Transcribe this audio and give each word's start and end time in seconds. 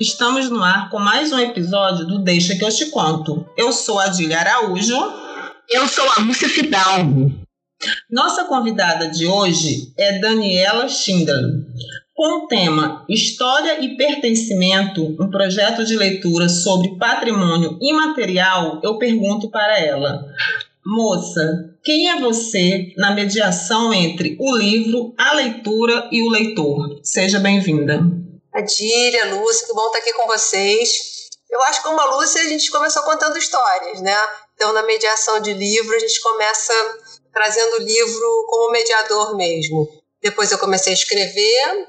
Estamos 0.00 0.48
no 0.48 0.62
ar 0.62 0.90
com 0.90 1.00
mais 1.00 1.32
um 1.32 1.40
episódio 1.40 2.06
do 2.06 2.20
Deixa 2.20 2.54
que 2.54 2.64
eu 2.64 2.68
te 2.68 2.86
conto. 2.86 3.44
Eu 3.56 3.72
sou 3.72 3.98
a 3.98 4.04
Adília 4.04 4.38
Araújo. 4.38 4.96
Eu 5.68 5.88
sou 5.88 6.04
a 6.16 6.20
Lúcia 6.20 6.48
Fidalgo. 6.48 7.32
Nossa 8.08 8.44
convidada 8.44 9.08
de 9.08 9.26
hoje 9.26 9.92
é 9.98 10.20
Daniela 10.20 10.88
Schindler. 10.88 11.42
Com 12.14 12.44
o 12.44 12.46
tema 12.46 13.04
História 13.08 13.84
e 13.84 13.96
Pertencimento, 13.96 15.16
um 15.20 15.28
projeto 15.30 15.84
de 15.84 15.96
leitura 15.96 16.48
sobre 16.48 16.96
patrimônio 16.96 17.76
imaterial, 17.82 18.80
eu 18.84 18.98
pergunto 18.98 19.50
para 19.50 19.80
ela: 19.80 20.24
Moça, 20.86 21.74
quem 21.82 22.08
é 22.08 22.20
você 22.20 22.92
na 22.96 23.12
mediação 23.16 23.92
entre 23.92 24.36
o 24.38 24.56
livro, 24.56 25.12
a 25.18 25.34
leitura 25.34 26.08
e 26.12 26.22
o 26.22 26.30
leitor? 26.30 27.00
Seja 27.02 27.40
bem-vinda. 27.40 28.27
Adília, 28.58 29.34
Lúcia, 29.34 29.66
que 29.68 29.72
bom 29.72 29.86
estar 29.86 29.98
aqui 29.98 30.12
com 30.14 30.26
vocês. 30.26 30.90
Eu 31.48 31.62
acho 31.62 31.80
que 31.80 31.86
como 31.86 32.00
a 32.00 32.16
Lúcia, 32.16 32.42
a 32.42 32.48
gente 32.48 32.70
começou 32.72 33.04
contando 33.04 33.38
histórias, 33.38 34.00
né? 34.00 34.16
Então, 34.54 34.72
na 34.72 34.82
mediação 34.82 35.38
de 35.40 35.54
livro, 35.54 35.94
a 35.94 35.98
gente 35.98 36.20
começa 36.20 36.74
trazendo 37.32 37.76
o 37.76 37.82
livro 37.82 38.46
como 38.48 38.72
mediador 38.72 39.36
mesmo. 39.36 39.88
Depois 40.20 40.50
eu 40.50 40.58
comecei 40.58 40.92
a 40.92 40.96
escrever 40.96 41.86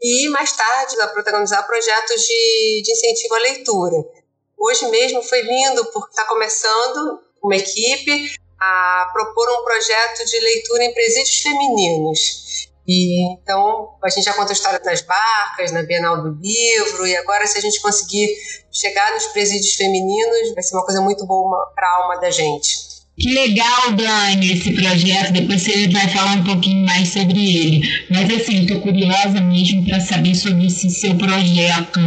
e, 0.00 0.28
mais 0.28 0.52
tarde, 0.52 1.00
a 1.00 1.08
protagonizar 1.08 1.66
projetos 1.66 2.22
de, 2.22 2.82
de 2.84 2.92
incentivo 2.92 3.34
à 3.34 3.38
leitura. 3.38 3.96
Hoje 4.56 4.86
mesmo 4.90 5.20
foi 5.24 5.42
lindo, 5.42 5.84
porque 5.86 6.10
está 6.10 6.24
começando 6.26 7.20
uma 7.42 7.56
equipe 7.56 8.32
a 8.60 9.10
propor 9.12 9.50
um 9.58 9.64
projeto 9.64 10.24
de 10.24 10.38
leitura 10.38 10.84
em 10.84 10.94
presídios 10.94 11.40
femininos. 11.40 12.70
E 12.86 13.32
então 13.34 13.96
a 14.02 14.08
gente 14.08 14.24
já 14.24 14.32
conta 14.34 14.50
a 14.50 14.54
história 14.54 14.80
das 14.80 15.02
barcas 15.02 15.70
na 15.72 15.82
Bienal 15.82 16.22
do 16.22 16.30
Livro 16.40 17.06
e 17.06 17.16
agora 17.16 17.46
se 17.46 17.58
a 17.58 17.60
gente 17.60 17.80
conseguir 17.80 18.34
chegar 18.70 19.12
nos 19.12 19.26
presídios 19.26 19.74
femininos 19.74 20.54
vai 20.54 20.62
ser 20.62 20.74
uma 20.74 20.84
coisa 20.84 21.00
muito 21.00 21.24
boa 21.24 21.72
para 21.74 21.86
a 21.86 22.02
alma 22.02 22.20
da 22.20 22.30
gente. 22.30 22.91
Que 23.22 23.32
legal, 23.32 23.92
Dani, 23.92 24.52
esse 24.52 24.72
projeto. 24.72 25.32
Depois 25.32 25.62
você 25.62 25.86
vai 25.90 26.08
falar 26.08 26.38
um 26.38 26.42
pouquinho 26.42 26.84
mais 26.84 27.06
sobre 27.06 27.38
ele. 27.38 27.88
Mas 28.10 28.28
assim, 28.28 28.62
estou 28.62 28.80
curiosa 28.80 29.40
mesmo 29.40 29.84
para 29.84 30.00
saber 30.00 30.34
sobre 30.34 30.66
esse 30.66 30.90
seu 30.90 31.14
projeto. 31.14 32.00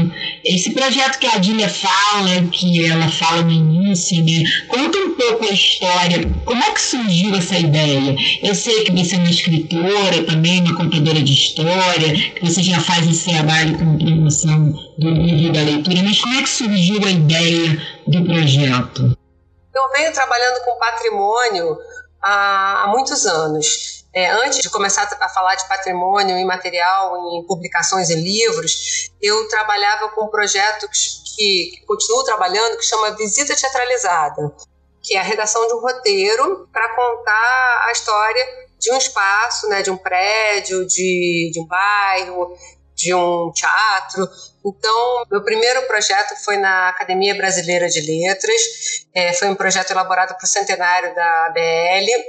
Esse 0.44 0.72
projeto 0.72 1.18
que 1.18 1.26
a 1.28 1.36
Adília 1.36 1.70
fala, 1.70 2.44
que 2.52 2.86
ela 2.86 3.08
fala 3.08 3.44
no 3.44 3.54
início, 3.54 4.22
né? 4.26 4.44
Conta 4.68 4.98
um 4.98 5.16
pouco 5.16 5.46
a 5.46 5.54
história. 5.54 6.30
Como 6.44 6.62
é 6.62 6.72
que 6.72 6.82
surgiu 6.82 7.34
essa 7.34 7.58
ideia? 7.58 8.14
Eu 8.44 8.54
sei 8.54 8.84
que 8.84 8.92
você 8.92 9.16
é 9.16 9.20
uma 9.20 9.30
escritora 9.30 10.22
também, 10.24 10.60
uma 10.60 10.76
contadora 10.76 11.24
de 11.24 11.32
história, 11.32 12.14
que 12.14 12.42
você 12.42 12.62
já 12.62 12.82
faz 12.82 13.08
esse 13.08 13.30
trabalho 13.30 13.78
com 13.78 13.98
promoção 13.98 14.74
do 15.00 15.10
livro 15.12 15.54
da 15.54 15.62
leitura, 15.62 16.04
mas 16.04 16.20
como 16.20 16.36
é 16.36 16.42
que 16.42 16.50
surgiu 16.50 17.06
a 17.06 17.12
ideia 17.12 17.82
do 18.06 18.22
projeto? 18.26 19.16
Eu 19.76 19.90
venho 19.92 20.14
trabalhando 20.14 20.64
com 20.64 20.80
patrimônio 20.80 21.78
há, 22.22 22.84
há 22.84 22.88
muitos 22.88 23.26
anos. 23.26 24.06
É, 24.14 24.30
antes 24.30 24.60
de 24.60 24.70
começar 24.70 25.04
a 25.04 25.30
falar 25.30 25.56
de 25.56 25.68
patrimônio 25.68 26.38
imaterial 26.38 27.18
em 27.34 27.46
publicações 27.46 28.10
e 28.10 28.16
livros, 28.16 29.12
eu 29.22 29.46
trabalhava 29.50 30.08
com 30.10 30.24
um 30.24 30.30
projeto 30.30 30.88
que, 30.88 31.36
que 31.36 31.86
continuo 31.86 32.24
trabalhando, 32.24 32.78
que 32.78 32.86
chama 32.86 33.12
Visita 33.12 33.54
Teatralizada, 33.54 34.56
que 35.04 35.18
é 35.18 35.20
a 35.20 35.24
redação 35.24 35.68
de 35.68 35.74
um 35.74 35.82
roteiro 35.82 36.70
para 36.72 36.96
contar 36.96 37.86
a 37.88 37.92
história 37.92 38.66
de 38.80 38.92
um 38.94 38.98
espaço, 38.98 39.68
né, 39.68 39.82
de 39.82 39.92
um 39.92 39.98
prédio, 39.98 40.86
de, 40.86 41.52
de 41.52 41.60
um 41.60 41.66
bairro, 41.66 42.56
de 42.96 43.14
um 43.14 43.52
teatro. 43.52 44.28
Então, 44.66 45.24
meu 45.30 45.44
primeiro 45.44 45.84
projeto 45.84 46.36
foi 46.44 46.58
na 46.58 46.90
Academia 46.90 47.36
Brasileira 47.36 47.88
de 47.88 48.02
Letras, 48.02 48.62
é, 49.14 49.34
foi 49.34 49.50
um 49.50 49.56
projeto 49.56 49.92
elaborado 49.92 50.36
para 50.36 50.46
o 50.46 50.48
centenário 50.48 51.14
da 51.14 51.46
ABL, 51.48 52.24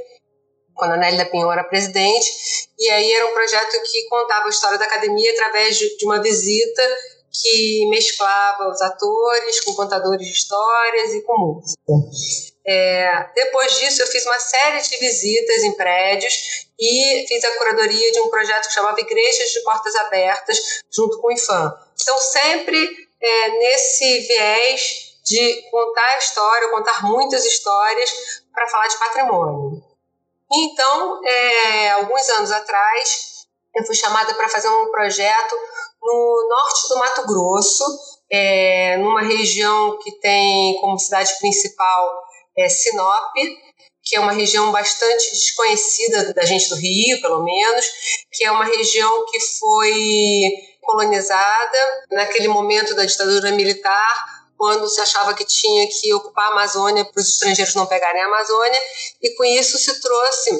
quando 0.74 0.92
a 0.92 1.10
da 1.10 1.24
Pinhon 1.24 1.50
era 1.50 1.64
presidente, 1.64 2.30
e 2.78 2.90
aí 2.90 3.10
era 3.12 3.26
um 3.26 3.32
projeto 3.32 3.80
que 3.90 4.08
contava 4.08 4.46
a 4.46 4.50
história 4.50 4.78
da 4.78 4.84
academia 4.84 5.32
através 5.32 5.78
de, 5.78 5.96
de 5.96 6.04
uma 6.04 6.20
visita 6.20 6.82
que 7.32 7.86
mesclava 7.88 8.68
os 8.68 8.80
atores 8.82 9.60
com 9.64 9.74
contadores 9.74 10.26
de 10.26 10.32
histórias 10.32 11.12
e 11.14 11.22
com 11.22 11.38
música. 11.38 11.80
É, 12.68 13.30
depois 13.34 13.78
disso, 13.78 14.02
eu 14.02 14.06
fiz 14.08 14.26
uma 14.26 14.40
série 14.40 14.80
de 14.80 14.96
visitas 14.96 15.62
em 15.62 15.72
prédios 15.72 16.66
e 16.78 17.24
fiz 17.28 17.44
a 17.44 17.56
curadoria 17.58 18.12
de 18.12 18.20
um 18.20 18.28
projeto 18.28 18.66
que 18.66 18.74
chamava 18.74 19.00
Igrejas 19.00 19.50
de 19.50 19.62
Portas 19.62 19.94
Abertas, 19.94 20.58
junto 20.90 21.20
com 21.20 21.28
o 21.28 21.32
IFAM. 21.32 21.72
Então, 22.00 22.18
sempre 22.18 23.08
é, 23.20 23.48
nesse 23.50 24.20
viés 24.20 25.06
de 25.24 25.62
contar 25.70 26.06
a 26.06 26.18
história, 26.18 26.70
contar 26.70 27.02
muitas 27.04 27.44
histórias 27.44 28.12
para 28.52 28.68
falar 28.68 28.88
de 28.88 28.98
patrimônio. 28.98 29.82
Então, 30.52 31.20
é, 31.24 31.90
alguns 31.90 32.28
anos 32.30 32.50
atrás, 32.50 33.46
eu 33.74 33.84
fui 33.84 33.94
chamada 33.94 34.34
para 34.34 34.48
fazer 34.48 34.68
um 34.68 34.90
projeto 34.90 35.56
no 36.02 36.48
norte 36.48 36.88
do 36.88 36.98
Mato 36.98 37.26
Grosso, 37.26 37.84
é, 38.30 38.96
numa 38.98 39.22
região 39.22 39.98
que 39.98 40.12
tem 40.18 40.80
como 40.80 40.98
cidade 40.98 41.36
principal 41.38 42.25
é, 42.56 42.68
Sinop, 42.68 43.32
que 44.02 44.16
é 44.16 44.20
uma 44.20 44.32
região 44.32 44.70
bastante 44.70 45.30
desconhecida 45.30 46.32
da 46.32 46.44
gente 46.44 46.68
do 46.68 46.76
Rio, 46.76 47.20
pelo 47.20 47.42
menos, 47.42 47.84
que 48.32 48.44
é 48.44 48.50
uma 48.50 48.64
região 48.64 49.26
que 49.26 49.40
foi 49.40 50.52
colonizada 50.80 52.04
naquele 52.12 52.46
momento 52.46 52.94
da 52.94 53.04
ditadura 53.04 53.50
militar, 53.50 54.36
quando 54.56 54.88
se 54.88 55.00
achava 55.00 55.34
que 55.34 55.44
tinha 55.44 55.86
que 55.88 56.14
ocupar 56.14 56.48
a 56.48 56.52
Amazônia 56.52 57.04
para 57.04 57.20
os 57.20 57.28
estrangeiros 57.28 57.74
não 57.74 57.84
pegarem 57.84 58.22
a 58.22 58.26
Amazônia, 58.26 58.80
e 59.20 59.34
com 59.34 59.44
isso 59.44 59.76
se 59.76 60.00
trouxe 60.00 60.50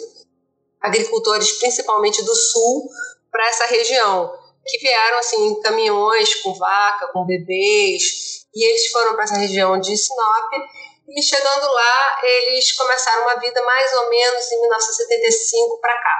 agricultores, 0.80 1.52
principalmente 1.52 2.22
do 2.22 2.34
sul, 2.34 2.90
para 3.30 3.48
essa 3.48 3.66
região, 3.66 4.32
que 4.66 4.78
vieram 4.78 5.18
assim 5.18 5.46
em 5.46 5.60
caminhões 5.60 6.34
com 6.42 6.52
vaca, 6.54 7.08
com 7.12 7.24
bebês, 7.24 8.44
e 8.54 8.64
eles 8.68 8.86
foram 8.88 9.14
para 9.14 9.24
essa 9.24 9.36
região 9.36 9.78
de 9.78 9.96
Sinop 9.96 10.52
e 11.08 11.22
chegando 11.22 11.72
lá, 11.72 12.20
eles 12.22 12.72
começaram 12.72 13.22
uma 13.22 13.38
vida 13.38 13.62
mais 13.64 13.92
ou 13.94 14.10
menos 14.10 14.50
em 14.50 14.60
1975 14.60 15.80
para 15.80 15.94
cá. 15.94 16.16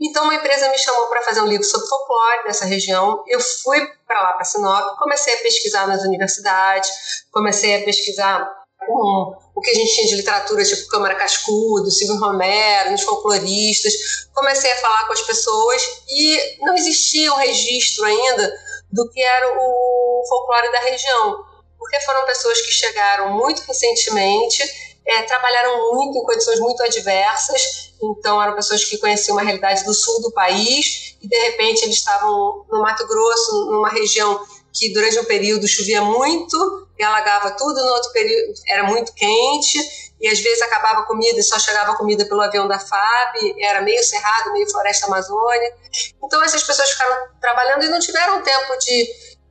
Então, 0.00 0.24
uma 0.24 0.34
empresa 0.34 0.68
me 0.70 0.78
chamou 0.78 1.06
para 1.08 1.22
fazer 1.22 1.40
um 1.40 1.46
livro 1.46 1.64
sobre 1.64 1.88
folclore 1.88 2.44
dessa 2.44 2.64
região. 2.64 3.24
Eu 3.26 3.40
fui 3.40 3.84
para 4.06 4.22
lá, 4.22 4.32
para 4.32 4.44
Sinop, 4.44 4.96
comecei 4.98 5.34
a 5.34 5.38
pesquisar 5.38 5.86
nas 5.88 6.02
universidades, 6.04 6.90
comecei 7.32 7.82
a 7.82 7.84
pesquisar 7.84 8.48
o 8.90 9.60
que 9.60 9.70
a 9.70 9.74
gente 9.74 9.92
tinha 9.92 10.06
de 10.06 10.16
literatura, 10.16 10.64
tipo 10.64 10.88
Câmara 10.88 11.16
Cascudo, 11.16 11.90
Silvio 11.90 12.18
Romero, 12.20 12.92
nos 12.92 13.02
folcloristas. 13.02 13.92
Comecei 14.32 14.70
a 14.70 14.76
falar 14.76 15.06
com 15.06 15.12
as 15.12 15.22
pessoas 15.22 15.82
e 16.08 16.64
não 16.64 16.74
existia 16.74 17.32
um 17.32 17.36
registro 17.36 18.04
ainda 18.04 18.52
do 18.90 19.10
que 19.10 19.20
era 19.20 19.48
o 19.58 20.22
folclore 20.28 20.72
da 20.72 20.80
região 20.80 21.47
porque 21.78 22.00
foram 22.00 22.24
pessoas 22.26 22.60
que 22.60 22.72
chegaram 22.72 23.32
muito 23.32 23.62
recentemente, 23.62 24.62
é, 25.06 25.22
trabalharam 25.22 25.94
muito 25.94 26.18
em 26.18 26.22
condições 26.22 26.60
muito 26.60 26.82
adversas, 26.82 27.94
então 28.02 28.42
eram 28.42 28.54
pessoas 28.54 28.84
que 28.84 28.98
conheciam 28.98 29.36
uma 29.36 29.42
realidade 29.42 29.84
do 29.84 29.94
sul 29.94 30.20
do 30.20 30.32
país 30.32 31.16
e 31.22 31.26
de 31.26 31.36
repente 31.36 31.82
eles 31.82 31.96
estavam 31.96 32.66
no 32.70 32.80
Mato 32.80 33.06
Grosso, 33.06 33.70
numa 33.70 33.88
região 33.88 34.40
que 34.72 34.92
durante 34.92 35.18
um 35.18 35.24
período 35.24 35.66
chovia 35.66 36.02
muito 36.02 36.86
e 36.98 37.02
alagava 37.02 37.52
tudo, 37.52 37.82
no 37.82 37.92
outro 37.94 38.12
período 38.12 38.52
era 38.68 38.84
muito 38.84 39.12
quente 39.14 39.78
e 40.20 40.28
às 40.28 40.40
vezes 40.40 40.60
acabava 40.62 41.04
comida 41.04 41.38
e 41.38 41.42
só 41.42 41.58
chegava 41.58 41.96
comida 41.96 42.24
pelo 42.26 42.40
avião 42.40 42.66
da 42.66 42.78
FAB, 42.78 43.54
era 43.60 43.80
meio 43.80 44.02
cerrado, 44.02 44.52
meio 44.52 44.68
floresta 44.70 45.06
amazônica. 45.06 45.76
Então 46.22 46.42
essas 46.42 46.62
pessoas 46.62 46.90
ficaram 46.90 47.16
trabalhando 47.40 47.84
e 47.84 47.88
não 47.88 48.00
tiveram 48.00 48.42
tempo 48.42 48.76
de 48.78 49.08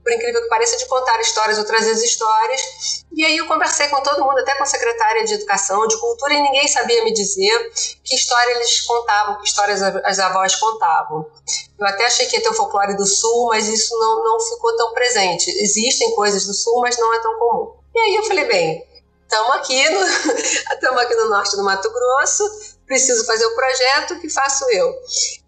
por 0.08 0.14
incrível 0.14 0.42
que 0.42 0.48
pareça, 0.48 0.78
de 0.78 0.86
contar 0.86 1.20
histórias 1.20 1.58
ou 1.58 1.66
trazer 1.66 1.92
as 1.92 2.02
histórias. 2.02 3.04
E 3.14 3.26
aí 3.26 3.36
eu 3.36 3.46
conversei 3.46 3.90
com 3.90 4.02
todo 4.02 4.24
mundo, 4.24 4.40
até 4.40 4.56
com 4.56 4.64
a 4.64 4.66
secretária 4.66 5.26
de 5.26 5.34
Educação, 5.34 5.86
de 5.86 6.00
Cultura, 6.00 6.34
e 6.34 6.42
ninguém 6.42 6.66
sabia 6.66 7.04
me 7.04 7.12
dizer 7.12 7.74
que 8.06 8.16
história 8.16 8.54
eles 8.54 8.80
contavam, 8.82 9.38
que 9.40 9.48
histórias 9.48 9.82
as 9.82 10.20
avós 10.20 10.56
contavam. 10.56 11.30
Eu 11.78 11.86
até 11.86 12.06
achei 12.06 12.26
que 12.26 12.38
ia 12.38 12.42
ter 12.42 12.48
o 12.48 12.54
folclore 12.54 12.96
do 12.96 13.06
Sul, 13.06 13.48
mas 13.48 13.68
isso 13.68 13.98
não, 14.00 14.24
não 14.24 14.40
ficou 14.40 14.74
tão 14.78 14.94
presente. 14.94 15.52
Existem 15.62 16.16
coisas 16.16 16.46
do 16.46 16.54
Sul, 16.54 16.80
mas 16.80 16.98
não 16.98 17.14
é 17.14 17.20
tão 17.20 17.38
comum. 17.38 17.74
E 17.94 18.00
aí 18.00 18.16
eu 18.16 18.24
falei, 18.24 18.46
bem, 18.46 18.88
estamos 19.24 19.56
aqui, 19.58 19.90
no, 19.90 20.00
estamos 20.72 21.02
aqui 21.02 21.16
no 21.16 21.30
norte 21.30 21.54
do 21.58 21.66
Mato 21.66 21.92
Grosso, 21.92 22.78
preciso 22.86 23.26
fazer 23.26 23.46
o 23.46 23.56
projeto, 23.56 24.20
que 24.22 24.30
faço 24.30 24.64
eu? 24.72 24.90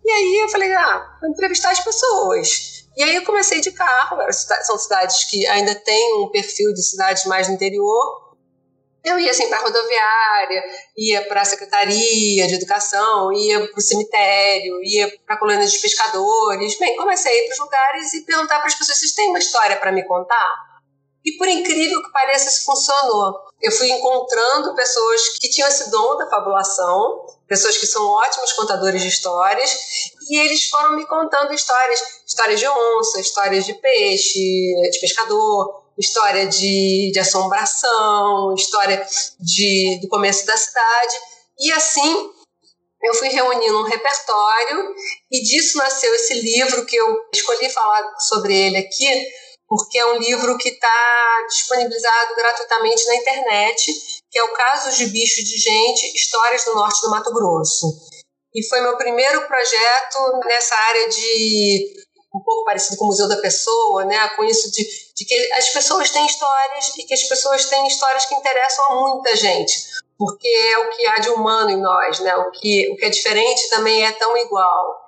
E 0.03 0.11
aí 0.11 0.39
eu 0.43 0.49
falei, 0.49 0.73
ah, 0.73 1.17
vou 1.21 1.29
entrevistar 1.29 1.71
as 1.71 1.79
pessoas. 1.79 2.78
E 2.99 3.03
aí 3.03 3.15
eu 3.15 3.23
comecei 3.23 3.61
de 3.61 3.71
carro, 3.71 4.17
são 4.61 4.77
cidades 4.77 5.23
que 5.23 5.47
ainda 5.47 5.73
têm 5.73 6.15
um 6.15 6.27
perfil 6.27 6.73
de 6.73 6.83
cidades 6.83 7.23
mais 7.27 7.47
no 7.47 7.53
interior. 7.53 8.35
Eu 9.01 9.17
ia 9.17 9.31
assim 9.31 9.47
para 9.47 9.59
a 9.59 9.61
rodoviária, 9.61 10.63
ia 10.97 11.25
para 11.29 11.39
a 11.39 11.45
secretaria 11.45 12.45
de 12.45 12.55
educação, 12.55 13.31
ia 13.31 13.65
para 13.65 13.77
o 13.77 13.81
cemitério, 13.81 14.83
ia 14.83 15.17
para 15.25 15.35
a 15.35 15.39
colônia 15.39 15.65
de 15.65 15.79
pescadores. 15.79 16.77
Bem, 16.77 16.97
comecei 16.97 17.31
a 17.31 17.35
ir 17.41 17.45
para 17.45 17.53
os 17.53 17.59
lugares 17.59 18.13
e 18.15 18.25
perguntar 18.25 18.57
para 18.57 18.67
as 18.67 18.75
pessoas: 18.75 18.99
vocês 18.99 19.13
têm 19.13 19.29
uma 19.29 19.39
história 19.39 19.77
para 19.77 19.93
me 19.93 20.03
contar? 20.03 20.69
E 21.23 21.37
por 21.37 21.47
incrível 21.47 22.03
que 22.03 22.11
pareça, 22.11 22.49
isso 22.49 22.65
funcionou. 22.65 23.33
Eu 23.61 23.71
fui 23.71 23.89
encontrando 23.89 24.75
pessoas 24.75 25.37
que 25.39 25.49
tinham 25.49 25.69
esse 25.69 25.89
dom 25.89 26.17
da 26.17 26.29
fabulação, 26.29 27.25
pessoas 27.47 27.77
que 27.77 27.87
são 27.87 28.05
ótimos 28.05 28.51
contadores 28.53 29.01
de 29.01 29.07
histórias, 29.07 29.73
e 30.29 30.37
eles 30.37 30.69
foram 30.69 30.95
me 30.95 31.05
contando 31.05 31.53
histórias, 31.53 31.99
histórias 32.25 32.59
de 32.59 32.67
onça, 32.67 33.19
histórias 33.19 33.65
de 33.65 33.73
peixe, 33.73 34.39
de 34.91 34.99
pescador, 34.99 35.83
história 35.97 36.47
de, 36.47 37.11
de 37.11 37.19
assombração, 37.19 38.53
história 38.53 39.05
de, 39.39 39.99
do 40.01 40.07
começo 40.07 40.45
da 40.45 40.55
cidade. 40.55 41.15
E 41.59 41.71
assim 41.71 42.31
eu 43.01 43.13
fui 43.13 43.29
reunindo 43.29 43.79
um 43.79 43.83
repertório 43.83 44.93
e 45.31 45.41
disso 45.41 45.77
nasceu 45.77 46.13
esse 46.15 46.33
livro 46.33 46.85
que 46.85 46.95
eu 46.95 47.29
escolhi 47.33 47.69
falar 47.69 48.19
sobre 48.19 48.55
ele 48.55 48.77
aqui, 48.77 49.07
porque 49.67 49.97
é 49.97 50.05
um 50.05 50.17
livro 50.17 50.57
que 50.57 50.69
está 50.69 51.45
disponibilizado 51.47 52.35
gratuitamente 52.35 53.07
na 53.07 53.15
internet, 53.15 53.93
que 54.29 54.37
é 54.37 54.43
o 54.43 54.53
Casos 54.53 54.97
de 54.97 55.07
Bicho 55.07 55.43
de 55.43 55.57
Gente, 55.57 56.15
Histórias 56.15 56.65
do 56.65 56.75
Norte 56.75 57.01
do 57.01 57.09
Mato 57.09 57.33
Grosso. 57.33 57.87
E 58.53 58.67
foi 58.67 58.81
meu 58.81 58.97
primeiro 58.97 59.47
projeto 59.47 60.39
nessa 60.45 60.75
área 60.75 61.09
de 61.09 61.93
um 62.33 62.39
pouco 62.43 62.63
parecido 62.63 62.97
com 62.97 63.05
o 63.05 63.07
Museu 63.07 63.27
da 63.27 63.37
Pessoa, 63.37 64.05
né? 64.05 64.27
com 64.35 64.43
isso 64.43 64.71
de, 64.71 64.83
de 65.15 65.25
que 65.25 65.53
as 65.53 65.69
pessoas 65.69 66.11
têm 66.11 66.25
histórias 66.25 66.89
e 66.97 67.03
que 67.03 67.13
as 67.13 67.23
pessoas 67.23 67.65
têm 67.65 67.87
histórias 67.87 68.25
que 68.25 68.35
interessam 68.35 68.85
a 68.85 68.95
muita 68.95 69.35
gente, 69.35 69.73
porque 70.17 70.47
é 70.47 70.77
o 70.77 70.89
que 70.91 71.07
há 71.07 71.19
de 71.19 71.29
humano 71.29 71.71
em 71.71 71.81
nós, 71.81 72.19
né? 72.19 72.35
o, 72.35 72.51
que, 72.51 72.91
o 72.91 72.95
que 72.97 73.05
é 73.05 73.09
diferente 73.09 73.69
também 73.69 74.05
é 74.05 74.11
tão 74.11 74.35
igual. 74.37 74.99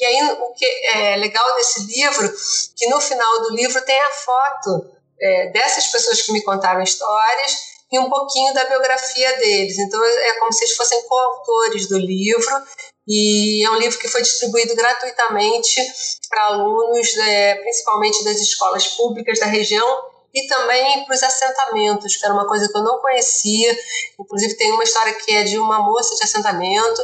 E 0.00 0.04
aí, 0.04 0.22
o 0.30 0.52
que 0.52 0.64
é 0.94 1.16
legal 1.16 1.54
desse 1.56 1.80
livro, 1.86 2.32
que 2.76 2.88
no 2.88 3.00
final 3.00 3.42
do 3.42 3.50
livro 3.50 3.84
tem 3.84 4.00
a 4.00 4.10
foto 4.10 4.86
é, 5.20 5.50
dessas 5.50 5.88
pessoas 5.88 6.22
que 6.22 6.32
me 6.32 6.42
contaram 6.44 6.80
histórias 6.82 7.56
e 7.90 7.98
um 7.98 8.08
pouquinho 8.08 8.54
da 8.54 8.64
biografia 8.64 9.36
deles. 9.38 9.76
Então, 9.76 10.04
é 10.04 10.38
como 10.38 10.52
se 10.52 10.62
eles 10.62 10.76
fossem 10.76 11.02
coautores 11.02 11.88
do 11.88 11.98
livro 11.98 12.62
e 13.08 13.64
é 13.64 13.70
um 13.70 13.78
livro 13.78 13.98
que 13.98 14.06
foi 14.06 14.20
distribuído 14.20 14.74
gratuitamente 14.76 15.80
para 16.28 16.44
alunos, 16.44 17.16
é, 17.16 17.54
principalmente 17.54 18.22
das 18.22 18.36
escolas 18.38 18.86
públicas 18.88 19.40
da 19.40 19.46
região 19.46 19.86
e 20.34 20.46
também 20.46 21.06
para 21.06 21.14
os 21.14 21.22
assentamentos, 21.22 22.16
que 22.16 22.24
era 22.24 22.34
uma 22.34 22.46
coisa 22.46 22.68
que 22.68 22.76
eu 22.76 22.82
não 22.84 22.98
conhecia. 22.98 23.78
Inclusive, 24.20 24.58
tem 24.58 24.70
uma 24.72 24.84
história 24.84 25.14
que 25.14 25.34
é 25.34 25.42
de 25.42 25.58
uma 25.58 25.78
moça 25.78 26.14
de 26.16 26.24
assentamento, 26.24 27.02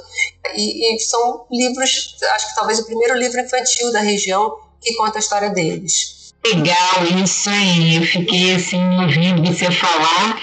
e, 0.55 0.95
e 0.95 1.01
são 1.01 1.47
livros, 1.51 2.17
acho 2.35 2.49
que 2.51 2.55
talvez 2.55 2.81
o 2.81 2.85
primeiro 2.85 3.15
livro 3.15 3.41
infantil 3.41 3.91
da 3.91 4.01
região 4.01 4.55
que 4.83 4.95
conta 4.95 5.17
a 5.19 5.21
história 5.21 5.49
deles 5.49 6.14
legal 6.47 7.23
isso 7.23 7.49
aí. 7.49 7.97
Eu 7.97 8.03
fiquei 8.03 8.55
assim 8.55 8.83
ouvindo 9.01 9.43
você 9.43 9.71
falar 9.71 10.39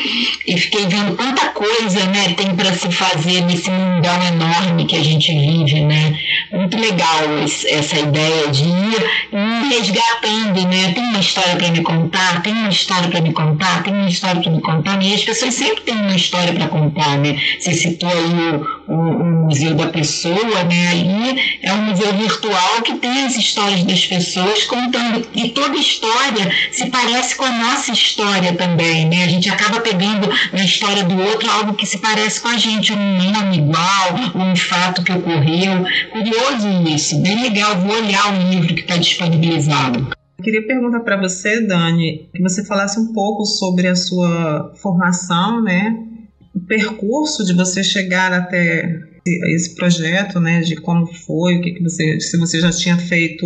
e 0.47 0.57
fiquei 0.57 0.87
vendo 0.87 1.15
quanta 1.15 1.47
coisa, 1.49 2.03
né, 2.07 2.33
tem 2.35 2.55
para 2.55 2.73
se 2.73 2.91
fazer 2.91 3.41
nesse 3.41 3.69
mundão 3.69 4.21
enorme 4.23 4.85
que 4.85 4.95
a 4.95 5.03
gente 5.03 5.31
vive, 5.31 5.81
né? 5.81 6.17
Muito 6.51 6.77
legal 6.77 7.21
essa 7.69 7.99
ideia 7.99 8.47
de 8.49 8.63
ir, 8.63 9.69
resgatando, 9.69 10.67
né? 10.67 10.91
Tem 10.93 11.03
uma 11.03 11.19
história 11.19 11.55
para 11.55 11.69
me 11.69 11.81
contar, 11.81 12.41
tem 12.41 12.53
uma 12.53 12.69
história 12.69 13.09
para 13.09 13.21
me 13.21 13.31
contar, 13.31 13.83
tem 13.83 13.93
uma 13.93 14.09
história 14.09 14.41
para 14.41 14.51
me 14.51 14.61
contar, 14.61 15.01
e 15.03 15.13
as 15.13 15.23
pessoas 15.23 15.53
sempre 15.53 15.81
têm 15.81 15.95
uma 15.95 16.15
história 16.15 16.53
para 16.53 16.67
contar, 16.67 17.17
né? 17.17 17.39
Você 17.59 17.73
citou 17.73 18.09
aí 18.09 18.65
o, 18.87 18.93
o, 18.93 18.95
o 18.95 19.25
Museu 19.45 19.75
da 19.75 19.87
Pessoa, 19.87 20.63
né? 20.63 20.87
Aí 20.89 21.59
é 21.63 21.73
um 21.73 21.83
museu 21.83 22.13
virtual 22.13 22.81
que 22.83 22.95
tem 22.95 23.25
as 23.25 23.35
histórias 23.35 23.83
das 23.83 24.05
pessoas 24.05 24.63
contando 24.65 25.27
e 25.33 25.49
toda 25.49 25.77
história 25.91 26.49
se 26.71 26.89
parece 26.89 27.35
com 27.35 27.43
a 27.43 27.51
nossa 27.51 27.91
história 27.91 28.53
também, 28.55 29.07
né? 29.07 29.23
A 29.23 29.27
gente 29.27 29.49
acaba 29.49 29.81
pegando 29.81 30.27
na 30.53 30.63
história 30.63 31.03
do 31.03 31.19
outro 31.21 31.49
algo 31.49 31.73
que 31.73 31.85
se 31.85 31.97
parece 31.97 32.39
com 32.39 32.47
a 32.47 32.57
gente, 32.57 32.93
um 32.93 33.31
nome 33.31 33.57
igual, 33.57 34.15
um 34.35 34.55
fato 34.55 35.03
que 35.03 35.11
ocorreu. 35.11 35.83
Curioso 36.11 36.93
isso, 36.95 37.21
bem 37.21 37.41
legal. 37.43 37.79
Vou 37.79 37.95
olhar 37.95 38.33
o 38.33 38.49
livro 38.49 38.73
que 38.73 38.81
está 38.81 38.97
disponibilizado. 38.97 40.07
Eu 40.37 40.43
queria 40.43 40.65
perguntar 40.65 41.01
para 41.01 41.17
você, 41.17 41.61
Dani, 41.61 42.29
que 42.33 42.41
você 42.41 42.65
falasse 42.65 42.99
um 42.99 43.13
pouco 43.13 43.45
sobre 43.45 43.87
a 43.87 43.95
sua 43.95 44.73
formação, 44.81 45.61
né? 45.61 45.95
O 46.55 46.59
percurso 46.61 47.45
de 47.45 47.53
você 47.53 47.83
chegar 47.83 48.33
até 48.33 49.10
esse 49.25 49.75
projeto, 49.75 50.39
né, 50.39 50.61
de 50.61 50.75
como 50.75 51.05
foi, 51.05 51.57
o 51.57 51.61
que, 51.61 51.73
que 51.73 51.83
você, 51.83 52.19
se 52.19 52.37
você 52.37 52.59
já 52.59 52.71
tinha 52.71 52.97
feito 52.97 53.45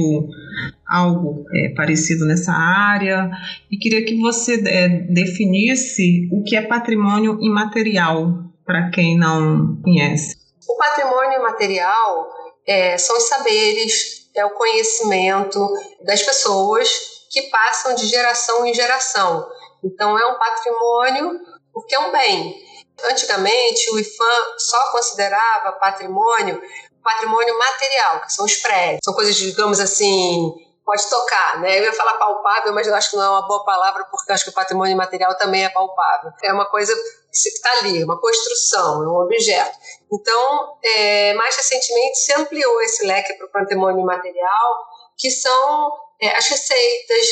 algo 0.87 1.45
é, 1.53 1.73
parecido 1.75 2.25
nessa 2.25 2.51
área, 2.51 3.29
e 3.71 3.77
queria 3.77 4.05
que 4.05 4.19
você 4.19 4.61
é, 4.67 4.87
definisse 4.87 6.29
o 6.31 6.43
que 6.43 6.55
é 6.55 6.61
patrimônio 6.61 7.37
imaterial 7.41 8.45
para 8.65 8.89
quem 8.89 9.17
não 9.17 9.79
conhece. 9.83 10.35
O 10.67 10.77
patrimônio 10.77 11.39
imaterial 11.39 12.27
é, 12.65 12.97
são 12.97 13.15
os 13.17 13.27
saberes, 13.27 14.29
é 14.35 14.45
o 14.45 14.51
conhecimento 14.51 15.67
das 16.05 16.23
pessoas 16.23 16.89
que 17.31 17.43
passam 17.43 17.95
de 17.95 18.07
geração 18.07 18.65
em 18.65 18.73
geração. 18.73 19.45
Então 19.83 20.17
é 20.17 20.25
um 20.25 20.39
patrimônio 20.39 21.39
porque 21.73 21.93
é 21.93 21.99
um 21.99 22.11
bem, 22.11 22.55
Antigamente, 23.03 23.91
o 23.91 23.99
IFAM 23.99 24.57
só 24.57 24.91
considerava 24.91 25.73
patrimônio 25.73 26.61
patrimônio 27.03 27.57
material, 27.59 28.21
que 28.21 28.33
são 28.33 28.45
os 28.45 28.55
prédios. 28.55 28.99
São 29.03 29.13
coisas, 29.13 29.35
digamos 29.35 29.79
assim, 29.79 30.51
pode 30.83 31.07
tocar, 31.07 31.61
né? 31.61 31.79
Eu 31.79 31.83
ia 31.83 31.93
falar 31.93 32.13
palpável, 32.17 32.73
mas 32.73 32.87
eu 32.87 32.95
acho 32.95 33.11
que 33.11 33.15
não 33.15 33.23
é 33.23 33.29
uma 33.29 33.47
boa 33.47 33.63
palavra, 33.63 34.05
porque 34.05 34.31
acho 34.31 34.43
que 34.43 34.49
o 34.49 34.53
patrimônio 34.53 34.97
material 34.97 35.35
também 35.37 35.63
é 35.63 35.69
palpável. 35.69 36.31
É 36.43 36.51
uma 36.51 36.65
coisa 36.65 36.95
que 36.95 37.49
está 37.49 37.71
ali, 37.79 38.03
uma 38.03 38.19
construção, 38.19 39.03
é 39.03 39.07
um 39.07 39.21
objeto. 39.23 39.77
Então, 40.11 40.77
é, 40.83 41.33
mais 41.33 41.55
recentemente, 41.55 42.17
se 42.17 42.33
ampliou 42.33 42.81
esse 42.81 43.05
leque 43.05 43.33
para 43.33 43.45
o 43.45 43.51
patrimônio 43.51 44.03
material, 44.03 44.85
que 45.17 45.29
são 45.29 45.91
é, 46.25 46.35
as 46.35 46.47
receitas, 46.47 47.27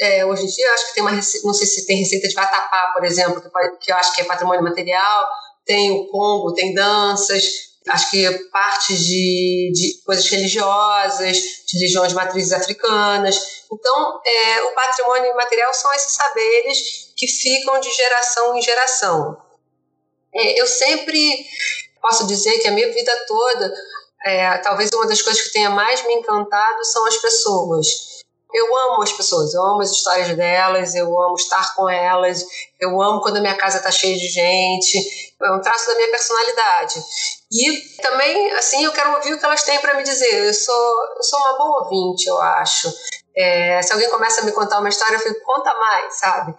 é, 0.00 0.24
hoje 0.26 0.44
em 0.44 0.46
dia, 0.46 0.72
acho 0.72 0.88
que 0.88 0.94
tem 0.94 1.02
uma 1.02 1.12
receita, 1.12 1.46
não 1.46 1.54
sei 1.54 1.66
se 1.66 1.86
tem 1.86 1.98
receita 1.98 2.28
de 2.28 2.34
vatapá, 2.34 2.92
por 2.94 3.04
exemplo, 3.04 3.40
que, 3.40 3.48
que 3.80 3.92
eu 3.92 3.96
acho 3.96 4.14
que 4.14 4.22
é 4.22 4.24
patrimônio 4.24 4.62
material, 4.62 5.28
tem 5.64 5.90
o 5.90 6.06
Congo, 6.08 6.54
tem 6.54 6.74
danças, 6.74 7.44
acho 7.88 8.10
que 8.10 8.30
parte 8.50 8.96
de, 8.96 9.72
de 9.74 10.02
coisas 10.04 10.26
religiosas, 10.28 11.36
de 11.66 11.78
religiões 11.78 12.08
de 12.08 12.14
matrizes 12.14 12.52
africanas. 12.52 13.64
Então, 13.72 14.20
é, 14.24 14.62
o 14.62 14.74
patrimônio 14.74 15.34
material 15.36 15.72
são 15.74 15.92
esses 15.94 16.12
saberes 16.12 17.12
que 17.16 17.26
ficam 17.26 17.80
de 17.80 17.90
geração 17.92 18.56
em 18.56 18.62
geração. 18.62 19.36
É, 20.34 20.60
eu 20.60 20.66
sempre 20.66 21.46
posso 22.00 22.26
dizer 22.26 22.58
que 22.60 22.68
a 22.68 22.70
minha 22.70 22.92
vida 22.92 23.12
toda, 23.26 23.72
é, 24.24 24.58
talvez 24.58 24.90
uma 24.92 25.06
das 25.06 25.20
coisas 25.20 25.42
que 25.42 25.52
tenha 25.52 25.70
mais 25.70 26.04
me 26.06 26.14
encantado 26.14 26.84
são 26.84 27.06
as 27.06 27.16
pessoas 27.16 28.18
eu 28.52 28.76
amo 28.76 29.02
as 29.02 29.12
pessoas, 29.12 29.52
eu 29.52 29.62
amo 29.62 29.82
as 29.82 29.90
histórias 29.90 30.34
delas, 30.36 30.94
eu 30.94 31.06
amo 31.20 31.34
estar 31.34 31.74
com 31.74 31.88
elas, 31.88 32.44
eu 32.80 33.00
amo 33.00 33.20
quando 33.20 33.36
a 33.36 33.40
minha 33.40 33.56
casa 33.56 33.78
está 33.78 33.90
cheia 33.90 34.16
de 34.16 34.28
gente, 34.28 35.34
é 35.42 35.50
um 35.52 35.60
traço 35.60 35.86
da 35.86 35.94
minha 35.94 36.10
personalidade. 36.10 37.02
E 37.52 37.80
também, 38.02 38.50
assim, 38.52 38.84
eu 38.84 38.92
quero 38.92 39.14
ouvir 39.14 39.34
o 39.34 39.38
que 39.38 39.44
elas 39.44 39.62
têm 39.62 39.78
para 39.80 39.94
me 39.94 40.02
dizer. 40.02 40.46
Eu 40.46 40.54
sou, 40.54 41.04
eu 41.16 41.22
sou 41.22 41.38
uma 41.40 41.58
boa 41.58 41.84
ouvinte, 41.84 42.26
eu 42.26 42.40
acho. 42.40 42.92
É, 43.36 43.80
se 43.82 43.92
alguém 43.92 44.08
começa 44.08 44.40
a 44.40 44.44
me 44.44 44.52
contar 44.52 44.78
uma 44.78 44.88
história, 44.88 45.16
eu 45.16 45.20
fico, 45.20 45.44
conta 45.44 45.72
mais, 45.74 46.18
sabe? 46.18 46.54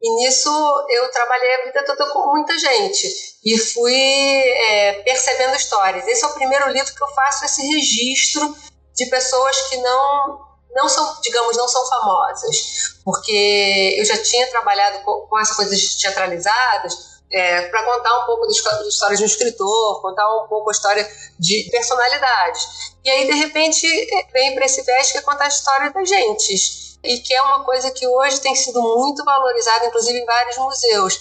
E 0.00 0.10
nisso 0.16 0.50
eu 0.90 1.10
trabalhei 1.10 1.54
a 1.54 1.64
vida 1.64 1.84
toda 1.84 2.08
com 2.12 2.30
muita 2.30 2.56
gente 2.56 3.08
e 3.44 3.58
fui 3.58 3.92
é, 3.92 5.02
percebendo 5.02 5.56
histórias. 5.56 6.06
Esse 6.06 6.24
é 6.24 6.28
o 6.28 6.34
primeiro 6.34 6.68
livro 6.70 6.94
que 6.94 7.02
eu 7.02 7.08
faço 7.08 7.44
esse 7.44 7.62
registro 7.62 8.56
de 8.94 9.06
pessoas 9.06 9.60
que 9.68 9.76
não 9.78 10.47
não 10.74 10.88
são, 10.88 11.20
digamos, 11.20 11.56
não 11.56 11.68
são 11.68 11.84
famosas, 11.86 12.98
porque 13.04 13.96
eu 13.98 14.04
já 14.04 14.16
tinha 14.22 14.46
trabalhado 14.48 15.02
com, 15.04 15.26
com 15.26 15.38
essas 15.38 15.56
coisas 15.56 15.94
teatralizadas 15.96 17.18
é, 17.30 17.68
para 17.68 17.82
contar 17.84 18.22
um 18.22 18.26
pouco 18.26 18.46
da 18.46 18.52
história 18.88 19.16
de 19.16 19.22
um 19.22 19.26
escritor, 19.26 20.00
contar 20.00 20.28
um 20.36 20.48
pouco 20.48 20.70
a 20.70 20.72
história 20.72 21.08
de 21.38 21.68
personalidades. 21.70 22.92
E 23.04 23.10
aí, 23.10 23.26
de 23.26 23.34
repente, 23.34 23.86
vem 24.32 24.54
para 24.54 24.66
esse 24.66 24.82
veste 24.82 25.12
que 25.12 25.18
é 25.18 25.22
contar 25.22 25.44
a 25.44 25.48
história 25.48 25.92
das 25.92 26.08
gentes, 26.08 26.98
e 27.02 27.18
que 27.18 27.32
é 27.32 27.42
uma 27.42 27.64
coisa 27.64 27.90
que 27.90 28.06
hoje 28.06 28.40
tem 28.40 28.54
sido 28.54 28.80
muito 28.82 29.24
valorizada, 29.24 29.86
inclusive 29.86 30.18
em 30.18 30.24
vários 30.24 30.56
museus. 30.58 31.20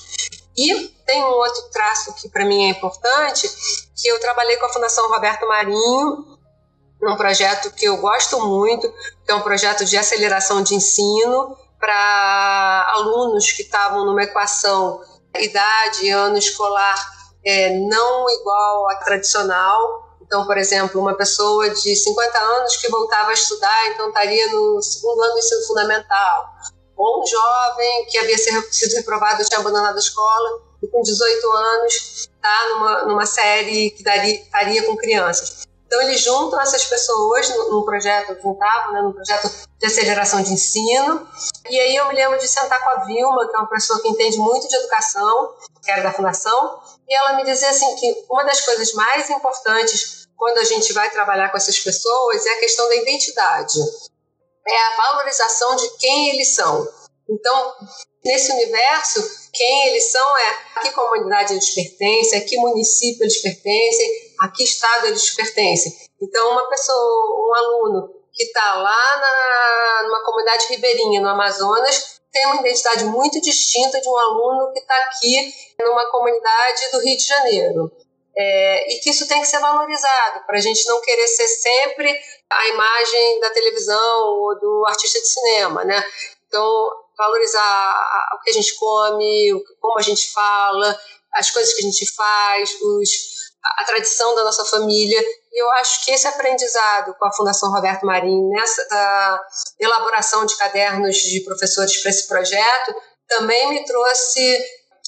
E 0.58 0.88
tem 1.06 1.24
um 1.24 1.30
outro 1.30 1.70
traço 1.70 2.14
que 2.16 2.30
para 2.30 2.46
mim 2.46 2.66
é 2.66 2.70
importante, 2.70 3.48
que 3.96 4.08
eu 4.08 4.20
trabalhei 4.20 4.58
com 4.58 4.66
a 4.66 4.74
Fundação 4.74 5.08
Roberto 5.08 5.48
Marinho 5.48 6.37
um 7.04 7.16
projeto 7.16 7.72
que 7.72 7.86
eu 7.86 7.98
gosto 7.98 8.40
muito, 8.46 8.92
que 9.26 9.32
é 9.32 9.36
um 9.36 9.42
projeto 9.42 9.86
de 9.86 9.98
aceleração 9.98 10.64
de 10.64 10.76
ensino 10.76 11.56
para 11.80 12.92
alunos 12.96 13.52
que 13.52 13.62
estavam 13.62 14.06
numa 14.06 14.24
equação 14.24 15.02
idade, 15.40 16.10
ano 16.10 16.38
escolar 16.38 16.96
é, 17.46 17.78
não 17.80 18.30
igual 18.30 18.90
à 18.90 18.96
tradicional. 18.96 20.08
Então, 20.22 20.46
por 20.46 20.58
exemplo, 20.58 21.00
uma 21.00 21.16
pessoa 21.16 21.70
de 21.70 21.96
50 21.96 22.38
anos 22.38 22.76
que 22.78 22.90
voltava 22.90 23.30
a 23.30 23.34
estudar, 23.34 23.88
então 23.88 24.10
estaria 24.10 24.52
no 24.52 24.82
segundo 24.82 25.22
ano 25.22 25.34
do 25.34 25.40
ensino 25.40 25.62
fundamental. 25.68 26.50
ou 26.98 27.22
um 27.22 27.28
jovem 27.28 28.08
que 28.10 28.18
havia 28.18 28.38
sido 28.38 28.96
reprovado, 28.96 29.46
tinha 29.46 29.60
abandonado 29.60 29.96
a 29.96 30.00
escola, 30.00 30.62
e 30.82 30.88
com 30.88 31.02
18 31.02 31.52
anos 31.52 31.94
está 31.94 32.70
numa, 32.70 33.04
numa 33.04 33.26
série 33.26 33.92
que 33.92 34.04
daria, 34.04 34.42
estaria 34.42 34.84
com 34.84 34.98
crianças. 34.98 35.67
Então, 35.88 36.02
eles 36.02 36.20
juntam 36.20 36.60
essas 36.60 36.84
pessoas 36.84 37.50
num 37.70 37.82
projeto, 37.84 38.38
juntavam, 38.42 38.92
né, 38.92 39.02
num 39.02 39.14
projeto 39.14 39.50
de 39.80 39.88
aceleração 39.88 40.42
de 40.42 40.52
ensino. 40.52 41.26
E 41.70 41.80
aí 41.80 41.96
eu 41.96 42.08
me 42.10 42.14
lembro 42.14 42.38
de 42.38 42.48
sentar 42.48 42.84
com 42.84 42.90
a 42.90 43.06
Vilma, 43.06 43.48
que 43.48 43.56
é 43.56 43.60
uma 43.60 43.70
pessoa 43.70 44.02
que 44.02 44.10
entende 44.10 44.38
muito 44.38 44.68
de 44.68 44.76
educação, 44.76 45.56
que 45.82 45.90
era 45.90 46.04
da 46.04 46.12
Fundação, 46.12 46.82
e 47.08 47.16
ela 47.16 47.38
me 47.38 47.46
dizia 47.46 47.70
assim 47.70 47.96
que 47.96 48.26
uma 48.30 48.44
das 48.44 48.60
coisas 48.62 48.92
mais 48.94 49.30
importantes 49.30 50.28
quando 50.36 50.58
a 50.58 50.64
gente 50.66 50.92
vai 50.92 51.10
trabalhar 51.10 51.50
com 51.50 51.58
essas 51.58 51.80
pessoas 51.80 52.46
é 52.46 52.50
a 52.50 52.60
questão 52.60 52.88
da 52.90 52.96
identidade. 52.96 53.80
É 54.68 54.78
a 54.78 54.98
valorização 54.98 55.76
de 55.78 55.90
quem 55.98 56.30
eles 56.32 56.54
são. 56.54 56.86
Então, 57.30 57.74
nesse 58.24 58.52
universo, 58.52 59.50
quem 59.54 59.88
eles 59.88 60.12
são 60.12 60.38
é 60.38 60.58
a 60.76 60.80
que 60.82 60.92
comunidade 60.92 61.54
eles 61.54 61.74
pertencem, 61.74 62.40
a 62.40 62.46
que 62.46 62.58
município 62.58 63.24
eles 63.24 63.42
pertencem, 63.42 64.27
a 64.40 64.50
que 64.50 64.64
estado 64.64 65.08
eles 65.08 65.30
pertencem. 65.36 65.92
Então, 66.22 66.52
uma 66.52 66.68
pessoa, 66.70 67.48
um 67.48 67.56
aluno 67.56 68.14
que 68.34 68.44
está 68.44 68.76
lá 68.76 69.18
na, 69.18 70.04
numa 70.08 70.24
comunidade 70.24 70.68
ribeirinha, 70.70 71.22
no 71.22 71.30
Amazonas, 71.30 72.20
tem 72.32 72.46
uma 72.46 72.62
identidade 72.62 73.06
muito 73.06 73.42
distinta 73.42 74.00
de 74.00 74.08
um 74.08 74.18
aluno 74.18 74.72
que 74.72 74.80
está 74.80 74.96
aqui 74.96 75.54
numa 75.80 76.10
comunidade 76.12 76.92
do 76.92 77.00
Rio 77.00 77.18
de 77.18 77.26
Janeiro. 77.26 77.92
É, 78.40 78.94
e 78.94 79.00
que 79.00 79.10
isso 79.10 79.28
tem 79.28 79.42
que 79.42 79.48
ser 79.48 79.58
valorizado, 79.58 80.46
para 80.46 80.58
a 80.58 80.62
gente 80.62 80.86
não 80.86 81.02
querer 81.02 81.28
ser 81.28 81.48
sempre 81.48 82.16
a 82.52 82.68
imagem 82.68 83.40
da 83.40 83.50
televisão 83.50 84.28
ou 84.28 84.60
do 84.60 84.86
artista 84.88 85.20
de 85.20 85.28
cinema, 85.28 85.84
né? 85.84 86.06
Então, 86.48 86.92
valorizar 87.18 88.30
o 88.36 88.44
que 88.44 88.52
a 88.52 88.54
gente 88.54 88.76
come, 88.76 89.52
como 89.82 89.98
a 89.98 90.04
gente 90.04 90.32
fala, 90.32 90.96
as 91.34 91.50
coisas 91.50 91.74
que 91.74 91.82
a 91.82 91.84
gente 91.84 92.14
faz, 92.14 92.80
os, 92.80 93.10
a 93.80 93.84
tradição 93.84 94.36
da 94.36 94.44
nossa 94.44 94.66
família. 94.66 95.20
E 95.52 95.62
eu 95.62 95.72
acho 95.74 96.06
que 96.06 96.12
esse 96.12 96.28
aprendizado 96.28 97.16
com 97.20 97.28
a 97.28 97.34
Fundação 97.34 97.72
Roberto 97.72 98.06
Marinho, 98.06 98.50
nessa 98.50 99.42
elaboração 99.80 100.46
de 100.46 100.56
cadernos 100.58 101.18
de 101.18 101.42
professores 101.42 102.02
para 102.02 102.12
esse 102.12 102.28
projeto, 102.28 102.96
também 103.28 103.70
me 103.70 103.86
trouxe 103.86 104.58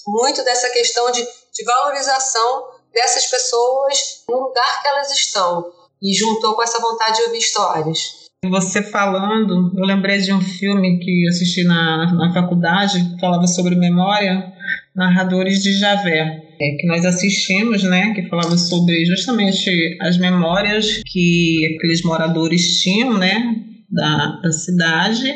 muito 0.07 0.43
dessa 0.43 0.69
questão 0.69 1.11
de, 1.11 1.21
de 1.21 1.63
valorização 1.63 2.69
dessas 2.93 3.27
pessoas 3.27 4.23
no 4.27 4.39
lugar 4.39 4.81
que 4.81 4.87
elas 4.87 5.11
estão. 5.11 5.71
E 6.01 6.13
juntou 6.13 6.55
com 6.55 6.63
essa 6.63 6.79
vontade 6.79 7.17
de 7.17 7.23
ouvir 7.23 7.39
histórias. 7.39 8.29
Você 8.45 8.81
falando, 8.81 9.73
eu 9.77 9.85
lembrei 9.85 10.17
de 10.19 10.31
um 10.31 10.39
filme 10.39 10.97
que 10.99 11.27
assisti 11.27 11.65
na, 11.65 12.13
na 12.13 12.33
faculdade, 12.33 13.03
que 13.03 13.19
falava 13.19 13.45
sobre 13.45 13.75
memória, 13.75 14.53
Narradores 15.00 15.63
de 15.63 15.79
Javé, 15.79 16.44
é, 16.62 16.75
que 16.77 16.86
nós 16.86 17.06
assistimos, 17.06 17.84
né, 17.84 18.13
que 18.13 18.27
falava 18.27 18.58
sobre 18.58 19.06
justamente 19.06 19.98
as 20.01 20.18
memórias 20.18 21.01
que 21.08 21.74
aqueles 21.77 22.03
moradores 22.03 22.82
tinham, 22.82 23.18
né, 23.18 23.56
da, 23.89 24.41
da 24.44 24.51
cidade, 24.51 25.34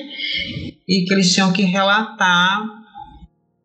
e 0.85 1.05
que 1.05 1.13
eles 1.13 1.33
tinham 1.33 1.53
que 1.53 1.63
relatar 1.63 2.82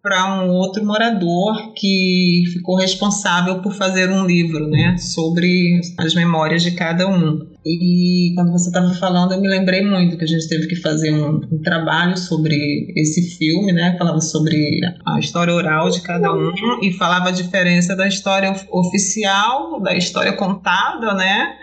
para 0.03 0.43
um 0.43 0.51
outro 0.51 0.85
morador 0.85 1.73
que 1.75 2.45
ficou 2.53 2.77
responsável 2.77 3.61
por 3.61 3.75
fazer 3.75 4.11
um 4.11 4.25
livro, 4.25 4.69
né, 4.69 4.97
sobre 4.97 5.81
as 5.99 6.15
memórias 6.15 6.63
de 6.63 6.73
cada 6.73 7.09
um. 7.09 7.47
E 7.67 8.33
quando 8.35 8.53
você 8.53 8.69
estava 8.69 8.95
falando, 8.95 9.33
eu 9.33 9.41
me 9.41 9.49
lembrei 9.49 9.85
muito 9.85 10.17
que 10.17 10.25
a 10.25 10.29
gente 10.29 10.49
teve 10.49 10.67
que 10.69 10.77
fazer 10.77 11.13
um, 11.13 11.41
um, 11.53 11.63
trabalho 11.63 12.17
sobre 12.17 12.93
esse 12.97 13.37
filme, 13.37 13.73
né, 13.73 13.97
falava 13.99 14.21
sobre 14.21 14.81
a 15.07 15.19
história 15.19 15.53
oral 15.53 15.91
de 15.91 16.01
cada 16.01 16.33
um 16.33 16.53
e 16.83 16.93
falava 16.93 17.29
a 17.29 17.33
diferença 17.33 17.95
da 17.95 18.07
história 18.07 18.55
oficial, 18.71 19.81
da 19.83 19.95
história 19.95 20.33
contada, 20.33 21.13
né, 21.15 21.57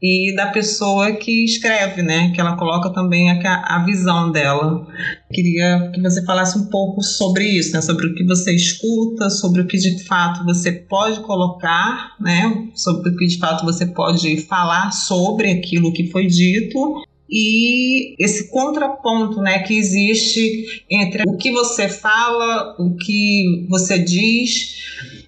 e 0.00 0.34
da 0.34 0.46
pessoa 0.46 1.12
que 1.12 1.44
escreve, 1.44 2.02
né? 2.02 2.30
Que 2.32 2.40
ela 2.40 2.56
coloca 2.56 2.90
também 2.90 3.30
a, 3.30 3.76
a 3.76 3.84
visão 3.84 4.30
dela. 4.30 4.86
Queria 5.32 5.90
que 5.92 6.00
você 6.00 6.24
falasse 6.24 6.56
um 6.56 6.66
pouco 6.66 7.02
sobre 7.02 7.44
isso, 7.44 7.72
né? 7.72 7.80
Sobre 7.80 8.06
o 8.06 8.14
que 8.14 8.24
você 8.24 8.54
escuta, 8.54 9.28
sobre 9.28 9.62
o 9.62 9.66
que 9.66 9.76
de 9.76 10.04
fato 10.04 10.44
você 10.44 10.70
pode 10.70 11.20
colocar, 11.20 12.14
né? 12.20 12.68
Sobre 12.74 13.10
o 13.10 13.16
que 13.16 13.26
de 13.26 13.38
fato 13.38 13.64
você 13.64 13.86
pode 13.86 14.42
falar 14.42 14.92
sobre 14.92 15.50
aquilo 15.50 15.92
que 15.92 16.10
foi 16.10 16.26
dito 16.26 17.02
e 17.30 18.14
esse 18.18 18.50
contraponto 18.50 19.40
né, 19.42 19.58
que 19.58 19.76
existe 19.76 20.84
entre 20.90 21.24
o 21.26 21.36
que 21.36 21.52
você 21.52 21.86
fala, 21.86 22.74
o 22.78 22.96
que 22.96 23.66
você 23.68 23.98
diz, 23.98 24.76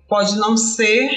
pode 0.08 0.36
não 0.36 0.56
ser 0.56 1.10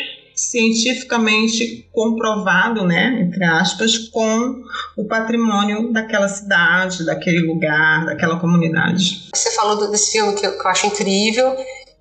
cientificamente 0.50 1.88
comprovado, 1.92 2.86
né, 2.86 3.20
entre 3.22 3.44
aspas, 3.44 3.98
com 4.10 4.62
o 4.98 5.08
patrimônio 5.08 5.92
daquela 5.92 6.28
cidade, 6.28 7.06
daquele 7.06 7.40
lugar, 7.40 8.06
daquela 8.06 8.40
comunidade. 8.40 9.30
Você 9.34 9.52
falou 9.52 9.90
desse 9.90 10.12
filme 10.12 10.36
que 10.36 10.46
eu, 10.46 10.58
que 10.58 10.66
eu 10.66 10.70
acho 10.70 10.88
incrível, 10.88 11.56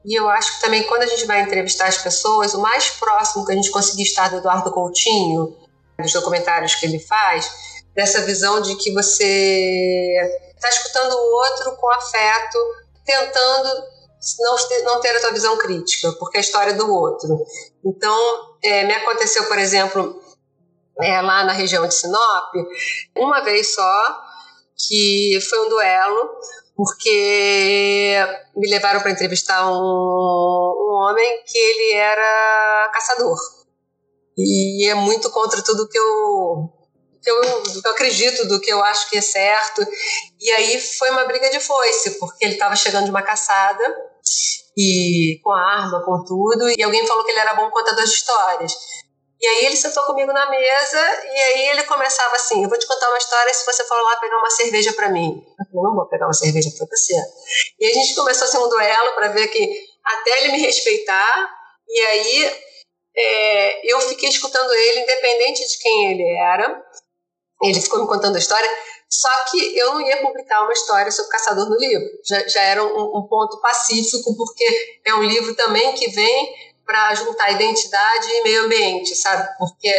e 0.04 0.18
eu 0.18 0.28
acho 0.28 0.54
que 0.56 0.64
também 0.64 0.82
quando 0.84 1.02
a 1.02 1.06
gente 1.06 1.26
vai 1.26 1.42
entrevistar 1.42 1.86
as 1.86 1.98
pessoas, 1.98 2.54
o 2.54 2.60
mais 2.60 2.88
próximo 2.90 3.44
que 3.46 3.52
a 3.52 3.54
gente 3.54 3.70
conseguir 3.70 4.02
estar 4.02 4.28
do 4.30 4.38
Eduardo 4.38 4.72
Coutinho, 4.72 5.56
dos 6.00 6.12
documentários 6.12 6.74
que 6.74 6.86
ele 6.86 6.98
faz, 6.98 7.48
dessa 7.94 8.22
visão 8.22 8.60
de 8.60 8.74
que 8.76 8.92
você 8.92 10.16
está 10.54 10.68
escutando 10.68 11.12
o 11.12 11.34
outro 11.36 11.76
com 11.76 11.90
afeto, 11.90 12.58
tentando 13.04 13.68
não 14.40 14.56
não 14.84 15.00
ter 15.00 15.20
tua 15.20 15.32
visão 15.32 15.56
crítica, 15.56 16.12
porque 16.12 16.36
é 16.36 16.40
a 16.40 16.42
história 16.42 16.74
do 16.74 16.92
outro. 16.92 17.44
Então, 17.84 18.16
é, 18.62 18.84
me 18.84 18.94
aconteceu, 18.94 19.44
por 19.46 19.58
exemplo, 19.58 20.22
é, 21.00 21.20
lá 21.20 21.44
na 21.44 21.52
região 21.52 21.86
de 21.86 21.94
Sinop, 21.94 22.54
uma 23.16 23.40
vez 23.42 23.74
só, 23.74 24.22
que 24.76 25.38
foi 25.48 25.66
um 25.66 25.68
duelo, 25.68 26.30
porque 26.76 28.16
me 28.56 28.68
levaram 28.68 29.00
para 29.00 29.10
entrevistar 29.10 29.68
um, 29.68 29.74
um 29.74 30.94
homem 31.02 31.42
que 31.44 31.58
ele 31.58 31.94
era 31.94 32.90
caçador. 32.94 33.38
E 34.38 34.88
é 34.88 34.94
muito 34.94 35.30
contra 35.30 35.62
tudo 35.62 35.88
que 35.88 35.98
eu 35.98 36.70
eu, 37.24 37.62
que 37.62 37.86
eu 37.86 37.92
acredito, 37.92 38.48
do 38.48 38.60
que 38.60 38.72
eu 38.72 38.82
acho 38.82 39.08
que 39.08 39.16
é 39.16 39.20
certo. 39.20 39.86
E 40.40 40.50
aí 40.50 40.80
foi 40.80 41.10
uma 41.10 41.24
briga 41.24 41.50
de 41.50 41.60
foice, 41.60 42.18
porque 42.18 42.44
ele 42.44 42.54
estava 42.54 42.74
chegando 42.74 43.04
de 43.04 43.10
uma 43.10 43.22
caçada 43.22 44.11
e 44.76 45.40
com 45.42 45.50
arma, 45.50 46.04
com 46.04 46.24
tudo, 46.24 46.68
e 46.70 46.82
alguém 46.82 47.06
falou 47.06 47.24
que 47.24 47.30
ele 47.30 47.40
era 47.40 47.54
bom 47.54 47.70
contador 47.70 48.04
de 48.04 48.10
histórias. 48.10 48.72
E 49.42 49.46
aí 49.46 49.66
ele 49.66 49.76
sentou 49.76 50.04
comigo 50.04 50.32
na 50.32 50.48
mesa 50.48 51.24
e 51.24 51.40
aí 51.40 51.68
ele 51.70 51.82
começava 51.82 52.36
assim: 52.36 52.62
Eu 52.62 52.68
vou 52.68 52.78
te 52.78 52.86
contar 52.86 53.08
uma 53.08 53.18
história 53.18 53.52
se 53.52 53.66
você 53.66 53.82
for 53.84 54.00
lá 54.00 54.16
pegar 54.16 54.38
uma 54.38 54.50
cerveja 54.50 54.92
para 54.92 55.08
mim. 55.08 55.44
Eu 55.58 55.66
falei: 55.66 55.82
Não 55.82 55.96
vou 55.96 56.08
pegar 56.08 56.26
uma 56.26 56.32
cerveja 56.32 56.70
para 56.78 56.86
você. 56.86 57.14
E 57.80 57.86
a 57.86 57.92
gente 57.92 58.14
começou 58.14 58.46
assim 58.46 58.58
um 58.58 58.68
duelo 58.68 59.14
para 59.16 59.28
ver 59.28 59.48
que 59.48 59.68
até 60.04 60.38
ele 60.42 60.52
me 60.52 60.58
respeitar. 60.58 61.50
E 61.88 62.00
aí 62.00 62.62
é, 63.16 63.92
eu 63.92 64.00
fiquei 64.02 64.28
escutando 64.28 64.72
ele, 64.72 65.00
independente 65.00 65.66
de 65.66 65.78
quem 65.78 66.12
ele 66.12 66.38
era. 66.38 66.80
Ele 67.64 67.80
ficou 67.80 68.00
me 68.00 68.06
contando 68.06 68.36
a 68.36 68.38
história. 68.38 68.70
Só 69.12 69.28
que 69.50 69.76
eu 69.76 69.92
não 69.92 70.00
ia 70.00 70.22
publicar 70.22 70.62
uma 70.62 70.72
história 70.72 71.12
sobre 71.12 71.32
caçador 71.32 71.68
no 71.68 71.76
livro. 71.76 72.08
Já, 72.24 72.48
já 72.48 72.62
era 72.62 72.82
um, 72.82 73.18
um 73.18 73.26
ponto 73.28 73.60
pacífico, 73.60 74.34
porque 74.34 74.64
é 75.04 75.14
um 75.14 75.22
livro 75.22 75.54
também 75.54 75.92
que 75.92 76.08
vem 76.08 76.54
para 76.86 77.14
juntar 77.14 77.52
identidade 77.52 78.28
e 78.30 78.42
meio 78.42 78.64
ambiente, 78.64 79.14
sabe? 79.14 79.46
Porque 79.58 79.92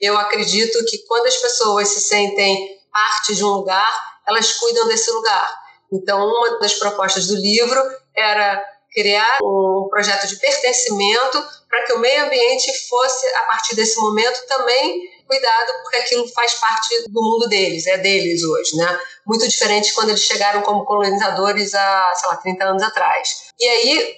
eu 0.00 0.16
acredito 0.16 0.78
que 0.84 0.98
quando 0.98 1.26
as 1.26 1.36
pessoas 1.36 1.88
se 1.88 2.00
sentem 2.00 2.78
parte 2.92 3.34
de 3.34 3.44
um 3.44 3.48
lugar, 3.48 4.20
elas 4.28 4.52
cuidam 4.52 4.86
desse 4.86 5.10
lugar. 5.10 5.52
Então, 5.92 6.24
uma 6.24 6.60
das 6.60 6.74
propostas 6.74 7.26
do 7.26 7.34
livro 7.34 7.82
era 8.16 8.64
criar 8.92 9.38
um 9.42 9.88
projeto 9.90 10.28
de 10.28 10.36
pertencimento 10.36 11.44
para 11.68 11.86
que 11.86 11.92
o 11.94 11.98
meio 11.98 12.24
ambiente 12.24 12.72
fosse, 12.88 13.26
a 13.34 13.42
partir 13.46 13.74
desse 13.74 14.00
momento, 14.00 14.46
também 14.46 15.10
cuidado, 15.30 15.72
porque 15.82 15.96
aquilo 15.98 16.26
faz 16.28 16.54
parte 16.54 17.08
do 17.08 17.22
mundo 17.22 17.48
deles, 17.48 17.86
é 17.86 17.98
deles 17.98 18.42
hoje, 18.42 18.76
né? 18.76 18.98
Muito 19.24 19.46
diferente 19.46 19.94
quando 19.94 20.08
eles 20.08 20.22
chegaram 20.22 20.60
como 20.62 20.84
colonizadores 20.84 21.72
há, 21.72 22.12
sei 22.16 22.28
lá, 22.28 22.36
30 22.36 22.64
anos 22.64 22.82
atrás. 22.82 23.44
E 23.60 23.68
aí, 23.68 24.14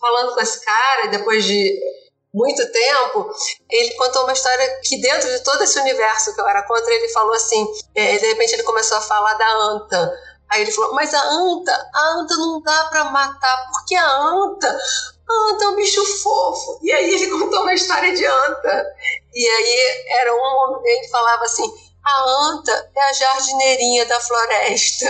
falando 0.00 0.34
com 0.34 0.40
esse 0.40 0.64
cara, 0.64 1.08
depois 1.08 1.44
de 1.44 1.80
muito 2.32 2.64
tempo, 2.70 3.28
ele 3.68 3.94
contou 3.94 4.22
uma 4.22 4.32
história 4.32 4.80
que 4.84 5.00
dentro 5.00 5.28
de 5.28 5.40
todo 5.40 5.64
esse 5.64 5.78
universo 5.80 6.32
que 6.32 6.40
eu 6.40 6.48
era 6.48 6.62
contra, 6.62 6.94
ele 6.94 7.08
falou 7.08 7.34
assim, 7.34 7.66
é, 7.94 8.16
de 8.18 8.26
repente 8.28 8.54
ele 8.54 8.62
começou 8.62 8.98
a 8.98 9.02
falar 9.02 9.34
da 9.34 9.52
anta. 9.64 10.12
Aí 10.48 10.62
ele 10.62 10.70
falou, 10.70 10.94
mas 10.94 11.12
a 11.12 11.22
anta, 11.22 11.90
a 11.94 12.08
anta 12.20 12.36
não 12.36 12.62
dá 12.62 12.84
para 12.84 13.04
matar, 13.06 13.70
porque 13.72 13.96
a 13.96 14.06
anta, 14.06 14.68
a 14.68 15.52
anta 15.52 15.64
é 15.64 15.68
um 15.68 15.76
bicho 15.76 16.04
fofo. 16.22 16.78
E 16.82 16.92
aí 16.92 17.14
ele 17.14 17.26
contou 17.32 17.62
uma 17.62 17.74
história 17.74 18.14
de 18.14 18.24
anta. 18.24 18.86
E 19.34 19.48
aí 19.48 20.04
era 20.20 20.34
um 20.34 20.80
ele 20.84 21.08
falava 21.08 21.44
assim: 21.44 21.64
a 22.04 22.30
anta 22.50 22.90
é 22.94 23.00
a 23.00 23.12
jardineirinha 23.12 24.06
da 24.06 24.20
floresta. 24.20 25.06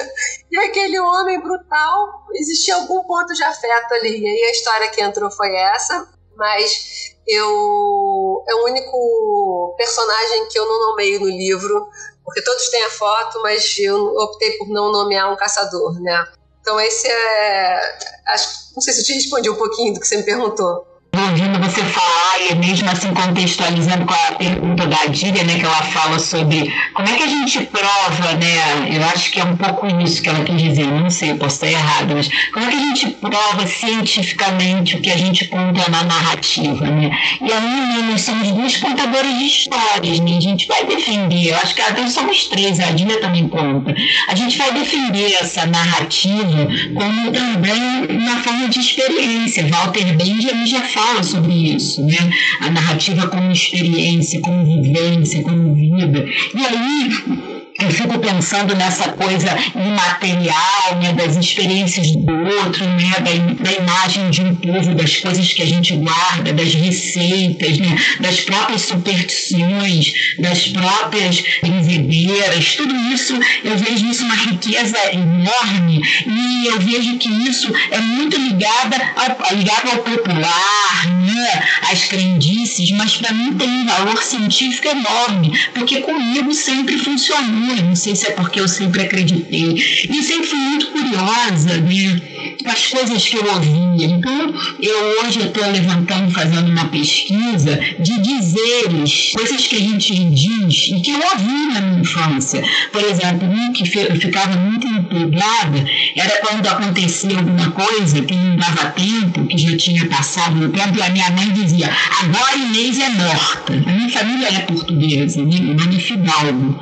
E 0.51 0.59
aquele 0.59 1.01
homem 1.01 1.41
brutal, 1.41 2.27
existia 2.35 2.75
algum 2.75 3.03
ponto 3.05 3.33
de 3.33 3.43
afeto 3.43 3.95
ali. 3.95 4.21
E 4.21 4.27
aí 4.27 4.43
a 4.45 4.51
história 4.51 4.91
que 4.91 5.01
entrou 5.01 5.31
foi 5.31 5.55
essa, 5.57 6.07
mas 6.37 7.15
eu 7.27 8.45
é 8.47 8.55
o 8.55 8.65
único 8.65 9.75
personagem 9.79 10.49
que 10.49 10.59
eu 10.59 10.67
não 10.67 10.91
nomeio 10.91 11.21
no 11.21 11.29
livro, 11.29 11.89
porque 12.25 12.43
todos 12.43 12.69
têm 12.69 12.85
a 12.85 12.91
foto, 12.91 13.41
mas 13.43 13.79
eu 13.79 14.15
optei 14.17 14.59
por 14.59 14.69
não 14.69 14.93
nomear 14.93 15.33
um 15.33 15.37
caçador, 15.37 16.01
né? 16.01 16.27
Então 16.61 16.79
esse 16.79 17.09
é, 17.09 17.99
acho, 18.29 18.75
não 18.75 18.83
sei 18.83 18.93
se 18.93 19.01
eu 19.01 19.05
te 19.07 19.13
respondi 19.15 19.51
um 19.51 19.57
pouquinho 19.57 19.95
do 19.95 20.01
que 20.01 20.07
você 20.07 20.17
me 20.19 20.23
perguntou 20.23 20.92
ouvindo 21.23 21.59
você 21.59 21.83
falar 21.85 22.51
e 22.51 22.55
mesmo 22.55 22.89
assim 22.91 23.13
contextualizando 23.13 24.05
com 24.05 24.15
a 24.15 24.33
pergunta 24.33 24.87
da 24.87 24.97
Adília, 25.03 25.45
né, 25.45 25.59
que 25.59 25.65
ela 25.65 25.83
fala 25.83 26.19
sobre 26.19 26.73
como 26.95 27.09
é 27.09 27.15
que 27.15 27.23
a 27.23 27.27
gente 27.27 27.61
prova, 27.67 28.33
né, 28.35 28.97
eu 28.97 29.03
acho 29.05 29.31
que 29.31 29.41
é 29.41 29.45
um 29.45 29.57
pouco 29.57 29.87
isso 30.03 30.23
que 30.23 30.29
ela 30.29 30.45
quis 30.45 30.61
dizer, 30.61 30.87
não 30.87 31.11
sei, 31.11 31.31
eu 31.31 31.37
posso 31.37 31.57
estar 31.57 31.69
errado, 31.69 32.15
mas 32.15 32.29
como 32.53 32.67
é 32.67 32.71
que 32.71 32.77
a 32.77 32.81
gente 32.81 33.11
prova 33.21 33.67
cientificamente 33.67 34.97
o 34.97 35.01
que 35.01 35.11
a 35.11 35.17
gente 35.17 35.47
conta 35.47 35.91
na 35.91 36.05
narrativa, 36.05 36.87
né? 36.87 37.11
E 37.41 37.53
aí, 37.53 37.61
né, 37.61 38.09
nós 38.11 38.23
somos 38.23 38.51
dois 38.51 38.77
contadores 38.77 39.39
de 39.39 39.47
histórias, 39.47 40.21
né, 40.21 40.37
a 40.37 40.41
gente 40.41 40.67
vai 40.67 40.85
defender, 40.85 41.51
eu 41.51 41.57
acho 41.57 41.75
que 41.75 41.83
até 41.83 42.07
somos 42.09 42.47
três, 42.47 42.81
a 42.81 42.89
Adília 42.89 43.21
também 43.21 43.49
conta, 43.49 43.95
a 44.29 44.35
gente 44.35 44.59
vai 44.59 44.73
defender 44.73 45.35
essa 45.41 45.67
narrativa 45.67 46.69
como 46.95 47.33
também 47.33 48.07
uma 48.11 48.37
forma 48.43 48.69
de 48.69 48.81
experiência, 48.81 49.67
Walter 49.69 50.17
Benjamin 50.17 50.67
já 50.67 50.83
fala 50.83 51.12
fala 51.13 51.23
sobre 51.23 51.75
isso, 51.75 52.05
né? 52.05 52.31
A 52.61 52.71
narrativa 52.71 53.29
como 53.29 53.53
experiência, 53.53 54.41
como 54.41 54.65
vivência, 54.65 55.43
como 55.43 55.75
vida. 55.75 56.25
E 56.55 56.67
aí 56.67 57.52
eu 57.81 57.91
fico 57.91 58.19
pensando 58.19 58.75
nessa 58.75 59.09
coisa 59.11 59.57
imaterial, 59.75 61.01
né, 61.01 61.13
das 61.15 61.37
experiências 61.37 62.13
do 62.13 62.33
outro, 62.33 62.85
né, 62.85 63.15
da, 63.21 63.65
da, 63.65 63.73
imagem 63.73 64.31
de 64.31 64.43
um 64.43 64.55
povo, 64.55 64.95
das 64.95 65.17
coisas 65.17 65.53
que 65.53 65.63
a 65.63 65.67
gente 65.67 65.95
guarda, 65.97 66.53
das 66.53 66.75
receitas, 66.75 67.79
né, 67.79 67.97
das 68.21 68.41
próprias 68.41 68.83
superstições, 68.83 70.13
das 70.39 70.69
próprias 70.69 71.43
benzedeiras, 71.63 72.77
tudo 72.77 72.95
isso, 73.13 73.35
eu 73.65 73.77
vejo 73.77 74.07
isso 74.07 74.25
uma 74.25 74.37
riqueza 74.37 74.99
enorme 75.13 76.03
e 76.27 76.67
eu 76.67 76.79
vejo 76.79 77.17
que 77.19 77.29
isso 77.49 77.73
é 77.91 77.99
muito 77.99 78.37
ligada 78.37 78.97
ao, 79.17 79.57
ligado 79.57 79.91
ao 79.91 79.99
popular, 79.99 81.07
né, 81.25 81.63
às 81.91 82.05
crendices, 82.05 82.91
mas 82.93 83.17
para 83.17 83.33
mim 83.33 83.55
tem 83.55 83.69
um 83.69 83.87
valor 83.87 84.23
científico 84.23 84.89
enorme, 84.89 85.59
porque 85.75 86.01
comigo 86.01 86.53
sempre 86.53 86.99
funcionou 86.99 87.62
não 87.63 87.97
sei 87.97 88.15
se 88.17 88.27
é 88.27 88.31
porque 88.33 88.61
eu 88.61 88.69
sempre 88.69 89.03
acreditei. 89.03 89.75
E 89.75 90.23
sempre 90.23 90.47
fui 90.47 90.59
muito 90.59 90.87
curiosa, 90.91 91.81
né? 91.81 92.32
As 92.65 92.87
coisas 92.87 93.27
que 93.27 93.37
eu 93.37 93.47
ouvia. 93.53 94.07
Então, 94.07 94.55
eu 94.81 95.23
hoje 95.23 95.41
estou 95.41 95.71
levantando, 95.71 96.31
fazendo 96.31 96.71
uma 96.71 96.87
pesquisa 96.87 97.79
de 97.99 98.21
dizeres, 98.21 99.33
coisas 99.35 99.67
que 99.67 99.77
a 99.77 99.81
gente 99.81 100.15
diz 100.31 100.89
e 100.89 101.01
que 101.01 101.11
eu 101.11 101.21
ouvi 101.21 101.75
na 101.75 101.81
minha 101.81 102.01
infância. 102.01 102.63
Por 102.91 103.03
exemplo, 103.03 103.49
um 103.49 103.73
que 103.73 103.85
ficava 103.85 104.57
muito 104.57 104.87
intrigada 104.87 105.85
era 106.17 106.41
quando 106.41 106.67
acontecia 106.67 107.37
alguma 107.37 107.71
coisa 107.71 108.23
que 108.23 108.35
não 108.35 108.57
dava 108.57 108.91
tempo, 108.91 109.47
que 109.47 109.59
já 109.59 109.77
tinha 109.77 110.07
passado 110.07 110.65
o 110.65 110.69
tempo, 110.69 110.99
e 110.99 111.03
a 111.03 111.11
minha 111.11 111.31
mãe 111.31 111.51
dizia: 111.51 111.91
agora 112.21 112.57
Inês 112.57 112.99
é 112.99 113.09
morta. 113.11 113.73
A 113.73 113.93
minha 113.93 114.09
família 114.09 114.49
é 114.49 114.61
portuguesa, 114.61 115.43
né? 115.45 115.59
meu 115.61 115.75
nome 115.75 115.97
é 115.97 116.01
Fidalgo. 116.01 116.81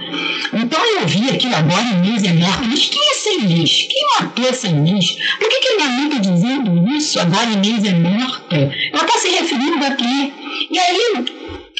Então 0.52 0.84
eu 0.84 1.02
ouvi 1.02 1.28
aquilo 1.30 1.54
agora 1.54 1.82
Inês 1.82 2.24
é 2.24 2.32
morta. 2.32 2.66
Mas 2.66 2.86
quem 2.86 3.09
é 3.30 3.34
essa 3.34 3.44
Inês? 3.44 3.86
Quem 3.88 4.06
matou 4.18 4.48
essa 4.48 4.68
Inês? 4.68 5.16
Por 5.38 5.48
que, 5.48 5.60
que 5.60 5.82
amiga 5.82 6.18
dizendo 6.18 6.96
isso? 6.96 7.20
Agora 7.20 7.50
Inês 7.50 7.84
é 7.84 7.94
morta. 7.94 8.56
Ela 8.56 9.04
está 9.04 9.18
se 9.18 9.28
referindo 9.28 9.84
a 9.84 9.94
quê? 9.94 10.32
E 10.70 10.78
aí, 10.78 11.24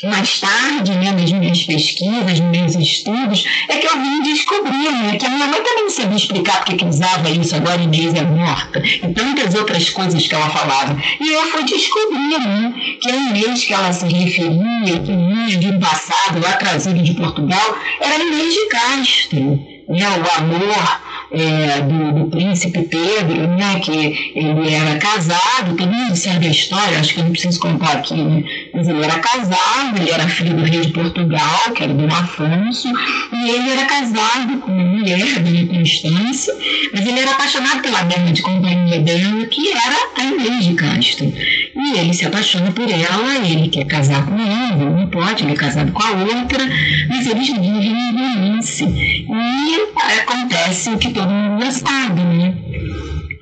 mais 0.05 0.41
tarde, 0.41 0.93
né, 0.93 1.13
nas 1.13 1.31
minhas 1.33 1.63
pesquisas, 1.63 2.41
nos 2.41 2.51
meus 2.51 2.75
estudos, 2.75 3.45
é 3.69 3.77
que 3.77 3.87
eu 3.87 4.01
vim 4.01 4.23
descobrir 4.23 4.91
né, 4.91 5.17
que 5.19 5.27
a 5.27 5.29
minha 5.29 5.47
mãe 5.47 5.63
também 5.63 5.85
não 5.85 5.91
sabia 5.91 6.17
explicar 6.17 6.59
porque 6.59 6.77
que 6.77 6.85
usava 6.85 7.29
isso, 7.31 7.55
agora 7.55 7.83
Inês 7.83 8.15
é 8.15 8.23
morta, 8.23 8.83
e 8.85 9.13
tantas 9.13 9.55
outras 9.55 9.91
coisas 9.91 10.27
que 10.27 10.35
ela 10.35 10.49
falava. 10.51 10.97
E 11.21 11.33
eu 11.33 11.43
fui 11.51 11.65
descobrir 11.65 12.39
né, 12.39 12.73
que 13.01 13.11
a 13.11 13.17
Inês 13.17 13.65
que 13.65 13.75
ela 13.75 13.93
se 13.93 14.07
referia, 14.07 15.01
que 15.01 15.57
de 15.59 15.67
um 15.67 15.81
passado 15.81 16.41
lá 16.41 16.53
trazido 16.55 17.03
de 17.03 17.15
Portugal, 17.15 17.77
era 18.01 18.23
Inês 18.23 18.55
de 18.55 18.69
Castro. 18.69 19.81
Né, 19.89 20.07
o 20.09 20.39
amor 20.39 21.01
é, 21.33 21.81
do, 21.83 22.13
do, 22.13 22.31
príncipe 22.31 22.83
Pedro, 22.83 23.47
né, 23.49 23.81
que 23.81 24.33
ele 24.35 24.75
era 24.75 24.99
casado, 24.99 25.77
todo 25.77 25.93
mundo 25.93 26.17
sabe 26.17 26.47
a 26.47 26.51
história, 26.51 26.99
acho 26.99 27.15
que 27.15 27.21
eu 27.21 27.25
não 27.25 27.33
preciso 27.33 27.61
contar 27.61 27.93
aqui, 27.93 28.15
né, 28.15 28.43
mas 28.75 28.89
ele 28.89 29.03
era 29.03 29.19
casado, 29.19 29.97
ele 30.01 30.11
era 30.11 30.29
filho 30.29 30.57
do 30.57 30.65
rei 30.65 30.81
de 30.81 30.93
Portugal, 30.93 31.73
que 31.75 31.85
era 31.85 31.95
Dom 31.95 32.07
Afonso, 32.07 32.89
e 33.33 33.51
ele 33.51 33.71
era 33.71 33.87
casado 33.87 34.59
com 34.59 34.73
uma 34.73 34.85
mulher, 34.85 35.41
Dona 35.41 35.67
Constância, 35.67 36.55
mas 36.93 37.07
ele 37.07 37.21
era 37.21 37.31
apaixonado 37.33 37.83
pela 37.83 38.03
dama 38.03 38.33
de 38.33 38.43
companhia 38.43 39.01
dela, 39.01 39.47
que 39.47 39.71
era 39.71 39.97
a 40.17 40.25
Inês 40.25 40.65
de 40.65 40.75
Castro. 40.75 41.33
E 41.77 41.99
ele 41.99 42.13
se 42.13 42.27
apaixona 42.27 42.73
por 42.73 42.89
ela, 42.91 43.47
ele 43.47 43.69
quer 43.69 43.85
casar 43.85 44.27
com 44.27 44.35
ela, 44.35 44.91
não 44.91 45.07
pode, 45.09 45.45
ele 45.45 45.53
é 45.53 45.57
casado 45.57 45.93
com 45.93 46.03
a 46.03 46.11
outra, 46.11 46.65
mas 47.09 47.27
eles 47.27 47.49
vivem 47.49 47.87
em 47.87 48.13
romance. 48.13 48.85
E 48.85 49.91
acontece 50.21 50.91
o 50.91 50.99
que 50.99 51.13
todo 51.21 51.33
mundo 51.33 51.65
já 51.65 51.71
sabe, 51.71 52.21
né? 52.21 52.55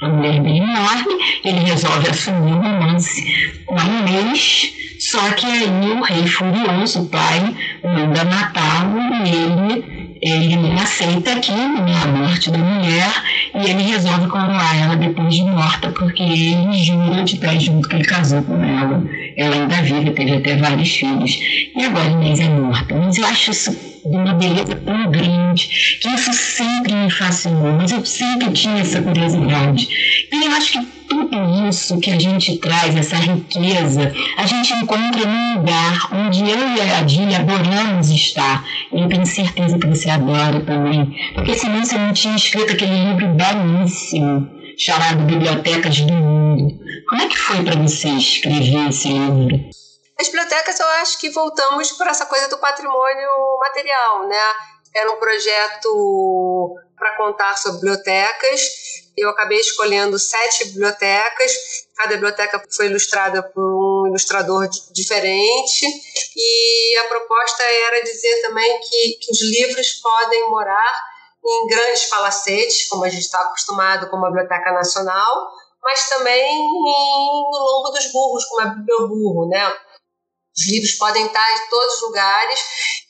A 0.00 0.08
mulher 0.08 0.40
bem 0.40 0.58
enorme, 0.58 1.14
ele 1.44 1.60
resolve 1.60 2.08
assumir 2.08 2.52
o 2.52 2.60
romance 2.60 3.22
com 3.66 3.74
a 3.74 3.84
Inês, 3.84 4.72
só 4.98 5.30
que 5.32 5.46
aí 5.46 5.90
o 5.92 6.02
rei 6.02 6.26
furioso, 6.26 7.02
o 7.02 7.06
pai, 7.06 7.54
manda 7.84 8.24
matá-lo 8.24 8.98
e 9.24 9.30
ele 9.30 10.08
ele 10.20 10.56
não 10.56 10.74
aceita 10.74 11.32
aquilo, 11.32 11.80
né, 11.84 11.92
a 12.02 12.08
morte 12.08 12.50
da 12.50 12.58
mulher, 12.58 13.08
e 13.54 13.70
ele 13.70 13.84
resolve 13.84 14.26
coroar 14.26 14.76
ela 14.76 14.96
depois 14.96 15.32
de 15.32 15.44
morta, 15.44 15.90
porque 15.90 16.24
ele 16.24 16.72
jura 16.84 17.22
de 17.22 17.36
pé 17.36 17.56
junto 17.60 17.88
que 17.88 17.94
ele 17.94 18.04
casou 18.04 18.42
com 18.42 18.60
ela. 18.60 19.00
Ela 19.36 19.54
ainda 19.54 19.76
vive, 19.76 20.10
teve 20.10 20.34
até 20.34 20.56
vários 20.56 20.90
filhos. 20.90 21.38
E 21.76 21.84
agora 21.84 22.10
Inês 22.10 22.40
é 22.40 22.48
morta. 22.48 22.96
Mas 22.96 23.16
eu 23.16 23.26
acho 23.26 23.52
isso 23.52 23.70
de 24.04 24.16
uma 24.16 24.34
beleza 24.34 24.74
tão 24.74 25.10
grande, 25.10 25.98
que 26.00 26.08
isso 26.08 26.32
sempre 26.32 26.94
me 26.94 27.10
fascinou, 27.10 27.67
mas 27.72 27.92
eu 27.92 28.04
sempre 28.04 28.52
tinha 28.52 28.80
essa 28.80 29.02
curiosidade. 29.02 29.88
E 30.32 30.44
eu 30.44 30.52
acho 30.52 30.72
que 30.72 30.86
tudo 31.08 31.68
isso 31.68 31.98
que 32.00 32.10
a 32.10 32.18
gente 32.18 32.58
traz, 32.58 32.96
essa 32.96 33.16
riqueza, 33.16 34.12
a 34.36 34.46
gente 34.46 34.72
encontra 34.74 35.26
num 35.26 35.58
lugar 35.58 36.08
onde 36.12 36.40
eu 36.40 36.76
e 36.76 36.80
a 36.80 36.98
Adília 36.98 37.38
adoramos 37.38 38.10
estar. 38.10 38.64
E 38.92 39.00
eu 39.00 39.08
tenho 39.08 39.26
certeza 39.26 39.78
que 39.78 39.86
você 39.86 40.10
adora 40.10 40.60
também, 40.60 41.16
porque 41.34 41.54
senão 41.54 41.84
você 41.84 41.98
não 41.98 42.12
tinha 42.12 42.36
escrito 42.36 42.72
aquele 42.72 43.04
livro 43.04 43.28
belíssimo 43.28 44.48
chamado 44.78 45.24
Bibliotecas 45.24 46.00
do 46.00 46.12
Mundo. 46.12 46.78
Como 47.08 47.22
é 47.22 47.26
que 47.26 47.36
foi 47.36 47.64
para 47.64 47.76
você 47.76 48.08
escrever 48.10 48.88
esse 48.88 49.08
livro? 49.08 49.68
As 50.20 50.26
bibliotecas, 50.28 50.80
eu 50.80 50.86
acho 51.00 51.18
que 51.20 51.30
voltamos 51.30 51.92
para 51.92 52.10
essa 52.10 52.26
coisa 52.26 52.48
do 52.48 52.58
patrimônio 52.58 53.28
material, 53.60 54.28
né? 54.28 54.36
Era 54.94 55.12
um 55.12 55.18
projeto 55.18 56.74
para 56.98 57.16
contar 57.16 57.56
sobre 57.56 57.80
bibliotecas. 57.80 58.60
Eu 59.16 59.30
acabei 59.30 59.58
escolhendo 59.58 60.18
sete 60.18 60.66
bibliotecas. 60.68 61.52
Cada 61.96 62.14
biblioteca 62.14 62.62
foi 62.74 62.86
ilustrada 62.86 63.42
por 63.42 63.62
um 63.62 64.06
ilustrador 64.08 64.68
diferente. 64.92 65.86
E 66.36 66.96
a 66.98 67.04
proposta 67.04 67.62
era 67.62 68.02
dizer 68.02 68.42
também 68.42 68.80
que, 68.80 69.18
que 69.20 69.32
os 69.32 69.42
livros 69.42 69.92
podem 69.94 70.48
morar 70.48 70.94
em 71.44 71.66
grandes 71.68 72.04
palacetes, 72.06 72.88
como 72.88 73.04
a 73.04 73.08
gente 73.08 73.22
está 73.22 73.40
acostumado 73.40 74.10
com 74.10 74.16
a 74.18 74.28
Biblioteca 74.28 74.72
Nacional, 74.72 75.48
mas 75.82 76.08
também 76.08 76.58
no 76.58 77.58
Longo 77.58 77.90
dos 77.90 78.12
Burros, 78.12 78.44
como 78.44 78.60
a 78.60 78.66
Biblioburro, 78.66 79.48
né? 79.48 79.74
Os 80.58 80.72
livros 80.72 80.92
podem 80.94 81.24
estar 81.26 81.52
em 81.54 81.70
todos 81.70 81.94
os 81.94 82.02
lugares 82.02 82.60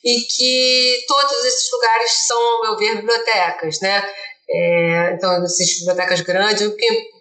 e 0.03 0.21
que 0.21 1.05
todos 1.07 1.45
esses 1.45 1.71
lugares 1.71 2.11
são, 2.27 2.39
ao 2.39 2.61
meu 2.61 2.77
ver, 2.77 2.97
bibliotecas, 2.97 3.79
né? 3.79 4.07
É, 4.51 5.13
então, 5.13 5.43
essas 5.43 5.79
bibliotecas 5.79 6.21
grandes, 6.21 6.71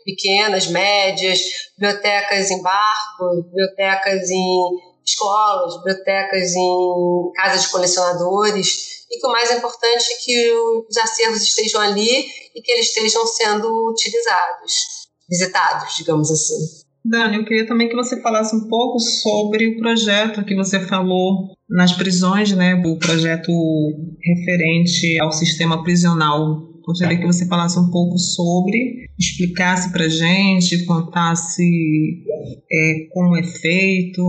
pequenas, 0.04 0.66
médias, 0.66 1.40
bibliotecas 1.78 2.50
em 2.50 2.62
barco, 2.62 3.42
bibliotecas 3.44 4.30
em 4.30 4.60
escolas, 5.06 5.76
bibliotecas 5.78 6.54
em 6.54 7.32
casas 7.34 7.62
de 7.62 7.68
colecionadores, 7.68 9.06
e 9.10 9.18
que 9.18 9.26
o 9.26 9.32
mais 9.32 9.50
importante 9.50 10.12
é 10.12 10.16
que 10.24 10.52
os 10.52 10.96
acervos 10.98 11.42
estejam 11.42 11.80
ali 11.80 12.26
e 12.54 12.60
que 12.60 12.72
eles 12.72 12.86
estejam 12.86 13.26
sendo 13.26 13.90
utilizados, 13.90 15.08
visitados, 15.28 15.96
digamos 15.96 16.30
assim. 16.30 16.87
Dani, 17.08 17.36
eu 17.36 17.44
queria 17.44 17.66
também 17.66 17.88
que 17.88 17.96
você 17.96 18.20
falasse 18.20 18.54
um 18.54 18.68
pouco 18.68 18.98
sobre 18.98 19.66
o 19.66 19.76
projeto 19.78 20.44
que 20.44 20.54
você 20.54 20.80
falou 20.80 21.48
nas 21.68 21.92
prisões, 21.92 22.52
né, 22.52 22.74
o 22.74 22.98
projeto 22.98 23.50
referente 24.22 25.18
ao 25.20 25.32
sistema 25.32 25.82
prisional. 25.82 26.68
Gostaria 26.84 27.18
que 27.18 27.26
você 27.26 27.46
falasse 27.46 27.78
um 27.78 27.90
pouco 27.90 28.18
sobre, 28.18 29.06
explicasse 29.18 29.92
para 29.92 30.08
gente, 30.08 30.84
contasse 30.84 31.62
é, 32.70 33.06
como 33.12 33.36
é 33.36 33.42
feito, 33.42 34.22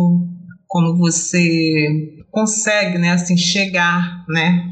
como 0.68 0.98
você 0.98 2.18
consegue, 2.32 2.98
né, 2.98 3.12
assim, 3.12 3.38
chegar, 3.38 4.26
né, 4.28 4.64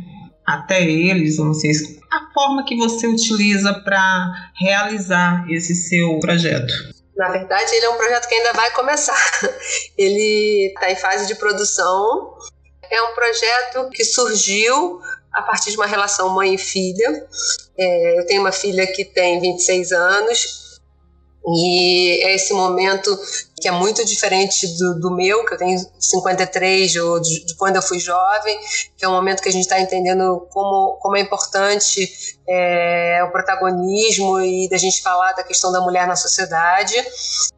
até 0.45 0.89
eles, 0.89 1.37
não 1.37 1.53
sei 1.53 1.71
a 2.09 2.31
forma 2.33 2.63
que 2.63 2.75
você 2.75 3.05
utiliza 3.05 3.73
para 3.73 4.51
realizar 4.59 5.45
esse 5.49 5.75
seu 5.75 6.19
projeto. 6.19 6.73
Na 7.17 7.29
verdade, 7.29 7.75
ele 7.75 7.85
é 7.85 7.89
um 7.89 7.97
projeto 7.97 8.27
que 8.27 8.35
ainda 8.35 8.53
vai 8.53 8.71
começar. 8.71 9.17
Ele 9.97 10.67
está 10.67 10.91
em 10.91 10.95
fase 10.95 11.25
de 11.25 11.33
produção. 11.33 12.37
É 12.91 13.01
um 13.01 13.15
projeto 13.15 13.89
que 13.89 14.05
surgiu 14.05 15.01
a 15.33 15.41
partir 15.41 15.71
de 15.71 15.77
uma 15.77 15.87
relação 15.87 16.29
mãe 16.29 16.53
e 16.53 16.57
filha. 16.59 17.27
É, 17.77 18.19
eu 18.19 18.25
tenho 18.27 18.41
uma 18.41 18.51
filha 18.51 18.85
que 18.85 19.03
tem 19.03 19.41
26 19.41 19.91
anos 19.91 20.66
e 21.49 22.25
é 22.25 22.35
esse 22.35 22.53
momento 22.53 23.17
que 23.59 23.67
é 23.67 23.71
muito 23.71 24.03
diferente 24.03 24.67
do, 24.77 24.99
do 24.99 25.15
meu, 25.15 25.45
que 25.45 25.53
eu 25.53 25.57
tenho 25.57 25.79
53, 25.97 26.95
ou 26.97 27.19
de, 27.21 27.45
de, 27.45 27.55
quando 27.55 27.77
eu 27.77 27.81
fui 27.81 27.99
jovem, 27.99 28.59
que 28.97 29.05
é 29.05 29.07
um 29.07 29.13
momento 29.13 29.41
que 29.41 29.47
a 29.47 29.51
gente 29.51 29.63
está 29.63 29.79
entendendo 29.79 30.45
como, 30.51 30.97
como 31.01 31.15
é 31.15 31.21
importante 31.21 32.37
é, 32.47 33.23
o 33.23 33.31
protagonismo 33.31 34.39
e 34.41 34.67
da 34.69 34.77
gente 34.77 35.01
falar 35.01 35.31
da 35.33 35.43
questão 35.43 35.71
da 35.71 35.79
mulher 35.79 36.05
na 36.05 36.15
sociedade. 36.15 36.93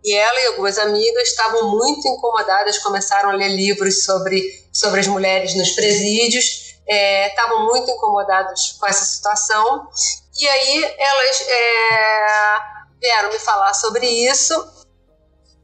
E 0.04 0.14
ela 0.14 0.40
e 0.40 0.46
algumas 0.48 0.78
amigas 0.78 1.28
estavam 1.28 1.72
muito 1.72 2.08
incomodadas, 2.08 2.78
começaram 2.78 3.32
a 3.32 3.34
ler 3.34 3.50
livros 3.50 4.06
sobre, 4.06 4.42
sobre 4.72 5.00
as 5.00 5.08
mulheres 5.08 5.56
nos 5.56 5.72
presídios, 5.72 6.76
é, 6.88 7.28
estavam 7.28 7.66
muito 7.66 7.90
incomodadas 7.90 8.78
com 8.80 8.88
essa 8.88 9.04
situação. 9.04 9.88
E 10.40 10.48
aí 10.48 10.96
elas. 10.98 11.42
É, 11.42 12.79
vieram 13.00 13.32
me 13.32 13.40
falar 13.40 13.74
sobre 13.74 14.06
isso. 14.08 14.54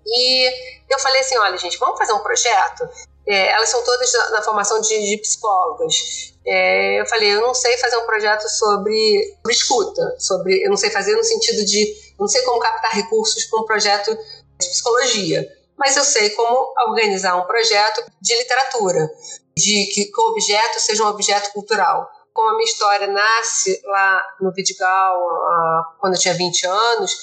E 0.06 0.94
eu 0.94 1.00
falei 1.00 1.22
assim: 1.22 1.38
olha, 1.38 1.58
gente, 1.58 1.78
vamos 1.78 1.98
fazer 1.98 2.14
um 2.14 2.20
projeto? 2.20 2.88
É, 3.28 3.52
elas 3.52 3.70
são 3.70 3.84
todas 3.84 4.12
na 4.32 4.42
formação 4.42 4.80
de, 4.82 4.90
de 4.90 5.18
psicólogas. 5.18 6.34
É, 6.46 7.02
eu 7.02 7.06
falei, 7.08 7.34
eu 7.34 7.42
não 7.42 7.56
sei 7.56 7.76
fazer 7.78 7.98
um 7.98 8.06
projeto 8.06 8.48
sobre, 8.48 9.36
sobre, 9.38 9.54
escuta, 9.54 10.16
sobre, 10.20 10.64
eu 10.64 10.70
não 10.70 10.78
sei 10.78 10.92
fazer 10.92 11.16
no 11.16 11.24
sentido 11.24 11.66
de, 11.66 12.14
não 12.20 12.28
sei 12.28 12.44
como 12.44 12.60
captar 12.60 12.92
recursos 12.92 13.46
para 13.46 13.62
um 13.62 13.66
projeto 13.66 14.16
de 14.16 14.70
psicologia, 14.70 15.44
mas 15.76 15.98
eu 15.98 16.04
sei 16.04 16.30
como 16.30 16.72
organizar 16.88 17.36
um 17.36 17.48
projeto 17.48 18.06
de 18.22 18.38
literatura, 18.38 19.10
de 19.58 19.86
que 19.88 20.12
o 20.16 20.30
objeto 20.30 20.80
seja 20.80 21.04
um 21.04 21.08
objeto 21.08 21.52
cultural 21.52 22.08
como 22.36 22.50
a 22.50 22.54
minha 22.58 22.66
história 22.66 23.08
nasce 23.08 23.82
lá 23.86 24.22
no 24.42 24.52
Vidigal, 24.52 25.18
quando 26.02 26.16
eu 26.16 26.20
tinha 26.20 26.34
20 26.34 26.68
anos, 26.68 27.16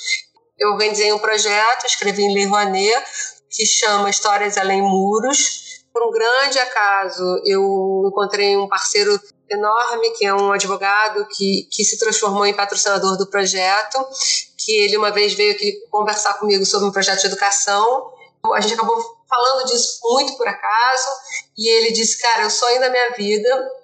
eu 0.58 0.70
organizei 0.70 1.12
um 1.12 1.18
projeto, 1.18 1.84
escrevi 1.84 2.22
em 2.22 2.32
Lei 2.32 2.46
Rouanet, 2.46 3.04
que 3.50 3.66
chama 3.66 4.08
Histórias 4.08 4.56
Além 4.56 4.80
Muros. 4.80 5.84
Por 5.92 6.02
um 6.08 6.10
grande 6.10 6.58
acaso, 6.58 7.42
eu 7.44 8.04
encontrei 8.06 8.56
um 8.56 8.66
parceiro 8.66 9.20
enorme, 9.50 10.12
que 10.12 10.24
é 10.24 10.32
um 10.32 10.50
advogado 10.50 11.26
que, 11.26 11.68
que 11.70 11.84
se 11.84 11.98
transformou 11.98 12.46
em 12.46 12.54
patrocinador 12.54 13.18
do 13.18 13.28
projeto, 13.28 13.98
que 14.56 14.72
ele 14.80 14.96
uma 14.96 15.10
vez 15.10 15.34
veio 15.34 15.52
aqui 15.52 15.74
conversar 15.90 16.38
comigo 16.38 16.64
sobre 16.64 16.88
um 16.88 16.92
projeto 16.92 17.20
de 17.20 17.26
educação. 17.26 18.14
A 18.54 18.60
gente 18.62 18.72
acabou 18.72 18.98
falando 19.28 19.66
disso 19.66 20.00
muito 20.04 20.38
por 20.38 20.48
acaso, 20.48 21.08
e 21.58 21.68
ele 21.68 21.92
disse, 21.92 22.18
cara, 22.18 22.46
o 22.46 22.50
sonho 22.50 22.80
da 22.80 22.88
minha 22.88 23.10
vida 23.10 23.81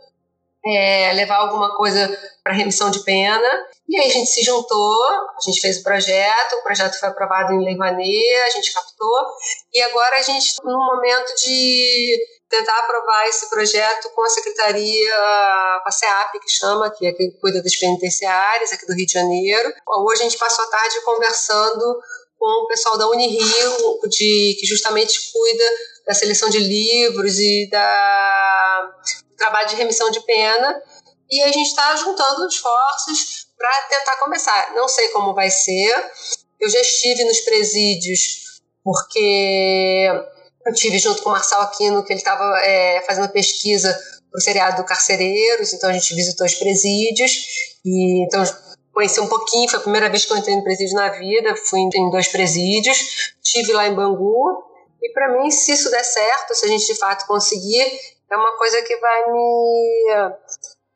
é, 0.66 1.12
levar 1.12 1.36
alguma 1.36 1.74
coisa 1.76 2.08
para 2.42 2.52
remissão 2.52 2.90
de 2.90 3.00
pena. 3.04 3.66
E 3.88 3.98
aí 3.98 4.08
a 4.08 4.12
gente 4.12 4.30
se 4.30 4.42
juntou, 4.42 5.04
a 5.04 5.40
gente 5.44 5.60
fez 5.60 5.78
o 5.78 5.82
projeto, 5.82 6.54
o 6.54 6.62
projeto 6.62 6.98
foi 6.98 7.08
aprovado 7.08 7.52
em 7.52 7.64
Lei 7.64 7.76
a 7.78 8.50
gente 8.50 8.72
captou, 8.72 9.26
e 9.72 9.80
agora 9.82 10.16
a 10.16 10.22
gente 10.22 10.46
está 10.46 10.62
no 10.64 10.78
momento 10.78 11.34
de 11.36 12.18
tentar 12.50 12.78
aprovar 12.78 13.28
esse 13.28 13.48
projeto 13.48 14.10
com 14.14 14.22
a 14.22 14.28
secretaria, 14.28 15.14
com 15.82 15.88
a 15.88 15.90
CEAP, 15.90 16.40
que 16.40 16.50
chama, 16.50 16.90
que 16.90 17.06
é 17.06 17.12
quem 17.12 17.30
cuida 17.40 17.62
das 17.62 17.76
penitenciárias 17.76 18.72
aqui 18.72 18.86
do 18.86 18.94
Rio 18.94 19.06
de 19.06 19.12
Janeiro. 19.12 19.72
Hoje 19.86 20.22
a 20.22 20.24
gente 20.24 20.38
passou 20.38 20.64
a 20.64 20.68
tarde 20.68 21.00
conversando 21.02 21.98
com 22.38 22.64
o 22.64 22.66
pessoal 22.66 22.96
da 22.96 23.08
Unirio, 23.08 24.00
de, 24.08 24.56
que 24.58 24.66
justamente 24.66 25.30
cuida 25.32 25.64
da 26.06 26.14
seleção 26.14 26.48
de 26.48 26.58
livros 26.58 27.38
e 27.38 27.68
da 27.70 28.90
trabalho 29.38 29.68
de 29.68 29.76
remissão 29.76 30.10
de 30.10 30.20
pena, 30.20 30.82
e 31.30 31.42
a 31.42 31.48
gente 31.48 31.68
está 31.68 31.94
juntando 31.96 32.46
esforços 32.46 33.46
para 33.56 33.82
tentar 33.88 34.16
começar. 34.16 34.74
Não 34.74 34.88
sei 34.88 35.08
como 35.08 35.34
vai 35.34 35.50
ser. 35.50 35.94
Eu 36.60 36.68
já 36.68 36.80
estive 36.80 37.24
nos 37.24 37.40
presídios, 37.40 38.60
porque 38.82 40.06
eu 40.66 40.74
tive 40.74 40.98
junto 40.98 41.22
com 41.22 41.30
o 41.30 41.32
Marcelo 41.32 41.62
Aquino, 41.62 42.04
que 42.04 42.12
ele 42.12 42.20
estava 42.20 42.44
é, 42.62 43.02
fazendo 43.06 43.30
pesquisa 43.30 43.92
para 44.30 44.38
o 44.38 44.40
seriado 44.40 44.76
do 44.76 44.86
Carcereiros, 44.86 45.72
então 45.72 45.88
a 45.88 45.92
gente 45.92 46.14
visitou 46.14 46.46
os 46.46 46.54
presídios, 46.54 47.32
e 47.84 48.24
então 48.24 48.44
conheci 48.92 49.20
um 49.20 49.28
pouquinho, 49.28 49.70
foi 49.70 49.78
a 49.78 49.82
primeira 49.82 50.10
vez 50.10 50.24
que 50.24 50.32
eu 50.32 50.36
entrei 50.36 50.56
no 50.56 50.64
presídio 50.64 50.94
na 50.94 51.08
vida, 51.10 51.56
fui 51.56 51.80
em 51.80 52.10
dois 52.10 52.28
presídios, 52.28 53.32
estive 53.42 53.72
lá 53.72 53.86
em 53.86 53.94
Bangu, 53.94 54.64
e 55.00 55.12
para 55.12 55.32
mim, 55.32 55.50
se 55.50 55.72
isso 55.72 55.90
der 55.90 56.04
certo, 56.04 56.54
se 56.54 56.66
a 56.66 56.68
gente 56.68 56.86
de 56.86 56.94
fato 56.96 57.26
conseguir, 57.26 57.86
é 58.30 58.36
uma 58.36 58.56
coisa 58.56 58.82
que 58.82 58.96
vai 58.96 59.32
me 59.32 60.32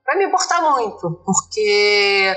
vai 0.04 0.16
me 0.16 0.24
importar 0.26 0.60
muito, 0.62 1.22
porque 1.24 2.34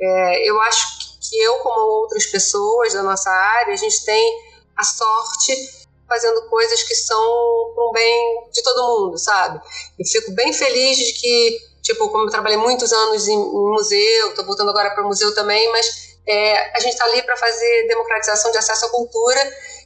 é, 0.00 0.50
eu 0.50 0.60
acho 0.62 1.20
que 1.20 1.40
eu, 1.40 1.54
como 1.58 1.78
outras 2.02 2.26
pessoas 2.26 2.92
da 2.94 3.02
nossa 3.02 3.30
área, 3.30 3.74
a 3.74 3.76
gente 3.76 4.04
tem 4.04 4.52
a 4.76 4.82
sorte 4.82 5.82
fazendo 6.08 6.42
coisas 6.48 6.82
que 6.82 6.94
são 6.94 7.72
para 7.74 7.84
o 7.84 7.92
bem 7.92 8.50
de 8.52 8.62
todo 8.62 9.00
mundo, 9.00 9.18
sabe? 9.18 9.60
Eu 9.98 10.06
fico 10.06 10.32
bem 10.32 10.52
feliz 10.52 10.96
de 10.96 11.12
que, 11.12 11.58
tipo, 11.82 12.08
como 12.10 12.24
eu 12.24 12.30
trabalhei 12.30 12.58
muitos 12.58 12.92
anos 12.92 13.28
em, 13.28 13.34
em 13.34 13.70
museu, 13.70 14.28
estou 14.28 14.44
voltando 14.44 14.70
agora 14.70 14.90
para 14.90 15.04
o 15.04 15.06
museu 15.06 15.34
também, 15.34 15.70
mas 15.70 16.16
é, 16.26 16.76
a 16.76 16.80
gente 16.80 16.92
está 16.92 17.04
ali 17.04 17.22
para 17.22 17.36
fazer 17.36 17.86
democratização 17.88 18.50
de 18.50 18.58
acesso 18.58 18.86
à 18.86 18.90
cultura 18.90 19.40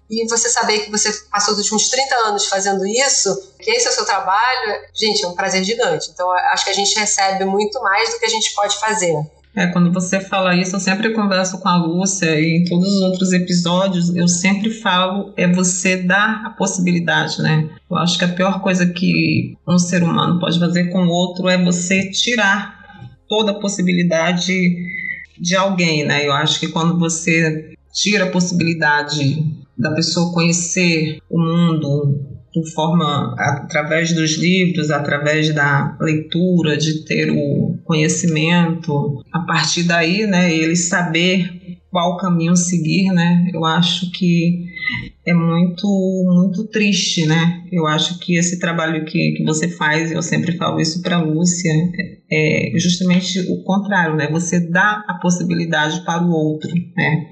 e 0.08 0.26
você 0.28 0.48
saber 0.48 0.80
que 0.80 0.90
você 0.90 1.12
passou 1.30 1.54
os 1.54 1.60
últimos 1.60 1.88
30 1.88 2.14
anos 2.28 2.46
fazendo 2.46 2.86
isso, 2.86 3.34
que 3.60 3.70
esse 3.70 3.86
é 3.86 3.90
o 3.90 3.94
seu 3.94 4.04
trabalho, 4.04 4.80
gente, 4.94 5.24
é 5.24 5.28
um 5.28 5.34
prazer 5.34 5.64
gigante. 5.64 6.10
Então, 6.12 6.30
acho 6.52 6.64
que 6.64 6.70
a 6.70 6.74
gente 6.74 6.98
recebe 6.98 7.44
muito 7.44 7.80
mais 7.82 8.10
do 8.10 8.18
que 8.18 8.26
a 8.26 8.30
gente 8.30 8.54
pode 8.54 8.78
fazer. 8.78 9.14
É, 9.56 9.66
quando 9.68 9.90
você 9.90 10.20
fala 10.20 10.54
isso, 10.54 10.76
eu 10.76 10.80
sempre 10.80 11.14
converso 11.14 11.58
com 11.58 11.68
a 11.68 11.76
Lúcia 11.76 12.38
e 12.38 12.58
em 12.58 12.64
todos 12.64 12.86
os 12.86 13.00
outros 13.00 13.32
episódios, 13.32 14.14
eu 14.14 14.28
sempre 14.28 14.70
falo 14.70 15.32
é 15.34 15.50
você 15.50 15.96
dar 15.96 16.42
a 16.44 16.50
possibilidade, 16.50 17.40
né? 17.40 17.66
Eu 17.90 17.96
acho 17.96 18.18
que 18.18 18.24
a 18.26 18.28
pior 18.28 18.60
coisa 18.60 18.84
que 18.84 19.56
um 19.66 19.78
ser 19.78 20.02
humano 20.02 20.38
pode 20.38 20.60
fazer 20.60 20.90
com 20.90 21.06
o 21.06 21.08
outro 21.08 21.48
é 21.48 21.56
você 21.56 22.10
tirar 22.10 22.76
toda 23.26 23.52
a 23.52 23.58
possibilidade 23.58 24.52
de 25.40 25.56
alguém, 25.56 26.04
né? 26.04 26.26
Eu 26.26 26.32
acho 26.32 26.60
que 26.60 26.68
quando 26.68 26.98
você 26.98 27.74
tira 27.94 28.24
a 28.24 28.30
possibilidade 28.30 29.42
da 29.78 29.92
pessoa 29.92 30.32
conhecer 30.32 31.18
o 31.28 31.38
mundo 31.38 32.36
de 32.52 32.70
forma 32.72 33.34
através 33.38 34.14
dos 34.14 34.38
livros, 34.38 34.90
através 34.90 35.54
da 35.54 35.96
leitura, 36.00 36.76
de 36.76 37.04
ter 37.04 37.30
o 37.30 37.76
conhecimento, 37.84 39.22
a 39.30 39.40
partir 39.40 39.82
daí, 39.82 40.26
né, 40.26 40.54
ele 40.54 40.74
saber 40.74 41.78
qual 41.90 42.16
caminho 42.16 42.56
seguir, 42.56 43.10
né? 43.10 43.50
Eu 43.54 43.64
acho 43.64 44.10
que 44.12 44.65
é 45.27 45.35
muito 45.35 45.87
muito 46.27 46.68
triste, 46.68 47.27
né? 47.27 47.64
Eu 47.72 47.87
acho 47.87 48.18
que 48.18 48.37
esse 48.37 48.59
trabalho 48.59 49.05
que, 49.05 49.33
que 49.33 49.44
você 49.44 49.68
faz, 49.68 50.12
eu 50.12 50.22
sempre 50.22 50.57
falo 50.57 50.81
isso 50.81 51.03
para 51.03 51.20
Lúcia, 51.20 51.72
é 52.31 52.72
justamente 52.77 53.40
o 53.51 53.62
contrário, 53.64 54.16
né? 54.16 54.29
Você 54.31 54.61
dá 54.70 55.05
a 55.09 55.14
possibilidade 55.14 56.05
para 56.05 56.22
o 56.22 56.31
outro, 56.31 56.70
né? 56.96 57.27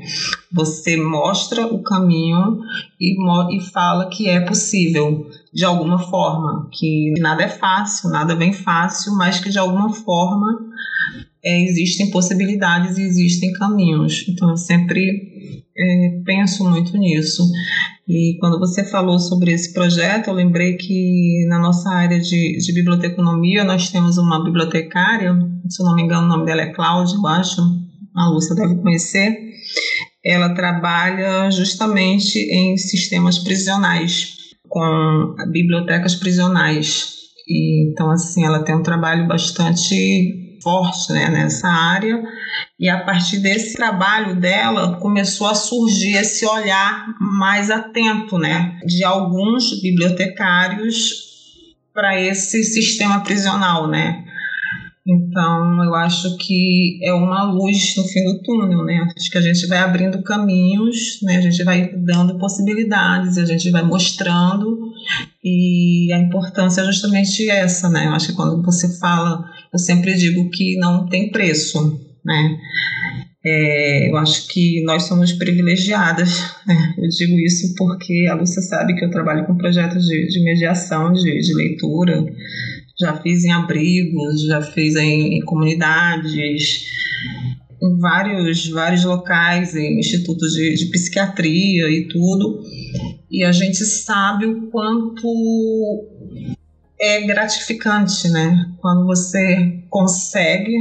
Você 0.53 0.97
mostra 0.97 1.67
o 1.67 1.83
caminho 1.83 2.59
e, 3.01 3.17
e 3.57 3.61
fala 3.73 4.09
que 4.09 4.29
é 4.29 4.41
possível 4.41 5.27
de 5.53 5.65
alguma 5.65 5.99
forma, 5.99 6.69
que 6.73 7.13
nada 7.21 7.45
é 7.45 7.49
fácil, 7.49 8.11
nada 8.11 8.35
vem 8.35 8.53
fácil, 8.53 9.15
mas 9.15 9.39
que 9.39 9.51
de 9.51 9.59
alguma 9.59 9.93
forma 9.93 10.75
é, 11.45 11.63
existem 11.63 12.11
possibilidades 12.11 12.99
e 12.99 13.03
existem 13.03 13.53
caminhos. 13.53 14.27
Então 14.29 14.51
eu 14.51 14.57
sempre 14.57 15.64
é, 15.77 16.21
penso 16.25 16.69
muito 16.69 16.97
nisso. 16.97 17.43
E 18.07 18.37
quando 18.39 18.59
você 18.59 18.85
falou 18.85 19.19
sobre 19.19 19.53
esse 19.53 19.73
projeto, 19.73 20.29
eu 20.29 20.35
lembrei 20.35 20.77
que 20.77 21.47
na 21.49 21.59
nossa 21.59 21.89
área 21.91 22.21
de, 22.21 22.59
de 22.59 22.73
biblioteconomia 22.75 23.65
nós 23.65 23.91
temos 23.91 24.19
uma 24.19 24.45
bibliotecária, 24.45 25.35
se 25.69 25.83
eu 25.83 25.87
não 25.87 25.95
me 25.95 26.03
engano 26.03 26.27
o 26.27 26.29
nome 26.29 26.45
dela 26.45 26.63
é 26.63 26.73
Cláudia, 26.73 27.17
eu 27.17 27.27
acho, 27.27 27.61
a 28.15 28.29
Lúcia 28.29 28.55
deve 28.55 28.77
conhecer. 28.77 29.37
Ela 30.25 30.55
trabalha 30.55 31.51
justamente 31.51 32.39
em 32.39 32.77
sistemas 32.77 33.39
prisionais, 33.39 34.35
com 34.69 35.35
bibliotecas 35.51 36.15
prisionais. 36.15 37.15
E, 37.49 37.91
então, 37.91 38.11
assim, 38.11 38.45
ela 38.45 38.63
tem 38.63 38.75
um 38.75 38.83
trabalho 38.83 39.27
bastante 39.27 40.44
forte 40.65 41.13
né, 41.13 41.29
nessa 41.29 41.69
área. 41.69 42.21
E 42.81 42.89
a 42.89 43.05
partir 43.05 43.39
desse 43.39 43.75
trabalho 43.75 44.41
dela 44.41 44.99
começou 44.99 45.47
a 45.47 45.55
surgir 45.55 46.17
esse 46.17 46.45
olhar 46.47 47.07
mais 47.21 47.71
atento, 47.71 48.39
né, 48.39 48.81
de 48.85 49.05
alguns 49.05 49.81
bibliotecários 49.81 51.23
para 51.93 52.21
esse 52.21 52.65
sistema 52.65 53.23
prisional, 53.23 53.87
né? 53.87 54.25
Então, 55.07 55.85
eu 55.85 55.95
acho 55.95 56.39
que 56.39 56.99
é 57.03 57.13
uma 57.13 57.43
luz 57.43 57.95
no 57.95 58.05
fim 58.05 58.25
do 58.25 58.43
túnel, 58.43 58.85
né? 58.85 59.07
Acho 59.15 59.31
que 59.31 59.37
a 59.37 59.43
gente 59.43 59.67
vai 59.67 59.79
abrindo 59.79 60.23
caminhos, 60.23 61.19
né? 61.23 61.37
A 61.37 61.41
gente 61.43 61.63
vai 61.63 61.93
dando 61.95 62.39
possibilidades, 62.39 63.37
a 63.37 63.45
gente 63.45 63.71
vai 63.71 63.83
mostrando 63.83 64.95
e 65.45 66.11
a 66.11 66.19
importância 66.19 66.81
é 66.81 66.85
justamente 66.85 67.51
essa, 67.51 67.91
né? 67.91 68.07
Eu 68.07 68.13
acho 68.13 68.29
que 68.29 68.33
quando 68.33 68.63
você 68.63 68.99
fala, 68.99 69.45
eu 69.75 69.79
sempre 69.79 70.15
digo 70.15 70.49
que 70.51 70.77
não 70.77 71.09
tem 71.09 71.33
preço, 71.33 72.01
né? 72.25 72.57
É, 73.45 74.09
eu 74.09 74.17
acho 74.17 74.49
que 74.49 74.83
nós 74.85 75.03
somos 75.03 75.33
privilegiadas. 75.33 76.31
Né? 76.65 76.95
Eu 76.97 77.09
digo 77.11 77.39
isso 77.41 77.75
porque 77.77 78.27
a 78.31 78.35
Lúcia 78.35 78.63
sabe 78.63 78.95
que 78.95 79.05
eu 79.05 79.11
trabalho 79.11 79.45
com 79.45 79.55
projetos 79.55 80.07
de, 80.07 80.29
de 80.29 80.43
mediação, 80.43 81.13
de, 81.13 81.41
de 81.41 81.53
leitura, 81.53 82.25
já 82.99 83.21
fiz 83.21 83.45
em 83.45 83.53
abrigos, 83.53 84.47
já 84.47 84.63
fiz 84.63 84.97
em, 84.97 85.37
em 85.37 85.41
comunidades, 85.41 86.87
em 87.83 87.99
vários, 87.99 88.67
vários 88.71 89.05
locais, 89.05 89.77
em 89.77 89.99
institutos 89.99 90.55
de, 90.55 90.75
de 90.75 90.87
psiquiatria 90.87 91.91
e 91.91 92.09
tudo. 92.09 92.63
E 93.31 93.45
a 93.45 93.53
gente 93.53 93.85
sabe 93.85 94.47
o 94.47 94.71
quanto 94.71 95.29
é 97.01 97.23
gratificante, 97.23 98.29
né? 98.29 98.71
Quando 98.81 99.07
você 99.07 99.83
consegue 99.91 100.73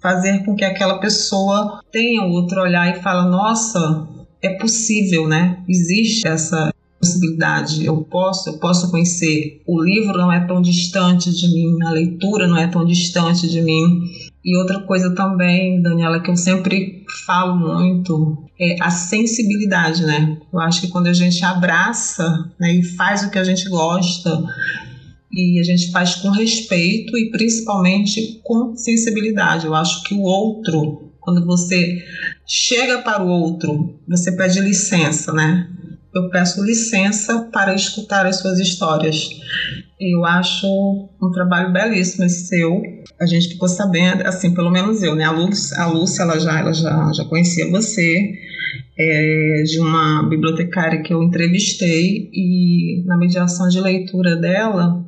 fazer 0.00 0.44
com 0.44 0.56
que 0.56 0.64
aquela 0.64 0.98
pessoa 0.98 1.80
tenha 1.92 2.22
outro 2.24 2.60
olhar 2.60 2.90
e 2.90 3.00
fala, 3.00 3.24
nossa, 3.24 4.08
é 4.42 4.50
possível, 4.50 5.28
né? 5.28 5.58
Existe 5.68 6.26
essa 6.26 6.72
possibilidade. 7.00 7.84
Eu 7.84 8.02
posso, 8.02 8.50
eu 8.50 8.58
posso 8.58 8.90
conhecer. 8.90 9.60
O 9.66 9.82
livro 9.82 10.16
não 10.16 10.30
é 10.30 10.46
tão 10.46 10.62
distante 10.62 11.30
de 11.30 11.48
mim, 11.48 11.76
a 11.84 11.90
leitura 11.90 12.46
não 12.46 12.56
é 12.56 12.68
tão 12.68 12.84
distante 12.84 13.48
de 13.48 13.60
mim. 13.60 14.02
E 14.44 14.56
outra 14.56 14.80
coisa 14.80 15.14
também, 15.14 15.80
Daniela, 15.80 16.20
que 16.20 16.30
eu 16.30 16.36
sempre 16.36 17.04
falo 17.26 17.56
muito, 17.56 18.44
é 18.58 18.76
a 18.80 18.90
sensibilidade, 18.90 20.04
né? 20.04 20.36
Eu 20.52 20.60
acho 20.60 20.80
que 20.80 20.88
quando 20.88 21.06
a 21.06 21.12
gente 21.12 21.44
abraça 21.44 22.50
né, 22.58 22.72
e 22.72 22.82
faz 22.82 23.22
o 23.22 23.30
que 23.30 23.38
a 23.38 23.44
gente 23.44 23.68
gosta, 23.68 24.42
e 25.32 25.58
a 25.60 25.62
gente 25.62 25.90
faz 25.90 26.16
com 26.16 26.30
respeito 26.30 27.16
e 27.16 27.30
principalmente 27.30 28.40
com 28.44 28.76
sensibilidade. 28.76 29.66
Eu 29.66 29.74
acho 29.74 30.02
que 30.04 30.14
o 30.14 30.22
outro, 30.22 31.12
quando 31.20 31.44
você 31.46 32.02
chega 32.46 32.98
para 32.98 33.24
o 33.24 33.28
outro, 33.28 33.98
você 34.06 34.32
pede 34.32 34.60
licença, 34.60 35.32
né? 35.32 35.68
eu 36.14 36.28
peço 36.28 36.62
licença 36.62 37.48
para 37.52 37.74
escutar 37.74 38.26
as 38.26 38.36
suas 38.36 38.58
histórias. 38.58 39.30
Eu 39.98 40.24
acho 40.24 40.66
um 41.22 41.30
trabalho 41.30 41.72
belíssimo 41.72 42.24
esse 42.24 42.46
seu. 42.46 42.82
A 43.20 43.26
gente 43.26 43.50
ficou 43.50 43.68
sabendo, 43.68 44.26
assim, 44.26 44.52
pelo 44.52 44.70
menos 44.70 45.02
eu, 45.02 45.14
né? 45.14 45.24
A 45.24 45.30
Lúcia, 45.30 45.76
a 45.78 45.86
Lúcia 45.86 46.22
ela 46.22 46.38
já, 46.38 46.58
ela 46.58 46.72
já, 46.72 47.12
já 47.12 47.24
conhecia 47.24 47.70
você, 47.70 48.32
é, 48.98 49.62
de 49.64 49.78
uma 49.78 50.28
bibliotecária 50.28 51.02
que 51.02 51.14
eu 51.14 51.22
entrevistei, 51.22 52.28
e 52.32 53.04
na 53.06 53.16
mediação 53.16 53.68
de 53.68 53.80
leitura 53.80 54.36
dela, 54.36 55.04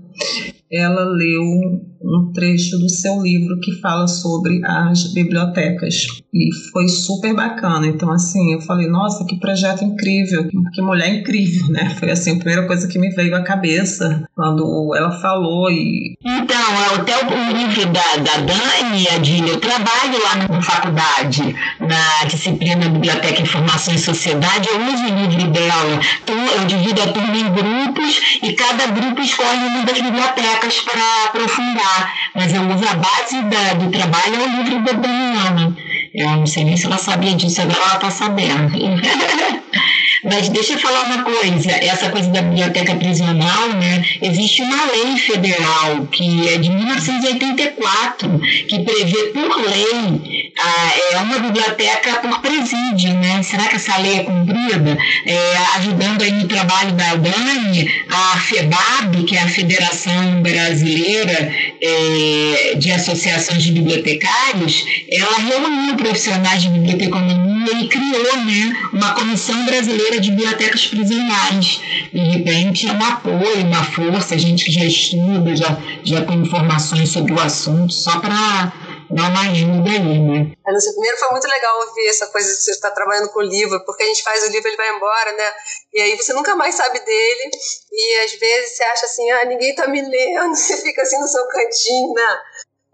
ela 0.70 1.04
leu 1.04 1.80
um 2.04 2.32
trecho 2.32 2.78
do 2.78 2.88
seu 2.88 3.22
livro 3.22 3.58
que 3.60 3.72
fala 3.80 4.06
sobre 4.06 4.60
as 4.64 5.12
bibliotecas 5.12 6.06
e 6.32 6.50
foi 6.70 6.88
super 6.88 7.34
bacana. 7.34 7.86
Então, 7.86 8.10
assim, 8.10 8.52
eu 8.52 8.60
falei, 8.60 8.88
nossa, 8.88 9.24
que 9.24 9.38
projeto 9.38 9.84
incrível, 9.84 10.46
que 10.72 10.82
mulher 10.82 11.08
incrível, 11.08 11.68
né? 11.72 11.90
Foi 11.98 12.10
assim 12.10 12.32
a 12.32 12.36
primeira 12.36 12.66
coisa 12.66 12.86
que 12.88 12.98
me 12.98 13.10
veio 13.10 13.34
à 13.34 13.42
cabeça 13.42 14.24
quando 14.34 14.94
ela 14.94 15.12
falou 15.12 15.70
e. 15.70 16.16
Então, 16.22 16.56
até 16.94 17.16
o 17.24 17.56
livro 17.56 17.86
da, 17.86 18.16
da 18.16 18.36
Dani, 18.38 19.08
Adília, 19.08 19.52
eu 19.52 19.60
trabalho 19.60 20.22
lá 20.22 20.48
na 20.48 20.62
faculdade, 20.62 21.54
na 21.80 22.24
disciplina 22.26 22.88
Biblioteca, 22.88 23.40
Informação 23.40 23.94
e 23.94 23.98
Sociedade, 23.98 24.68
eu 24.68 24.80
uso 24.92 25.04
o 25.04 25.26
livro 25.26 25.50
dela. 25.52 26.00
Então, 26.22 26.36
eu 26.36 26.66
divido 26.66 27.00
a 27.02 27.06
turma 27.06 27.36
em 27.36 27.52
grupos 27.52 28.38
e 28.42 28.52
cada 28.52 28.86
grupo 28.86 29.20
escolhe 29.20 29.66
uma 29.68 29.84
das 29.84 30.00
bibliotecas 30.00 30.80
para 30.80 31.24
aprofundar 31.26 31.93
mas 32.34 32.52
a 32.54 32.94
base 32.94 33.42
da, 33.42 33.74
do 33.74 33.90
trabalho 33.90 34.34
é 34.34 34.38
o 34.38 34.62
livro 34.62 34.84
da 34.84 34.92
Daniela. 34.92 35.76
Eu 36.14 36.30
não 36.30 36.46
sei 36.46 36.64
nem 36.64 36.76
se 36.76 36.86
ela 36.86 36.98
sabia 36.98 37.34
disso, 37.34 37.60
agora 37.62 37.78
ela 37.78 37.94
está 37.94 38.10
sabendo. 38.10 38.72
Mas 40.24 40.48
deixa 40.48 40.74
eu 40.74 40.78
falar 40.78 41.04
uma 41.04 41.22
coisa, 41.22 41.70
essa 41.70 42.10
coisa 42.10 42.30
da 42.30 42.42
biblioteca 42.42 42.94
prisional, 42.96 43.68
né? 43.74 44.04
Existe 44.22 44.62
uma 44.62 44.84
lei 44.86 45.16
federal 45.16 46.06
que 46.10 46.48
é 46.48 46.58
de 46.58 46.70
1984 46.70 48.40
que 48.68 48.78
prevê 48.80 49.24
por 49.32 49.56
lei 49.70 50.44
ah, 50.56 50.92
é 51.12 51.16
uma 51.18 51.38
biblioteca 51.40 52.14
por 52.20 52.40
presídio, 52.40 53.12
né? 53.14 53.42
Será 53.42 53.64
que 53.64 53.76
essa 53.76 53.96
lei 53.98 54.20
é 54.20 54.24
cumprida? 54.24 54.96
É, 55.26 55.56
ajudando 55.76 56.22
aí 56.22 56.30
no 56.30 56.46
trabalho 56.46 56.92
da 56.92 57.16
Dani, 57.16 57.90
a 58.08 58.38
FEBAB, 58.38 59.24
que 59.26 59.36
é 59.36 59.42
a 59.42 59.48
Federação 59.48 60.42
Brasileira 60.42 61.52
é, 61.80 62.74
de 62.76 62.92
Associações 62.92 63.64
de 63.64 63.72
Bibliotecários, 63.72 64.84
ela 65.10 65.38
reuniu 65.38 65.96
profissionais 65.96 66.62
de 66.62 66.68
biblioteconomia 66.68 67.72
e 67.80 67.88
criou 67.88 68.36
né, 68.44 68.76
uma 68.92 69.12
Comissão 69.14 69.64
Brasileira 69.64 70.13
de 70.20 70.30
Bibliotecas 70.30 70.86
Prisionais. 70.86 71.80
De 72.12 72.20
repente, 72.20 72.88
é 72.88 72.92
um 72.92 73.04
apoio, 73.04 73.66
uma 73.66 73.84
força, 73.84 74.38
gente 74.38 74.64
que 74.64 74.72
já 74.72 74.84
estuda, 74.84 75.56
já, 75.56 75.76
já 76.02 76.24
tem 76.24 76.36
informações 76.40 77.10
sobre 77.10 77.32
o 77.32 77.40
assunto, 77.40 77.92
só 77.92 78.20
para 78.20 78.72
dar 79.10 79.30
uma 79.30 79.50
ajuda 79.50 79.90
aí, 79.90 80.18
né? 80.18 80.52
primeiro 80.92 81.18
foi 81.18 81.30
muito 81.30 81.48
legal 81.48 81.78
ouvir 81.80 82.08
essa 82.08 82.26
coisa 82.28 82.48
de 82.48 82.62
você 82.62 82.70
estar 82.70 82.90
trabalhando 82.90 83.30
com 83.30 83.40
o 83.40 83.42
livro, 83.42 83.84
porque 83.84 84.02
a 84.02 84.06
gente 84.06 84.22
faz 84.22 84.42
o 84.42 84.50
livro, 84.50 84.68
ele 84.68 84.76
vai 84.76 84.96
embora, 84.96 85.32
né? 85.32 85.52
E 85.92 86.00
aí 86.00 86.16
você 86.16 86.32
nunca 86.32 86.56
mais 86.56 86.74
sabe 86.74 86.98
dele, 87.00 87.50
e 87.92 88.16
às 88.24 88.32
vezes 88.32 88.76
você 88.76 88.84
acha 88.84 89.06
assim, 89.06 89.30
ah, 89.30 89.44
ninguém 89.44 89.74
tá 89.74 89.86
me 89.86 90.00
lendo, 90.00 90.54
você 90.56 90.76
fica 90.78 91.02
assim 91.02 91.18
no 91.18 91.28
seu 91.28 91.46
cantinho, 91.46 92.12
né? 92.14 92.40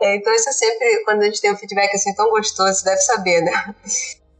É, 0.02 0.16
então 0.16 0.34
isso 0.34 0.48
é 0.48 0.52
sempre, 0.52 1.04
quando 1.04 1.22
a 1.22 1.26
gente 1.26 1.40
tem 1.40 1.52
um 1.52 1.56
feedback 1.56 1.94
assim 1.94 2.14
tão 2.14 2.30
gostoso, 2.30 2.72
você 2.72 2.84
deve 2.84 3.00
saber, 3.02 3.42
né? 3.42 3.74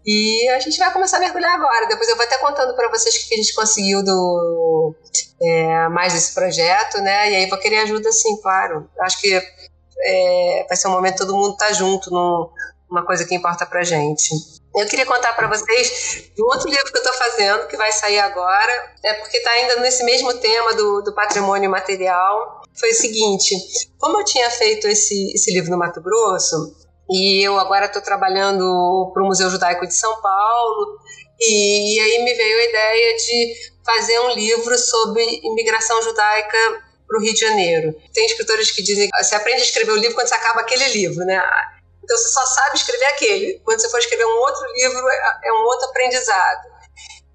E 0.04 0.48
a 0.50 0.60
gente 0.60 0.78
vai 0.78 0.92
começar 0.92 1.18
a 1.18 1.20
mergulhar 1.20 1.54
agora. 1.54 1.86
Depois 1.86 2.08
eu 2.08 2.16
vou 2.16 2.24
até 2.24 2.38
contando 2.38 2.74
para 2.74 2.88
vocês 2.88 3.14
o 3.14 3.28
que 3.28 3.34
a 3.34 3.36
gente 3.36 3.54
conseguiu 3.54 4.02
do 4.02 4.94
é, 5.42 5.88
mais 5.88 6.12
desse 6.12 6.34
projeto, 6.34 6.98
né? 7.00 7.30
E 7.30 7.36
aí 7.36 7.46
vou 7.46 7.58
querer 7.58 7.80
ajuda, 7.80 8.10
sim, 8.12 8.40
claro. 8.40 8.88
Acho 9.00 9.20
que 9.20 9.34
é, 10.02 10.66
vai 10.66 10.76
ser 10.76 10.88
um 10.88 10.92
momento 10.92 11.18
todo 11.18 11.36
mundo 11.36 11.56
tá 11.56 11.72
junto 11.72 12.10
numa 12.10 13.04
coisa 13.04 13.24
que 13.24 13.34
importa 13.34 13.66
pra 13.66 13.82
gente. 13.82 14.30
Eu 14.74 14.86
queria 14.86 15.04
contar 15.04 15.32
para 15.34 15.48
vocês 15.48 16.30
um 16.38 16.44
outro 16.44 16.70
livro 16.70 16.92
que 16.92 16.96
eu 16.96 17.02
estou 17.02 17.14
fazendo, 17.14 17.66
que 17.66 17.76
vai 17.76 17.90
sair 17.92 18.20
agora, 18.20 18.94
é 19.04 19.14
porque 19.14 19.36
está 19.36 19.50
ainda 19.50 19.80
nesse 19.80 20.04
mesmo 20.04 20.32
tema 20.34 20.74
do, 20.74 21.02
do 21.02 21.12
patrimônio 21.12 21.68
material. 21.68 22.62
Foi 22.78 22.90
o 22.90 22.94
seguinte: 22.94 23.54
como 23.98 24.20
eu 24.20 24.24
tinha 24.24 24.48
feito 24.50 24.86
esse, 24.86 25.32
esse 25.34 25.52
livro 25.52 25.70
no 25.70 25.78
Mato 25.78 26.00
Grosso, 26.00 26.76
e 27.10 27.44
eu 27.46 27.58
agora 27.58 27.86
estou 27.86 28.00
trabalhando 28.00 29.10
para 29.12 29.22
o 29.22 29.26
Museu 29.26 29.50
Judaico 29.50 29.86
de 29.86 29.94
São 29.94 30.20
Paulo, 30.20 30.98
e, 31.40 31.96
e 31.96 32.00
aí 32.00 32.24
me 32.24 32.34
veio 32.34 32.58
a 32.58 32.64
ideia 32.64 33.16
de 33.16 33.54
fazer 33.84 34.20
um 34.20 34.30
livro 34.30 34.78
sobre 34.78 35.22
imigração 35.42 36.00
judaica 36.02 36.58
para 37.06 37.18
o 37.18 37.22
Rio 37.22 37.34
de 37.34 37.40
Janeiro. 37.40 37.94
Tem 38.14 38.26
escritores 38.26 38.70
que 38.70 38.82
dizem 38.82 39.08
que 39.10 39.24
você 39.24 39.34
aprende 39.34 39.62
a 39.62 39.64
escrever 39.64 39.92
o 39.92 39.96
livro 39.96 40.14
quando 40.14 40.28
você 40.28 40.34
acaba 40.34 40.60
aquele 40.60 40.86
livro, 40.88 41.24
né? 41.24 41.42
Então 42.04 42.16
você 42.16 42.28
só 42.28 42.46
sabe 42.46 42.76
escrever 42.76 43.06
aquele. 43.06 43.60
Quando 43.64 43.80
você 43.80 43.90
for 43.90 43.98
escrever 43.98 44.26
um 44.26 44.38
outro 44.38 44.64
livro, 44.74 45.08
é, 45.08 45.40
é 45.44 45.52
um 45.52 45.64
outro 45.64 45.88
aprendizado. 45.88 46.70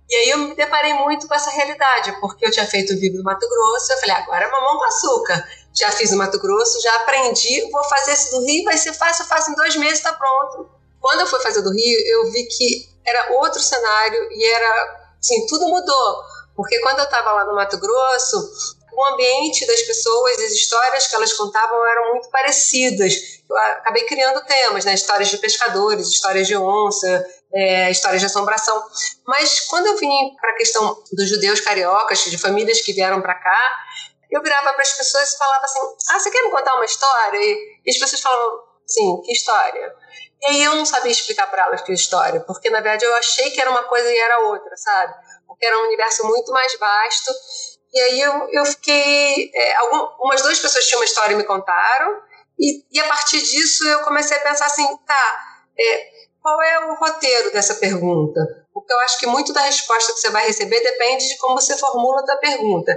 E 0.10 0.16
aí 0.16 0.30
eu 0.30 0.38
me 0.38 0.56
deparei 0.56 0.94
muito 0.94 1.28
com 1.28 1.34
essa 1.34 1.50
realidade, 1.50 2.16
porque 2.22 2.46
eu 2.46 2.52
tinha 2.52 2.66
feito 2.66 2.94
o 2.94 2.96
livro 2.96 3.18
do 3.18 3.24
Mato 3.24 3.48
Grosso, 3.50 3.92
eu 3.92 3.98
falei, 3.98 4.16
agora 4.16 4.46
é 4.46 4.52
mamão 4.52 4.78
com 4.78 4.86
açúcar. 4.86 5.48
Já 5.78 5.92
fiz 5.92 6.12
no 6.12 6.18
Mato 6.18 6.40
Grosso, 6.40 6.82
já 6.82 6.96
aprendi, 6.96 7.70
vou 7.70 7.84
fazer 7.84 8.14
esse 8.14 8.32
do 8.32 8.46
Rio, 8.46 8.64
vai 8.64 8.78
ser 8.78 8.94
fácil, 8.94 9.26
faço 9.26 9.52
em 9.52 9.56
dois 9.56 9.76
meses, 9.76 9.96
está 10.00 10.14
pronto. 10.14 10.70
Quando 11.02 11.20
eu 11.20 11.28
fui 11.28 11.40
fazer 11.42 11.62
do 11.62 11.72
Rio, 11.72 12.00
eu 12.08 12.32
vi 12.32 12.46
que 12.46 12.90
era 13.06 13.34
outro 13.34 13.62
cenário 13.62 14.32
e 14.32 14.46
era, 14.46 15.12
assim, 15.20 15.46
tudo 15.48 15.68
mudou. 15.68 16.24
Porque 16.56 16.80
quando 16.80 17.00
eu 17.00 17.06
estava 17.06 17.34
lá 17.34 17.46
no 17.46 17.54
Mato 17.54 17.78
Grosso, 17.78 18.50
o 18.96 19.06
ambiente 19.14 19.68
das 19.68 19.82
pessoas, 19.82 20.40
as 20.40 20.52
histórias 20.52 21.08
que 21.08 21.16
elas 21.16 21.34
contavam 21.34 21.86
eram 21.86 22.12
muito 22.14 22.30
parecidas. 22.30 23.14
Eu 23.48 23.58
acabei 23.58 24.04
criando 24.06 24.44
temas, 24.46 24.86
né? 24.86 24.94
Histórias 24.94 25.30
de 25.30 25.38
pescadores, 25.38 26.08
histórias 26.08 26.48
de 26.48 26.56
onça, 26.56 27.26
é, 27.54 27.92
histórias 27.92 28.22
de 28.22 28.28
assombração. 28.28 28.82
Mas 29.28 29.60
quando 29.62 29.88
eu 29.88 29.98
vim 29.98 30.36
para 30.40 30.52
a 30.52 30.56
questão 30.56 31.04
dos 31.12 31.30
judeus 31.30 31.60
cariocas, 31.60 32.24
de 32.24 32.38
famílias 32.38 32.82
que 32.82 32.94
vieram 32.94 33.22
para 33.22 33.36
cá, 33.36 33.72
eu 34.36 34.42
virava 34.42 34.74
para 34.74 34.82
as 34.82 34.94
pessoas 34.94 35.34
e 35.34 35.38
falava 35.38 35.64
assim: 35.64 35.80
Ah, 36.10 36.20
você 36.20 36.30
quer 36.30 36.44
me 36.44 36.52
contar 36.52 36.76
uma 36.76 36.86
história? 36.86 37.38
E, 37.38 37.82
e 37.86 37.90
as 37.90 37.98
pessoas 37.98 38.22
falavam: 38.22 38.60
Sim, 38.86 39.22
que 39.24 39.32
história? 39.32 39.96
E 40.42 40.46
aí 40.48 40.64
eu 40.64 40.76
não 40.76 40.86
sabia 40.86 41.12
explicar 41.12 41.50
para 41.50 41.64
elas 41.64 41.82
que 41.82 41.94
história, 41.94 42.42
porque 42.42 42.70
na 42.70 42.82
verdade 42.82 43.06
eu 43.06 43.16
achei 43.16 43.50
que 43.52 43.62
era 43.62 43.70
uma 43.70 43.84
coisa 43.84 44.12
e 44.12 44.18
era 44.18 44.40
outra, 44.42 44.76
sabe? 44.76 45.14
Porque 45.48 45.66
era 45.66 45.78
um 45.80 45.86
universo 45.86 46.26
muito 46.28 46.52
mais 46.52 46.78
vasto. 46.78 47.32
E 47.94 48.00
aí 48.00 48.22
eu, 48.22 48.50
eu 48.52 48.66
fiquei. 48.66 49.52
É, 49.54 49.76
algumas 49.76 50.42
duas 50.42 50.60
pessoas 50.60 50.86
tinham 50.86 51.00
uma 51.00 51.06
história 51.06 51.34
e 51.34 51.38
me 51.38 51.46
contaram, 51.46 52.22
e, 52.60 52.86
e 52.92 53.00
a 53.00 53.08
partir 53.08 53.42
disso 53.42 53.88
eu 53.88 54.02
comecei 54.02 54.38
a 54.38 54.42
pensar 54.42 54.66
assim: 54.66 54.86
tá, 55.06 55.40
é, 55.80 56.10
qual 56.42 56.62
é 56.62 56.80
o 56.88 56.96
roteiro 56.96 57.54
dessa 57.54 57.76
pergunta? 57.76 58.42
Porque 58.74 58.92
eu 58.92 59.00
acho 59.00 59.18
que 59.18 59.28
muito 59.28 59.54
da 59.54 59.62
resposta 59.62 60.12
que 60.12 60.20
você 60.20 60.30
vai 60.30 60.46
receber 60.46 60.82
depende 60.82 61.26
de 61.26 61.38
como 61.38 61.56
você 61.56 61.78
formula 61.78 62.22
a 62.28 62.38
pergunta. 62.38 62.94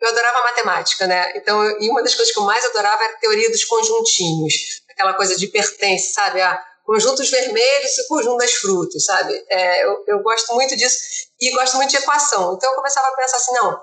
Eu 0.00 0.08
adorava 0.08 0.44
matemática, 0.44 1.06
né? 1.06 1.32
Então, 1.36 1.62
e 1.78 1.90
uma 1.90 2.02
das 2.02 2.14
coisas 2.14 2.32
que 2.32 2.40
eu 2.40 2.44
mais 2.44 2.64
adorava 2.64 3.04
era 3.04 3.12
a 3.12 3.18
teoria 3.18 3.50
dos 3.50 3.64
conjuntinhos, 3.64 4.82
aquela 4.90 5.12
coisa 5.14 5.36
de 5.36 5.46
pertence, 5.48 6.14
sabe? 6.14 6.40
Ah, 6.40 6.58
conjuntos 6.84 7.30
vermelhos 7.30 7.98
e 7.98 8.08
conjunto 8.08 8.38
das 8.38 8.52
frutas, 8.54 9.04
sabe? 9.04 9.44
É, 9.48 9.84
eu, 9.84 10.04
eu 10.06 10.22
gosto 10.22 10.54
muito 10.54 10.74
disso 10.76 10.98
e 11.40 11.50
gosto 11.52 11.76
muito 11.76 11.90
de 11.90 11.98
equação. 11.98 12.54
Então, 12.54 12.70
eu 12.70 12.76
começava 12.76 13.08
a 13.08 13.16
pensar 13.16 13.36
assim, 13.36 13.52
não, 13.52 13.80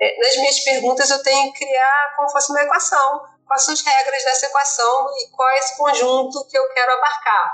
é, 0.00 0.20
nas 0.20 0.36
minhas 0.36 0.60
perguntas 0.60 1.10
eu 1.10 1.22
tenho 1.22 1.52
que 1.52 1.64
criar 1.64 2.14
como 2.16 2.30
fosse 2.30 2.50
uma 2.50 2.62
equação. 2.62 3.22
Quais 3.46 3.62
são 3.62 3.74
as 3.74 3.80
regras 3.80 4.24
dessa 4.24 4.46
equação 4.46 5.06
e 5.18 5.30
qual 5.30 5.48
é 5.50 5.58
esse 5.58 5.76
conjunto 5.76 6.46
que 6.48 6.58
eu 6.58 6.68
quero 6.70 6.92
abarcar? 6.92 7.52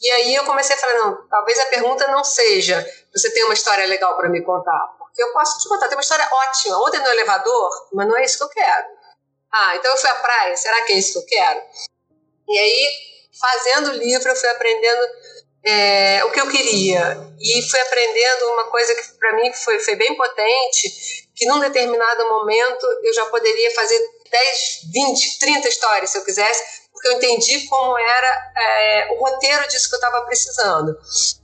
E 0.00 0.10
aí 0.10 0.34
eu 0.34 0.44
comecei 0.44 0.74
a 0.74 0.78
falar, 0.78 0.94
não, 0.94 1.28
talvez 1.28 1.58
a 1.60 1.66
pergunta 1.66 2.08
não 2.08 2.24
seja, 2.24 2.84
você 3.14 3.30
tem 3.30 3.44
uma 3.44 3.54
história 3.54 3.86
legal 3.86 4.16
para 4.16 4.28
me 4.28 4.42
contar? 4.42 4.99
Eu 5.20 5.32
posso 5.32 5.58
te 5.58 5.68
contar, 5.68 5.88
tem 5.88 5.96
uma 5.96 6.02
história 6.02 6.28
ótima. 6.32 6.78
Ontem 6.82 6.98
no 7.00 7.08
elevador, 7.08 7.88
mas 7.92 8.08
não 8.08 8.16
é 8.16 8.24
isso 8.24 8.38
que 8.38 8.44
eu 8.44 8.48
quero. 8.48 8.86
Ah, 9.52 9.76
então 9.76 9.90
eu 9.90 9.96
fui 9.96 10.08
à 10.08 10.14
praia, 10.14 10.56
será 10.56 10.80
que 10.82 10.92
é 10.92 10.98
isso 10.98 11.12
que 11.12 11.18
eu 11.18 11.26
quero? 11.38 11.62
E 12.48 12.58
aí, 12.58 12.90
fazendo 13.38 13.90
o 13.90 13.94
livro, 13.94 14.28
eu 14.28 14.36
fui 14.36 14.48
aprendendo 14.48 15.06
é, 15.64 16.24
o 16.24 16.30
que 16.30 16.40
eu 16.40 16.48
queria. 16.48 17.18
E 17.38 17.62
fui 17.68 17.80
aprendendo 17.80 18.46
uma 18.52 18.64
coisa 18.70 18.94
que 18.94 19.18
para 19.18 19.34
mim 19.36 19.52
foi, 19.52 19.78
foi 19.80 19.96
bem 19.96 20.16
potente, 20.16 21.28
que 21.34 21.46
num 21.46 21.60
determinado 21.60 22.28
momento 22.28 22.86
eu 23.02 23.12
já 23.12 23.26
poderia 23.26 23.74
fazer 23.74 23.98
10, 24.30 24.80
20, 24.92 25.38
30 25.38 25.68
histórias 25.68 26.10
se 26.10 26.18
eu 26.18 26.24
quisesse, 26.24 26.80
porque 26.92 27.08
eu 27.08 27.12
entendi 27.12 27.66
como 27.66 27.98
era 27.98 28.52
é, 28.56 29.08
o 29.12 29.18
roteiro 29.18 29.66
disso 29.68 29.88
que 29.88 29.94
eu 29.96 30.00
estava 30.00 30.24
precisando. 30.26 30.96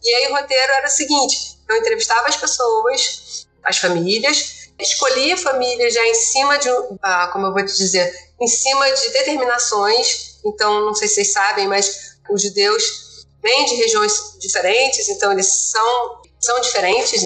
E 0.03 0.15
aí 0.15 0.27
o 0.29 0.35
roteiro 0.35 0.73
era 0.73 0.87
o 0.87 0.91
seguinte: 0.91 1.37
eu 1.69 1.77
entrevistava 1.77 2.29
as 2.29 2.37
pessoas, 2.37 3.45
as 3.66 3.79
famílias, 3.79 4.70
escolhia 4.79 5.37
famílias 5.37 5.92
já 5.92 6.07
em 6.07 6.14
cima 6.14 6.59
de, 6.59 6.68
ah, 7.02 7.29
como 7.33 7.46
eu 7.46 7.52
vou 7.52 7.64
te 7.64 7.76
dizer, 7.76 8.12
em 8.40 8.46
cima 8.46 8.90
de 8.90 9.11
determinações. 9.11 10.40
Então, 10.44 10.87
não 10.87 10.94
sei 10.94 11.09
se 11.09 11.14
vocês 11.14 11.33
sabem, 11.33 11.66
mas 11.66 12.18
os 12.31 12.42
judeus 12.42 13.26
vêm 13.42 13.64
de 13.64 13.74
regiões 13.74 14.38
diferentes, 14.38 15.09
então 15.09 15.33
eles 15.33 15.46
são, 15.46 16.22
são 16.40 16.61
diferentes. 16.61 17.24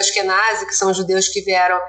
Os 0.00 0.10
Kenazes, 0.10 0.66
que 0.66 0.74
são 0.74 0.90
os 0.90 0.96
judeus 0.96 1.28
que 1.28 1.40
vieram 1.42 1.80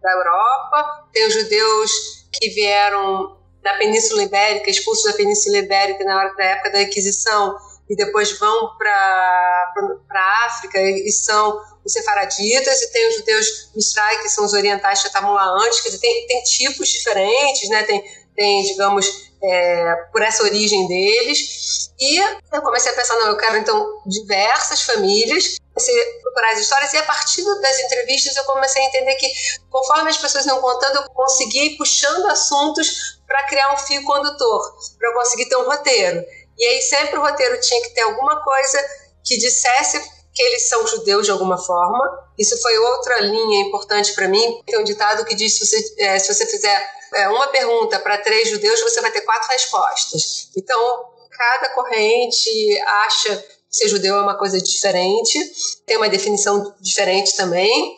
da 0.00 0.12
Europa, 0.12 1.08
tem 1.12 1.26
os 1.26 1.34
judeus 1.34 1.90
que 2.32 2.50
vieram 2.50 3.36
da 3.62 3.74
Península 3.74 4.22
Ibérica, 4.22 4.70
expulsos 4.70 5.04
da 5.04 5.12
Península 5.14 5.58
Ibérica 5.58 6.04
na 6.04 6.16
hora 6.16 6.34
da 6.34 6.44
época 6.44 6.70
da 6.70 6.82
Inquisição, 6.82 7.56
e 7.88 7.94
depois 7.94 8.38
vão 8.38 8.76
para 8.76 9.72
a 10.10 10.46
África 10.46 10.80
e 10.80 11.10
são 11.12 11.60
os 11.84 11.92
sefaraditas, 11.92 12.82
e 12.82 12.92
tem 12.92 13.08
os 13.08 13.16
judeus 13.16 13.70
Mistrai, 13.74 14.22
que 14.22 14.28
são 14.28 14.44
os 14.44 14.52
orientais 14.52 15.00
que 15.00 15.06
estavam 15.06 15.32
lá 15.32 15.46
antes, 15.64 15.80
quer 15.80 15.90
dizer, 15.90 16.00
tem, 16.00 16.26
tem 16.26 16.42
tipos 16.42 16.88
diferentes, 16.88 17.68
né? 17.68 17.84
tem, 17.84 18.04
tem 18.34 18.62
digamos, 18.64 19.30
é, 19.42 19.94
por 20.10 20.22
essa 20.22 20.42
origem 20.42 20.86
deles. 20.88 21.92
E 21.98 22.18
eu 22.52 22.62
comecei 22.62 22.90
a 22.90 22.94
pensar, 22.94 23.14
não, 23.16 23.28
eu 23.28 23.36
quero 23.36 23.56
então 23.56 24.02
diversas 24.04 24.82
famílias, 24.82 25.56
comecei 25.72 26.02
a 26.02 26.22
procurar 26.22 26.52
as 26.52 26.58
histórias 26.58 26.92
e 26.92 26.96
a 26.98 27.02
partir 27.04 27.44
das 27.60 27.78
entrevistas 27.80 28.36
eu 28.36 28.44
comecei 28.44 28.82
a 28.82 28.86
entender 28.86 29.14
que 29.14 29.30
conforme 29.70 30.10
as 30.10 30.18
pessoas 30.18 30.44
iam 30.46 30.60
contando, 30.60 30.96
eu 30.96 31.10
conseguia 31.10 31.64
ir 31.64 31.76
puxando 31.76 32.26
assuntos 32.26 33.20
para 33.26 33.44
criar 33.44 33.72
um 33.72 33.78
fio 33.78 34.02
condutor, 34.04 34.76
para 34.98 35.14
conseguir 35.14 35.46
ter 35.46 35.56
um 35.56 35.64
roteiro. 35.64 36.24
E 36.58 36.66
aí 36.66 36.82
sempre 36.82 37.18
o 37.18 37.22
roteiro 37.22 37.60
tinha 37.60 37.82
que 37.82 37.90
ter 37.90 38.02
alguma 38.02 38.42
coisa 38.42 38.78
que 39.24 39.36
dissesse 39.36 40.00
que 40.34 40.42
eles 40.42 40.68
são 40.68 40.86
judeus 40.86 41.24
de 41.24 41.32
alguma 41.32 41.56
forma. 41.58 42.30
Isso 42.38 42.60
foi 42.60 42.78
outra 42.78 43.20
linha 43.20 43.62
importante 43.62 44.12
para 44.14 44.28
mim. 44.28 44.62
Tem 44.66 44.78
um 44.78 44.84
ditado 44.84 45.24
que 45.24 45.34
diz: 45.34 45.56
se 45.56 45.66
você, 45.66 45.94
é, 45.98 46.18
se 46.18 46.32
você 46.32 46.46
fizer 46.46 46.90
é, 47.14 47.28
uma 47.28 47.48
pergunta 47.48 47.98
para 47.98 48.18
três 48.18 48.50
judeus, 48.50 48.80
você 48.80 49.00
vai 49.00 49.10
ter 49.10 49.22
quatro 49.22 49.48
respostas. 49.48 50.50
Então, 50.56 51.04
cada 51.30 51.70
corrente 51.70 52.80
acha 53.04 53.36
que 53.36 53.56
ser 53.70 53.88
judeu 53.88 54.16
é 54.16 54.22
uma 54.22 54.38
coisa 54.38 54.60
diferente, 54.60 55.38
tem 55.86 55.96
uma 55.96 56.08
definição 56.08 56.74
diferente 56.80 57.36
também. 57.36 57.96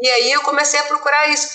E 0.00 0.08
aí 0.08 0.32
eu 0.32 0.42
comecei 0.42 0.78
a 0.80 0.84
procurar 0.84 1.28
isso 1.28 1.48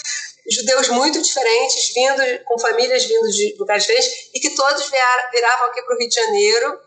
judeus 0.49 0.89
muito 0.89 1.21
diferentes, 1.21 1.93
vindo 1.93 2.43
com 2.45 2.57
famílias 2.60 3.03
vindo 3.05 3.29
de 3.29 3.55
lugares 3.60 3.83
diferentes, 3.83 4.29
e 4.33 4.39
que 4.39 4.51
todos 4.51 4.89
viravam 4.89 5.67
aqui 5.67 5.81
para 5.81 5.95
o 5.95 5.99
Rio 5.99 6.10
de 6.10 6.15
Janeiro, 6.15 6.79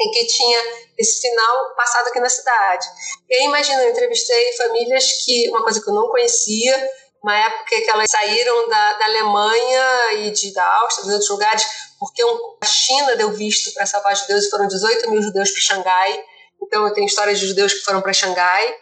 em 0.00 0.10
que 0.10 0.26
tinha 0.26 0.58
esse 0.98 1.20
final 1.20 1.74
passado 1.76 2.08
aqui 2.08 2.18
na 2.20 2.28
cidade. 2.28 2.86
E 3.28 3.34
aí, 3.34 3.44
imagina, 3.44 3.82
eu 3.82 3.90
entrevistei 3.90 4.52
famílias 4.54 5.24
que, 5.24 5.48
uma 5.50 5.62
coisa 5.62 5.80
que 5.80 5.88
eu 5.88 5.94
não 5.94 6.08
conhecia, 6.08 6.90
uma 7.22 7.38
época 7.38 7.76
que 7.76 7.90
elas 7.90 8.10
saíram 8.10 8.68
da, 8.68 8.92
da 8.94 9.04
Alemanha 9.04 10.12
e 10.14 10.30
de, 10.30 10.52
da 10.54 10.64
Áustria, 10.64 11.04
dos 11.04 11.12
outros 11.12 11.30
lugares, 11.30 11.64
porque 11.98 12.24
um, 12.24 12.56
a 12.62 12.66
China 12.66 13.14
deu 13.14 13.30
visto 13.30 13.74
para 13.74 13.84
salvar 13.84 14.16
judeus 14.16 14.46
e 14.46 14.50
foram 14.50 14.66
18 14.66 15.10
mil 15.10 15.22
judeus 15.22 15.50
para 15.50 15.60
Xangai. 15.60 16.24
Então, 16.62 16.86
eu 16.86 16.94
tenho 16.94 17.06
histórias 17.06 17.38
de 17.38 17.46
judeus 17.46 17.74
que 17.74 17.84
foram 17.84 18.00
para 18.00 18.12
Xangai 18.12 18.74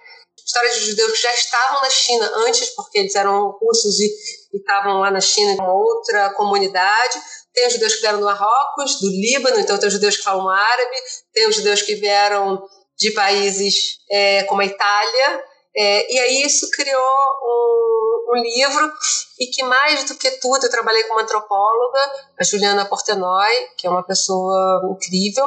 histórias 0.48 0.76
de 0.76 0.86
judeus 0.86 1.12
que 1.12 1.22
já 1.22 1.34
estavam 1.34 1.82
na 1.82 1.90
China 1.90 2.32
antes, 2.46 2.70
porque 2.70 2.98
eles 2.98 3.14
eram 3.14 3.50
russos 3.60 4.00
e, 4.00 4.10
estavam 4.54 5.00
lá 5.00 5.10
na 5.10 5.20
China 5.20 5.52
em 5.52 5.62
outra 5.62 6.30
comunidade. 6.30 7.20
Tem 7.52 7.66
os 7.66 7.74
judeus 7.74 7.94
que 7.96 8.00
vieram 8.00 8.18
do 8.18 8.24
Marrocos, 8.24 8.98
do 8.98 9.08
Líbano, 9.08 9.60
então 9.60 9.78
tem 9.78 9.88
os 9.88 9.94
judeus 9.94 10.16
que 10.16 10.22
falam 10.22 10.48
árabe, 10.48 10.96
tem 11.34 11.46
os 11.46 11.54
judeus 11.54 11.82
que 11.82 11.94
vieram 11.96 12.66
de 12.98 13.10
países 13.10 13.98
é, 14.10 14.44
como 14.44 14.62
a 14.62 14.64
Itália. 14.64 15.44
É, 15.76 16.12
e 16.12 16.18
aí 16.18 16.42
isso 16.42 16.68
criou 16.70 17.14
um, 17.42 18.32
um, 18.32 18.42
livro 18.42 18.90
e 19.38 19.46
que 19.46 19.62
mais 19.62 20.04
do 20.04 20.16
que 20.16 20.30
tudo 20.32 20.64
eu 20.64 20.70
trabalhei 20.70 21.04
com 21.04 21.12
uma 21.12 21.22
antropóloga, 21.22 22.00
a 22.40 22.42
Juliana 22.42 22.86
Portenoy, 22.86 23.52
que 23.76 23.86
é 23.86 23.90
uma 23.90 24.02
pessoa 24.02 24.80
incrível, 24.92 25.44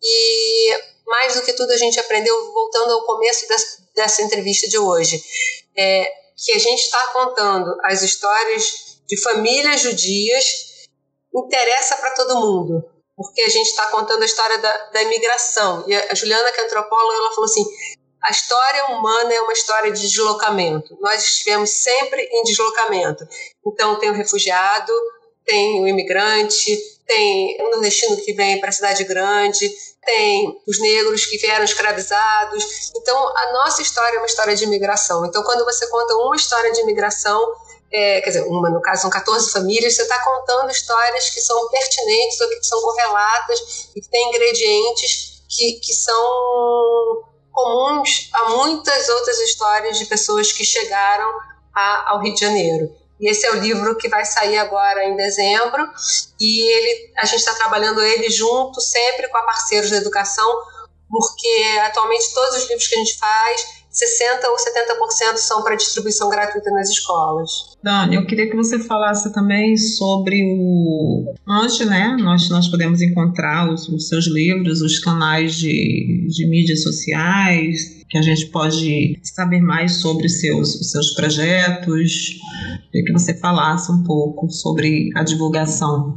e 0.00 0.78
mais 1.06 1.34
do 1.34 1.42
que 1.42 1.52
tudo 1.52 1.72
a 1.72 1.76
gente 1.76 1.98
aprendeu 2.00 2.52
voltando 2.52 2.92
ao 2.92 3.04
começo 3.04 3.46
dessa, 3.48 3.83
dessa 3.94 4.22
entrevista 4.22 4.68
de 4.68 4.78
hoje, 4.78 5.22
é 5.76 6.04
que 6.36 6.52
a 6.52 6.58
gente 6.58 6.80
está 6.80 7.08
contando 7.12 7.76
as 7.84 8.02
histórias 8.02 8.98
de 9.06 9.20
famílias 9.22 9.80
judias 9.80 10.44
interessa 11.34 11.96
para 11.96 12.10
todo 12.10 12.40
mundo, 12.40 12.84
porque 13.16 13.42
a 13.42 13.48
gente 13.48 13.68
está 13.68 13.86
contando 13.88 14.22
a 14.22 14.26
história 14.26 14.58
da, 14.58 14.76
da 14.90 15.02
imigração. 15.02 15.84
E 15.86 15.94
a 15.94 16.14
Juliana, 16.14 16.50
que 16.52 16.60
é 16.60 16.64
antropóloga, 16.64 17.16
ela 17.16 17.30
falou 17.30 17.44
assim: 17.44 17.64
a 18.22 18.30
história 18.30 18.86
humana 18.86 19.32
é 19.32 19.40
uma 19.40 19.52
história 19.52 19.92
de 19.92 20.00
deslocamento. 20.00 20.96
Nós 21.00 21.22
estivemos 21.22 21.70
sempre 21.70 22.22
em 22.22 22.42
deslocamento. 22.42 23.26
Então, 23.66 23.98
tem 23.98 24.10
o 24.10 24.14
refugiado, 24.14 24.92
tem 25.44 25.82
o 25.82 25.88
imigrante, 25.88 26.76
tem 27.06 27.56
o 27.60 27.70
nordestino 27.70 28.16
que 28.16 28.32
vem 28.32 28.60
para 28.60 28.70
a 28.70 28.72
cidade 28.72 29.04
grande, 29.04 29.70
tem 30.04 30.60
os 30.66 30.80
negros 30.80 31.26
que 31.26 31.38
vieram 31.38 31.64
escravizados. 31.64 32.92
Então, 32.96 33.28
a 33.36 33.52
nossa 33.52 33.82
história 33.82 34.16
é 34.16 34.20
uma 34.20 34.26
história 34.26 34.54
de 34.54 34.64
imigração. 34.64 35.24
Então, 35.26 35.42
quando 35.42 35.64
você 35.64 35.86
conta 35.88 36.14
uma 36.16 36.36
história 36.36 36.72
de 36.72 36.80
imigração, 36.80 37.54
é, 37.92 38.20
quer 38.20 38.30
dizer, 38.30 38.42
uma, 38.42 38.70
no 38.70 38.80
caso 38.80 39.02
são 39.02 39.10
14 39.10 39.52
famílias, 39.52 39.94
você 39.94 40.02
está 40.02 40.18
contando 40.24 40.70
histórias 40.70 41.30
que 41.30 41.40
são 41.40 41.68
pertinentes 41.68 42.40
ou 42.40 42.48
que 42.48 42.64
são 42.64 42.80
correlatas 42.80 43.90
e 43.94 44.00
que 44.00 44.08
têm 44.08 44.28
ingredientes 44.28 45.42
que, 45.48 45.74
que 45.74 45.92
são 45.92 47.22
comuns 47.52 48.30
a 48.32 48.48
muitas 48.50 49.08
outras 49.08 49.38
histórias 49.40 49.96
de 49.96 50.06
pessoas 50.06 50.50
que 50.50 50.64
chegaram 50.64 51.30
a, 51.72 52.10
ao 52.10 52.20
Rio 52.20 52.34
de 52.34 52.40
Janeiro. 52.40 53.03
Esse 53.24 53.46
é 53.46 53.52
o 53.52 53.60
livro 53.60 53.96
que 53.96 54.08
vai 54.08 54.24
sair 54.24 54.58
agora 54.58 55.04
em 55.04 55.16
dezembro. 55.16 55.88
E 56.38 56.60
ele, 56.60 57.12
a 57.16 57.24
gente 57.24 57.38
está 57.38 57.54
trabalhando 57.54 58.00
ele 58.00 58.28
junto, 58.30 58.80
sempre 58.80 59.28
com 59.28 59.38
a 59.38 59.42
parceiros 59.42 59.90
da 59.90 59.96
educação, 59.96 60.46
porque 61.08 61.78
atualmente 61.86 62.34
todos 62.34 62.56
os 62.56 62.68
livros 62.68 62.86
que 62.86 62.94
a 62.94 62.98
gente 62.98 63.18
faz 63.18 63.84
60% 63.94 64.48
ou 64.48 64.56
70% 64.56 65.36
são 65.36 65.62
para 65.62 65.76
distribuição 65.76 66.28
gratuita 66.28 66.68
nas 66.72 66.90
escolas. 66.90 67.50
Dani, 67.82 68.16
eu 68.16 68.26
queria 68.26 68.50
que 68.50 68.56
você 68.56 68.78
falasse 68.80 69.32
também 69.32 69.76
sobre 69.76 70.42
o 70.58 71.32
onde 71.46 71.84
né, 71.84 72.16
nós, 72.18 72.50
nós 72.50 72.66
podemos 72.66 73.00
encontrar 73.00 73.72
os, 73.72 73.88
os 73.88 74.08
seus 74.08 74.26
livros, 74.26 74.80
os 74.80 74.98
canais 74.98 75.54
de, 75.54 76.26
de 76.28 76.46
mídias 76.48 76.82
sociais, 76.82 77.93
que 78.14 78.18
a 78.18 78.22
gente 78.22 78.46
pode 78.46 79.18
saber 79.24 79.60
mais 79.60 80.00
sobre 80.00 80.26
os 80.26 80.38
seus, 80.38 80.76
os 80.76 80.92
seus 80.92 81.10
projetos. 81.14 82.38
Queria 82.92 83.06
que 83.06 83.12
você 83.12 83.36
falasse 83.40 83.90
um 83.90 84.04
pouco 84.04 84.48
sobre 84.48 85.10
a 85.16 85.24
divulgação. 85.24 86.16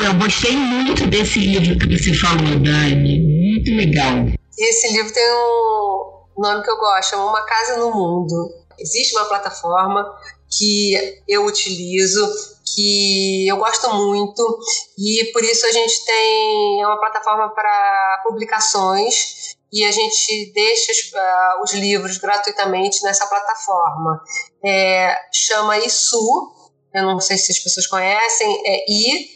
Eu 0.00 0.14
gostei 0.14 0.56
muito 0.56 1.04
desse 1.08 1.40
livro 1.40 1.76
que 1.76 1.98
você 1.98 2.14
falou, 2.14 2.56
Dani. 2.60 3.18
Muito 3.18 3.74
legal. 3.74 4.28
Esse 4.56 4.92
livro 4.92 5.12
tem 5.12 5.24
um 5.24 6.40
nome 6.40 6.62
que 6.62 6.70
eu 6.70 6.76
gosto, 6.76 7.10
chama 7.10 7.30
Uma 7.30 7.44
Casa 7.46 7.78
no 7.78 7.90
Mundo. 7.90 8.48
Existe 8.78 9.16
uma 9.16 9.24
plataforma 9.24 10.06
que 10.56 10.94
eu 11.26 11.44
utilizo, 11.46 12.24
que 12.76 13.48
eu 13.48 13.56
gosto 13.56 13.92
muito, 13.92 14.60
e 14.96 15.32
por 15.32 15.42
isso 15.42 15.66
a 15.66 15.72
gente 15.72 16.04
tem 16.04 16.86
uma 16.86 17.00
plataforma 17.00 17.48
para 17.52 18.22
publicações 18.22 19.56
e 19.72 19.84
a 19.84 19.90
gente 19.90 20.52
deixa 20.52 20.92
uh, 20.92 21.62
os 21.62 21.72
livros 21.72 22.18
gratuitamente 22.18 23.02
nessa 23.02 23.26
plataforma. 23.26 24.22
É, 24.62 25.16
chama 25.32 25.78
ISU, 25.78 26.52
eu 26.94 27.04
não 27.04 27.18
sei 27.18 27.38
se 27.38 27.52
as 27.52 27.58
pessoas 27.58 27.86
conhecem, 27.86 28.62
é 28.66 28.84
I, 28.86 29.30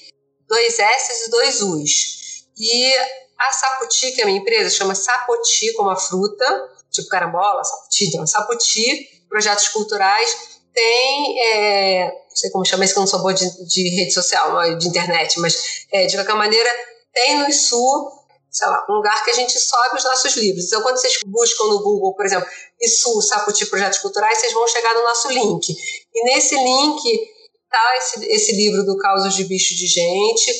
dois 0.46 0.78
S 0.78 1.26
e 1.26 1.30
dois 1.30 1.62
U's. 1.62 2.44
E 2.58 2.94
a 3.38 3.50
Saputi, 3.50 4.12
que 4.12 4.20
é 4.20 4.24
a 4.24 4.26
minha 4.26 4.38
empresa, 4.38 4.68
chama 4.68 4.94
Sapoti 4.94 5.72
como 5.72 5.88
a 5.88 5.96
fruta, 5.96 6.68
tipo 6.90 7.08
carambola, 7.08 7.64
Saputi, 7.64 8.04
então, 8.04 8.26
Saputi, 8.26 9.08
projetos 9.30 9.68
culturais, 9.68 10.56
tem, 10.74 11.40
é, 11.40 12.10
não 12.10 12.36
sei 12.36 12.50
como 12.50 12.64
chama 12.66 12.84
isso, 12.84 12.92
que 12.92 12.98
eu 12.98 13.02
não 13.02 13.08
sou 13.08 13.20
boa 13.20 13.32
de, 13.32 13.66
de 13.66 13.88
rede 13.96 14.12
social, 14.12 14.76
de 14.76 14.86
internet, 14.86 15.40
mas 15.40 15.86
é, 15.90 16.04
de 16.06 16.14
qualquer 16.14 16.34
maneira, 16.34 16.68
tem 17.14 17.38
no 17.38 17.48
ISU 17.48 18.25
sei 18.56 18.68
lá, 18.68 18.86
um 18.88 18.94
lugar 18.94 19.22
que 19.22 19.30
a 19.30 19.34
gente 19.34 19.52
sobe 19.60 19.98
os 19.98 20.04
nossos 20.04 20.34
livros. 20.36 20.64
Então, 20.64 20.80
quando 20.80 20.96
vocês 20.96 21.18
buscam 21.26 21.64
no 21.64 21.82
Google, 21.82 22.14
por 22.14 22.24
exemplo, 22.24 22.48
ISU, 22.80 23.20
Saputi 23.20 23.66
Projetos 23.66 23.98
Culturais, 23.98 24.38
vocês 24.38 24.54
vão 24.54 24.66
chegar 24.66 24.94
no 24.94 25.04
nosso 25.04 25.28
link. 25.28 25.76
E 26.14 26.24
nesse 26.24 26.54
link 26.54 27.30
tá 27.70 27.96
esse, 27.98 28.24
esse 28.24 28.56
livro 28.56 28.82
do 28.84 28.96
Causos 28.96 29.34
de 29.34 29.44
Bicho 29.44 29.74
de 29.74 29.86
Gente, 29.86 30.50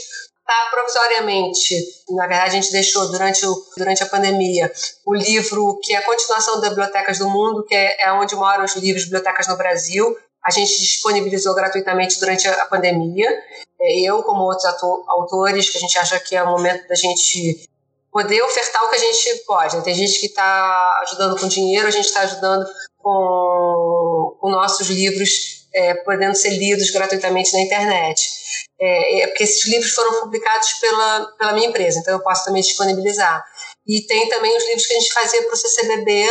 tá 0.45 0.69
provisoriamente, 0.71 1.75
na 2.11 2.27
verdade 2.27 2.51
a 2.51 2.61
gente 2.61 2.71
deixou 2.71 3.11
durante, 3.11 3.47
o, 3.47 3.57
durante 3.79 4.03
a 4.03 4.07
pandemia, 4.07 4.71
o 5.07 5.15
livro 5.15 5.79
que 5.83 5.95
é 5.95 5.97
a 5.97 6.05
continuação 6.05 6.61
das 6.61 6.69
Bibliotecas 6.69 7.19
do 7.19 7.31
Mundo, 7.31 7.65
que 7.65 7.75
é, 7.75 8.03
é 8.03 8.13
onde 8.13 8.37
moram 8.37 8.65
os 8.65 8.77
livros 8.77 9.05
bibliotecas 9.05 9.49
no 9.49 9.57
Brasil, 9.57 10.15
a 10.45 10.51
gente 10.51 10.79
disponibilizou 10.79 11.55
gratuitamente 11.55 12.21
durante 12.21 12.47
a 12.47 12.67
pandemia. 12.67 13.29
É, 13.81 14.01
eu, 14.01 14.23
como 14.23 14.45
outros 14.45 14.67
autores, 15.09 15.71
que 15.71 15.79
a 15.79 15.81
gente 15.81 15.99
acha 15.99 16.21
que 16.21 16.37
é 16.37 16.43
o 16.43 16.47
momento 16.47 16.87
da 16.87 16.95
gente 16.95 17.67
poder 18.17 18.43
ofertar 18.43 18.83
o 18.83 18.89
que 18.89 18.97
a 18.97 18.99
gente 18.99 19.45
pode. 19.47 19.77
Né? 19.77 19.83
Tem 19.83 19.95
gente 19.95 20.19
que 20.19 20.27
está 20.27 21.01
ajudando 21.03 21.39
com 21.39 21.47
dinheiro, 21.47 21.87
a 21.87 21.91
gente 21.91 22.07
está 22.07 22.21
ajudando 22.21 22.65
com, 22.97 24.39
com 24.41 24.49
nossos 24.49 24.89
livros 24.89 25.67
é, 25.75 25.93
podendo 25.97 26.35
ser 26.35 26.49
lidos 26.49 26.89
gratuitamente 26.91 27.53
na 27.53 27.61
internet. 27.61 28.27
É, 28.81 29.21
é, 29.21 29.27
porque 29.27 29.45
esses 29.45 29.67
livros 29.69 29.93
foram 29.93 30.21
publicados 30.21 30.73
pela, 30.81 31.27
pela 31.39 31.53
minha 31.53 31.69
empresa, 31.69 31.99
então 31.99 32.15
eu 32.15 32.23
posso 32.23 32.47
também 32.47 32.63
disponibilizar. 32.63 33.45
E 33.87 34.01
tem 34.07 34.31
também 34.31 34.57
os 34.57 34.65
livros 34.65 34.87
que 34.87 34.95
a 34.95 34.99
gente 34.99 35.13
fazia 35.13 35.43
para 35.43 35.53
o 35.53 35.57
CCBB, 35.57 36.27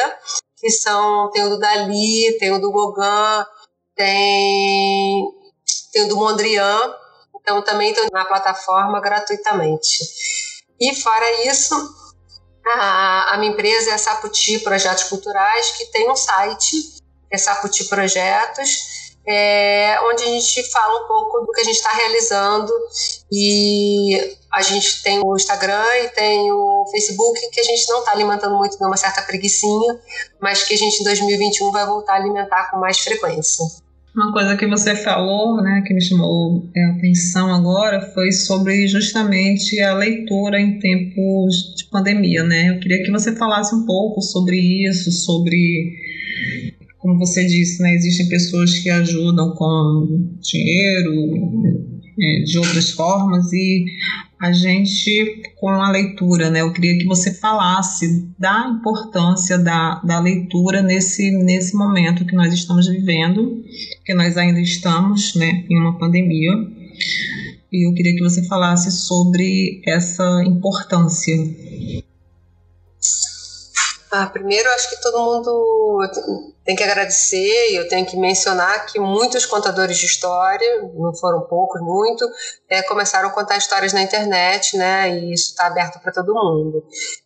que 0.58 0.72
são, 0.72 1.30
tem 1.30 1.44
o 1.44 1.50
do 1.50 1.60
Dali, 1.60 2.36
tem 2.40 2.52
o 2.52 2.60
do 2.60 2.72
Gauguin, 2.72 3.46
tem, 3.96 5.24
tem 5.94 6.02
o 6.02 6.08
do 6.08 6.18
Mondrian, 6.18 6.96
então 7.40 7.62
também 7.62 7.92
estão 7.92 8.08
na 8.12 8.26
plataforma 8.26 9.00
gratuitamente. 9.00 10.00
E 10.80 10.94
fora 10.96 11.48
isso, 11.48 11.76
a, 12.66 13.34
a 13.34 13.38
minha 13.38 13.52
empresa 13.52 13.92
é 13.92 13.94
a 13.94 13.98
Saputi 13.98 14.60
Projetos 14.60 15.06
Culturais, 15.06 15.72
que 15.72 15.86
tem 15.88 16.10
um 16.10 16.16
site, 16.16 16.76
é 17.32 17.38
Saputi 17.38 17.86
Projetos, 17.86 19.06
é, 19.28 20.00
onde 20.04 20.24
a 20.24 20.28
gente 20.28 20.64
fala 20.72 21.04
um 21.04 21.08
pouco 21.08 21.46
do 21.46 21.52
que 21.52 21.62
a 21.62 21.64
gente 21.64 21.78
está 21.78 21.92
realizando 21.92 22.72
e 23.32 24.38
a 24.52 24.62
gente 24.62 25.02
tem 25.02 25.20
o 25.24 25.36
Instagram 25.36 25.84
e 26.04 26.10
tem 26.10 26.52
o 26.52 26.86
Facebook 26.92 27.50
que 27.50 27.60
a 27.60 27.64
gente 27.64 27.90
não 27.90 28.00
está 28.00 28.12
alimentando 28.12 28.56
muito, 28.56 28.78
deu 28.78 28.88
uma 28.88 28.98
certa 28.98 29.24
preguiçinha, 29.24 30.00
mas 30.40 30.64
que 30.64 30.76
a 30.76 30.78
gente 30.78 31.02
em 31.02 31.04
2021 31.04 31.72
vai 31.72 31.86
voltar 31.86 32.14
a 32.14 32.16
alimentar 32.18 32.70
com 32.70 32.78
mais 32.78 33.00
frequência. 33.00 33.66
Uma 34.16 34.32
coisa 34.32 34.56
que 34.56 34.66
você 34.66 34.96
falou, 34.96 35.62
né, 35.62 35.84
que 35.86 35.94
me 35.94 36.02
chamou 36.02 36.72
a 36.74 36.92
atenção 36.98 37.54
agora, 37.54 38.00
foi 38.14 38.32
sobre 38.32 38.88
justamente 38.88 39.78
a 39.82 39.94
leitura 39.94 40.58
em 40.58 40.80
tempos 40.80 41.76
de 41.76 41.90
pandemia, 41.92 42.44
né? 42.44 42.70
Eu 42.70 42.80
queria 42.80 43.04
que 43.04 43.12
você 43.12 43.36
falasse 43.36 43.76
um 43.76 43.86
pouco 43.86 44.22
sobre 44.22 44.58
isso, 44.88 45.12
sobre 45.12 45.92
como 47.00 47.20
você 47.20 47.46
disse, 47.46 47.84
né, 47.84 47.94
existem 47.94 48.30
pessoas 48.30 48.80
que 48.80 48.90
ajudam 48.90 49.54
com 49.54 50.30
dinheiro, 50.42 51.95
é, 52.20 52.44
de 52.44 52.58
outras 52.58 52.92
formas, 52.92 53.52
e 53.52 53.86
a 54.42 54.52
gente, 54.52 55.42
com 55.56 55.70
a 55.70 55.90
leitura, 55.90 56.50
né, 56.50 56.62
eu 56.62 56.72
queria 56.72 56.98
que 56.98 57.06
você 57.06 57.34
falasse 57.34 58.28
da 58.38 58.68
importância 58.68 59.58
da, 59.58 60.02
da 60.04 60.20
leitura 60.20 60.82
nesse, 60.82 61.32
nesse 61.32 61.76
momento 61.76 62.26
que 62.26 62.36
nós 62.36 62.54
estamos 62.54 62.88
vivendo, 62.88 63.64
que 64.06 64.14
nós 64.14 64.38
ainda 64.38 64.60
estamos 64.60 65.36
né, 65.36 65.66
em 65.70 65.80
uma 65.80 65.98
pandemia. 65.98 66.52
E 67.72 67.88
eu 67.88 67.94
queria 67.94 68.16
que 68.16 68.24
você 68.24 68.46
falasse 68.48 68.92
sobre 68.92 69.82
essa 69.86 70.44
importância. 70.46 71.36
Ah, 74.12 74.28
primeiro, 74.28 74.70
acho 74.70 74.90
que 74.90 75.02
todo 75.02 75.20
mundo 75.20 76.00
tem 76.64 76.76
que 76.76 76.84
agradecer 76.84 77.72
e 77.72 77.76
eu 77.76 77.88
tenho 77.88 78.06
que 78.06 78.18
mencionar 78.18 78.86
que 78.86 79.00
muitos 79.00 79.46
contadores 79.46 79.98
de 79.98 80.06
história, 80.06 80.82
não 80.94 81.14
foram 81.16 81.42
poucos, 81.42 81.82
muito, 81.82 82.26
é, 82.70 82.82
começaram 82.84 83.30
a 83.30 83.32
contar 83.32 83.58
histórias 83.58 83.94
na 83.94 84.02
internet, 84.02 84.78
né? 84.78 85.10
E 85.18 85.34
isso 85.34 85.52
está 85.52 85.68
aberto 85.68 86.00
para 86.02 86.12
todo 86.12 86.34
mundo. 86.34 86.84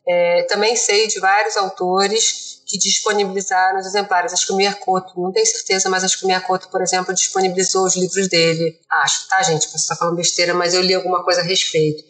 É, 0.08 0.44
também 0.50 0.76
sei 0.76 1.08
de 1.08 1.20
vários 1.20 1.56
autores 1.58 2.62
que 2.66 2.78
disponibilizaram 2.78 3.80
os 3.80 3.86
exemplares. 3.86 4.32
Acho 4.32 4.48
que 4.48 4.54
o 4.54 4.56
Miyakoto, 4.56 5.20
não 5.20 5.32
tenho 5.32 5.46
certeza, 5.46 5.90
mas 5.90 6.04
acho 6.04 6.18
que 6.20 6.26
o 6.26 6.28
Miyakoto, 6.28 6.70
por 6.70 6.82
exemplo, 6.82 7.14
disponibilizou 7.14 7.86
os 7.86 7.96
livros 7.96 8.28
dele. 8.28 8.80
Acho, 8.90 9.28
tá, 9.28 9.42
gente? 9.42 9.66
Posso 9.68 9.78
estar 9.78 9.96
falando 9.96 10.18
besteira, 10.18 10.54
mas 10.54 10.74
eu 10.74 10.82
li 10.82 10.94
alguma 10.94 11.24
coisa 11.24 11.42
a 11.42 11.44
respeito. 11.44 12.04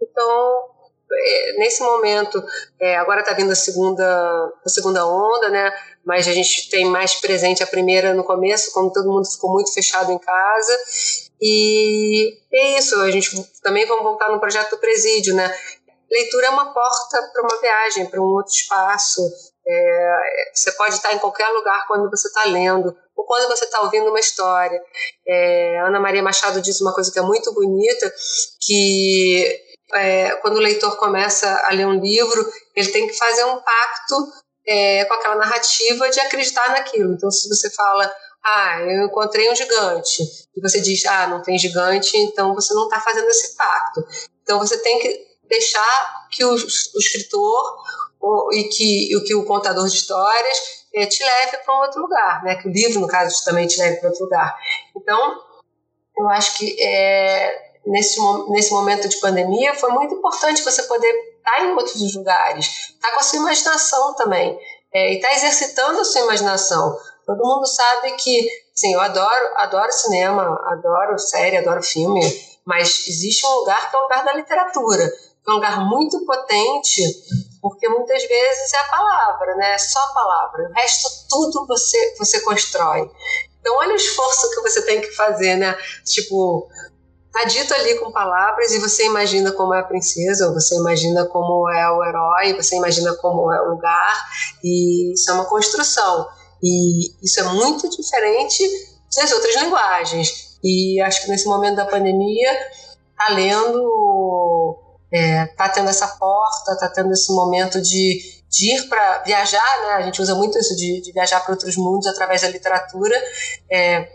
Então, 0.00 0.73
nesse 1.56 1.82
momento, 1.82 2.42
é, 2.80 2.96
agora 2.96 3.20
está 3.20 3.32
vindo 3.32 3.52
a 3.52 3.56
segunda, 3.56 4.52
a 4.64 4.68
segunda 4.68 5.06
onda, 5.06 5.48
né? 5.48 5.72
Mas 6.04 6.28
a 6.28 6.32
gente 6.32 6.68
tem 6.70 6.84
mais 6.86 7.14
presente 7.14 7.62
a 7.62 7.66
primeira 7.66 8.14
no 8.14 8.24
começo, 8.24 8.72
como 8.72 8.92
todo 8.92 9.10
mundo 9.10 9.30
ficou 9.30 9.52
muito 9.52 9.72
fechado 9.72 10.12
em 10.12 10.18
casa. 10.18 10.78
E 11.40 12.38
é 12.52 12.78
isso, 12.78 13.00
a 13.00 13.10
gente 13.10 13.30
também 13.62 13.86
vamos 13.86 14.02
voltar 14.02 14.30
no 14.30 14.40
projeto 14.40 14.70
do 14.70 14.78
presídio, 14.78 15.34
né? 15.34 15.54
Leitura 16.10 16.46
é 16.46 16.50
uma 16.50 16.72
porta 16.72 17.30
para 17.32 17.42
uma 17.42 17.60
viagem, 17.60 18.06
para 18.06 18.20
um 18.20 18.34
outro 18.34 18.52
espaço. 18.52 19.20
É, 19.66 20.16
você 20.54 20.72
pode 20.72 20.94
estar 20.94 21.14
em 21.14 21.18
qualquer 21.18 21.48
lugar 21.48 21.86
quando 21.86 22.10
você 22.10 22.28
está 22.28 22.44
lendo, 22.44 22.94
ou 23.16 23.24
quando 23.24 23.48
você 23.48 23.64
está 23.64 23.80
ouvindo 23.80 24.10
uma 24.10 24.20
história. 24.20 24.80
É, 25.26 25.80
Ana 25.80 25.98
Maria 25.98 26.22
Machado 26.22 26.60
diz 26.60 26.80
uma 26.80 26.94
coisa 26.94 27.10
que 27.10 27.18
é 27.18 27.22
muito 27.22 27.52
bonita, 27.52 28.12
que 28.60 29.73
é, 29.92 30.30
quando 30.36 30.56
o 30.56 30.60
leitor 30.60 30.96
começa 30.96 31.62
a 31.66 31.72
ler 31.72 31.86
um 31.86 32.00
livro, 32.00 32.44
ele 32.74 32.88
tem 32.88 33.06
que 33.06 33.16
fazer 33.16 33.44
um 33.44 33.60
pacto 33.60 34.32
é, 34.66 35.04
com 35.04 35.14
aquela 35.14 35.36
narrativa 35.36 36.10
de 36.10 36.20
acreditar 36.20 36.70
naquilo. 36.70 37.12
Então, 37.14 37.30
se 37.30 37.48
você 37.48 37.70
fala, 37.70 38.10
ah, 38.44 38.80
eu 38.80 39.06
encontrei 39.06 39.50
um 39.50 39.54
gigante, 39.54 40.22
e 40.56 40.60
você 40.60 40.80
diz, 40.80 41.04
ah, 41.06 41.26
não 41.26 41.42
tem 41.42 41.58
gigante, 41.58 42.16
então 42.16 42.54
você 42.54 42.72
não 42.74 42.84
está 42.84 43.00
fazendo 43.00 43.28
esse 43.28 43.56
pacto. 43.56 44.04
Então, 44.42 44.58
você 44.58 44.78
tem 44.78 44.98
que 44.98 45.26
deixar 45.48 46.28
que 46.30 46.44
o, 46.44 46.52
o 46.52 46.56
escritor 46.98 47.76
o, 48.20 48.50
e 48.52 48.64
que, 48.64 49.16
o 49.16 49.24
que 49.24 49.34
o 49.34 49.44
contador 49.44 49.86
de 49.88 49.96
histórias 49.96 50.58
é, 50.94 51.06
te 51.06 51.22
leve 51.22 51.58
para 51.58 51.76
um 51.76 51.82
outro 51.82 52.00
lugar, 52.00 52.42
né? 52.42 52.56
Que 52.56 52.68
o 52.68 52.72
livro, 52.72 53.00
no 53.00 53.06
caso, 53.06 53.44
também 53.44 53.66
te 53.66 53.78
leve 53.78 53.96
para 53.96 54.08
outro 54.08 54.24
lugar. 54.24 54.56
Então, 54.96 55.40
eu 56.16 56.28
acho 56.28 56.56
que 56.56 56.82
é, 56.82 57.73
nesse, 57.86 58.18
nesse 58.48 58.70
momento 58.72 59.08
de 59.08 59.18
pandemia, 59.18 59.74
foi 59.74 59.90
muito 59.90 60.14
importante 60.14 60.62
você 60.62 60.82
poder 60.84 61.12
estar 61.38 61.64
em 61.64 61.72
outros 61.72 62.14
lugares, 62.14 62.66
estar 62.94 63.12
com 63.12 63.20
a 63.20 63.22
sua 63.22 63.38
imaginação 63.38 64.14
também, 64.14 64.58
é, 64.92 65.12
e 65.12 65.16
estar 65.16 65.32
exercitando 65.34 66.00
a 66.00 66.04
sua 66.04 66.22
imaginação. 66.22 66.96
Todo 67.26 67.44
mundo 67.44 67.66
sabe 67.66 68.12
que, 68.12 68.48
sim, 68.74 68.92
eu 68.92 69.00
adoro, 69.00 69.46
adoro 69.56 69.92
cinema, 69.92 70.60
adoro 70.72 71.18
série, 71.18 71.56
adoro 71.56 71.82
filme, 71.82 72.20
mas 72.64 73.06
existe 73.08 73.46
um 73.46 73.54
lugar 73.56 73.90
que 73.90 73.96
é 73.96 73.98
o 73.98 74.02
lugar 74.02 74.24
da 74.24 74.34
literatura, 74.34 75.08
que 75.08 75.50
é 75.50 75.52
um 75.52 75.56
lugar 75.56 75.80
muito 75.86 76.24
potente 76.24 77.02
porque 77.64 77.88
muitas 77.88 78.22
vezes 78.22 78.74
é 78.74 78.76
a 78.76 78.88
palavra, 78.90 79.54
né? 79.56 79.72
É 79.72 79.78
só 79.78 79.98
a 79.98 80.12
palavra. 80.12 80.68
O 80.68 80.72
resto 80.74 81.08
tudo 81.30 81.66
você 81.66 82.14
você 82.18 82.40
constrói. 82.40 83.10
Então 83.58 83.74
olha 83.78 83.94
o 83.94 83.96
esforço 83.96 84.50
que 84.50 84.60
você 84.60 84.82
tem 84.82 85.00
que 85.00 85.10
fazer, 85.12 85.56
né? 85.56 85.74
Tipo, 86.04 86.68
tá 87.34 87.44
dito 87.44 87.74
ali 87.74 87.98
com 87.98 88.12
palavras 88.12 88.72
e 88.72 88.78
você 88.78 89.04
imagina 89.06 89.50
como 89.50 89.74
é 89.74 89.80
a 89.80 89.84
princesa, 89.84 90.46
ou 90.46 90.54
você 90.54 90.76
imagina 90.76 91.26
como 91.26 91.68
é 91.68 91.90
o 91.90 92.04
herói, 92.04 92.54
você 92.54 92.76
imagina 92.76 93.12
como 93.16 93.52
é 93.52 93.60
o 93.60 93.70
lugar, 93.70 94.14
e 94.62 95.12
isso 95.12 95.28
é 95.30 95.34
uma 95.34 95.44
construção. 95.46 96.28
E 96.62 97.12
isso 97.22 97.40
é 97.40 97.42
muito 97.42 97.90
diferente 97.90 98.62
das 99.16 99.32
outras 99.32 99.54
linguagens. 99.56 100.58
E 100.62 101.00
acho 101.00 101.22
que 101.22 101.30
nesse 101.30 101.46
momento 101.46 101.74
da 101.74 101.84
pandemia, 101.84 102.50
tá 103.18 103.34
lendo, 103.34 104.78
é, 105.12 105.46
tá 105.46 105.68
tendo 105.68 105.90
essa 105.90 106.06
porta, 106.06 106.78
tá 106.78 106.88
tendo 106.88 107.12
esse 107.12 107.32
momento 107.32 107.82
de, 107.82 108.20
de 108.48 108.76
ir 108.76 108.88
para 108.88 109.24
viajar, 109.24 109.82
né? 109.82 109.92
A 109.94 110.02
gente 110.02 110.22
usa 110.22 110.36
muito 110.36 110.56
isso 110.56 110.74
de, 110.76 111.00
de 111.00 111.12
viajar 111.12 111.40
para 111.40 111.52
outros 111.52 111.76
mundos 111.76 112.06
através 112.06 112.42
da 112.42 112.48
literatura. 112.48 113.20
É, 113.70 114.08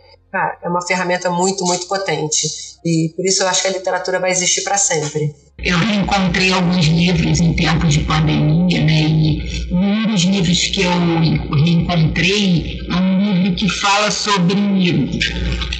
é 0.62 0.70
uma 0.70 0.86
ferramenta 0.86 1.30
muito, 1.30 1.66
muito 1.66 1.88
potente. 1.88 2.48
E 2.86 3.12
por 3.16 3.26
isso 3.26 3.44
eu 3.44 3.48
acho 3.48 3.62
que 3.62 3.68
a 3.68 3.72
literatura 3.72 4.20
vai 4.20 4.32
existir 4.32 4.62
para 4.62 4.78
sempre. 4.78 5.34
Eu 5.58 5.78
reencontrei 5.78 6.54
alguns 6.54 6.86
livros 6.86 7.40
em 7.40 7.54
tempos 7.54 7.94
de 7.94 8.00
pandemia, 8.02 8.84
né? 8.84 9.02
E 9.02 9.68
dos 10.10 10.24
livros 10.24 10.68
que 10.68 10.82
eu 10.82 10.92
reencontrei 11.56 12.82
é 12.90 12.96
um 12.96 13.34
livro 13.42 13.56
que 13.56 13.70
fala 13.70 14.12
sobre. 14.12 14.56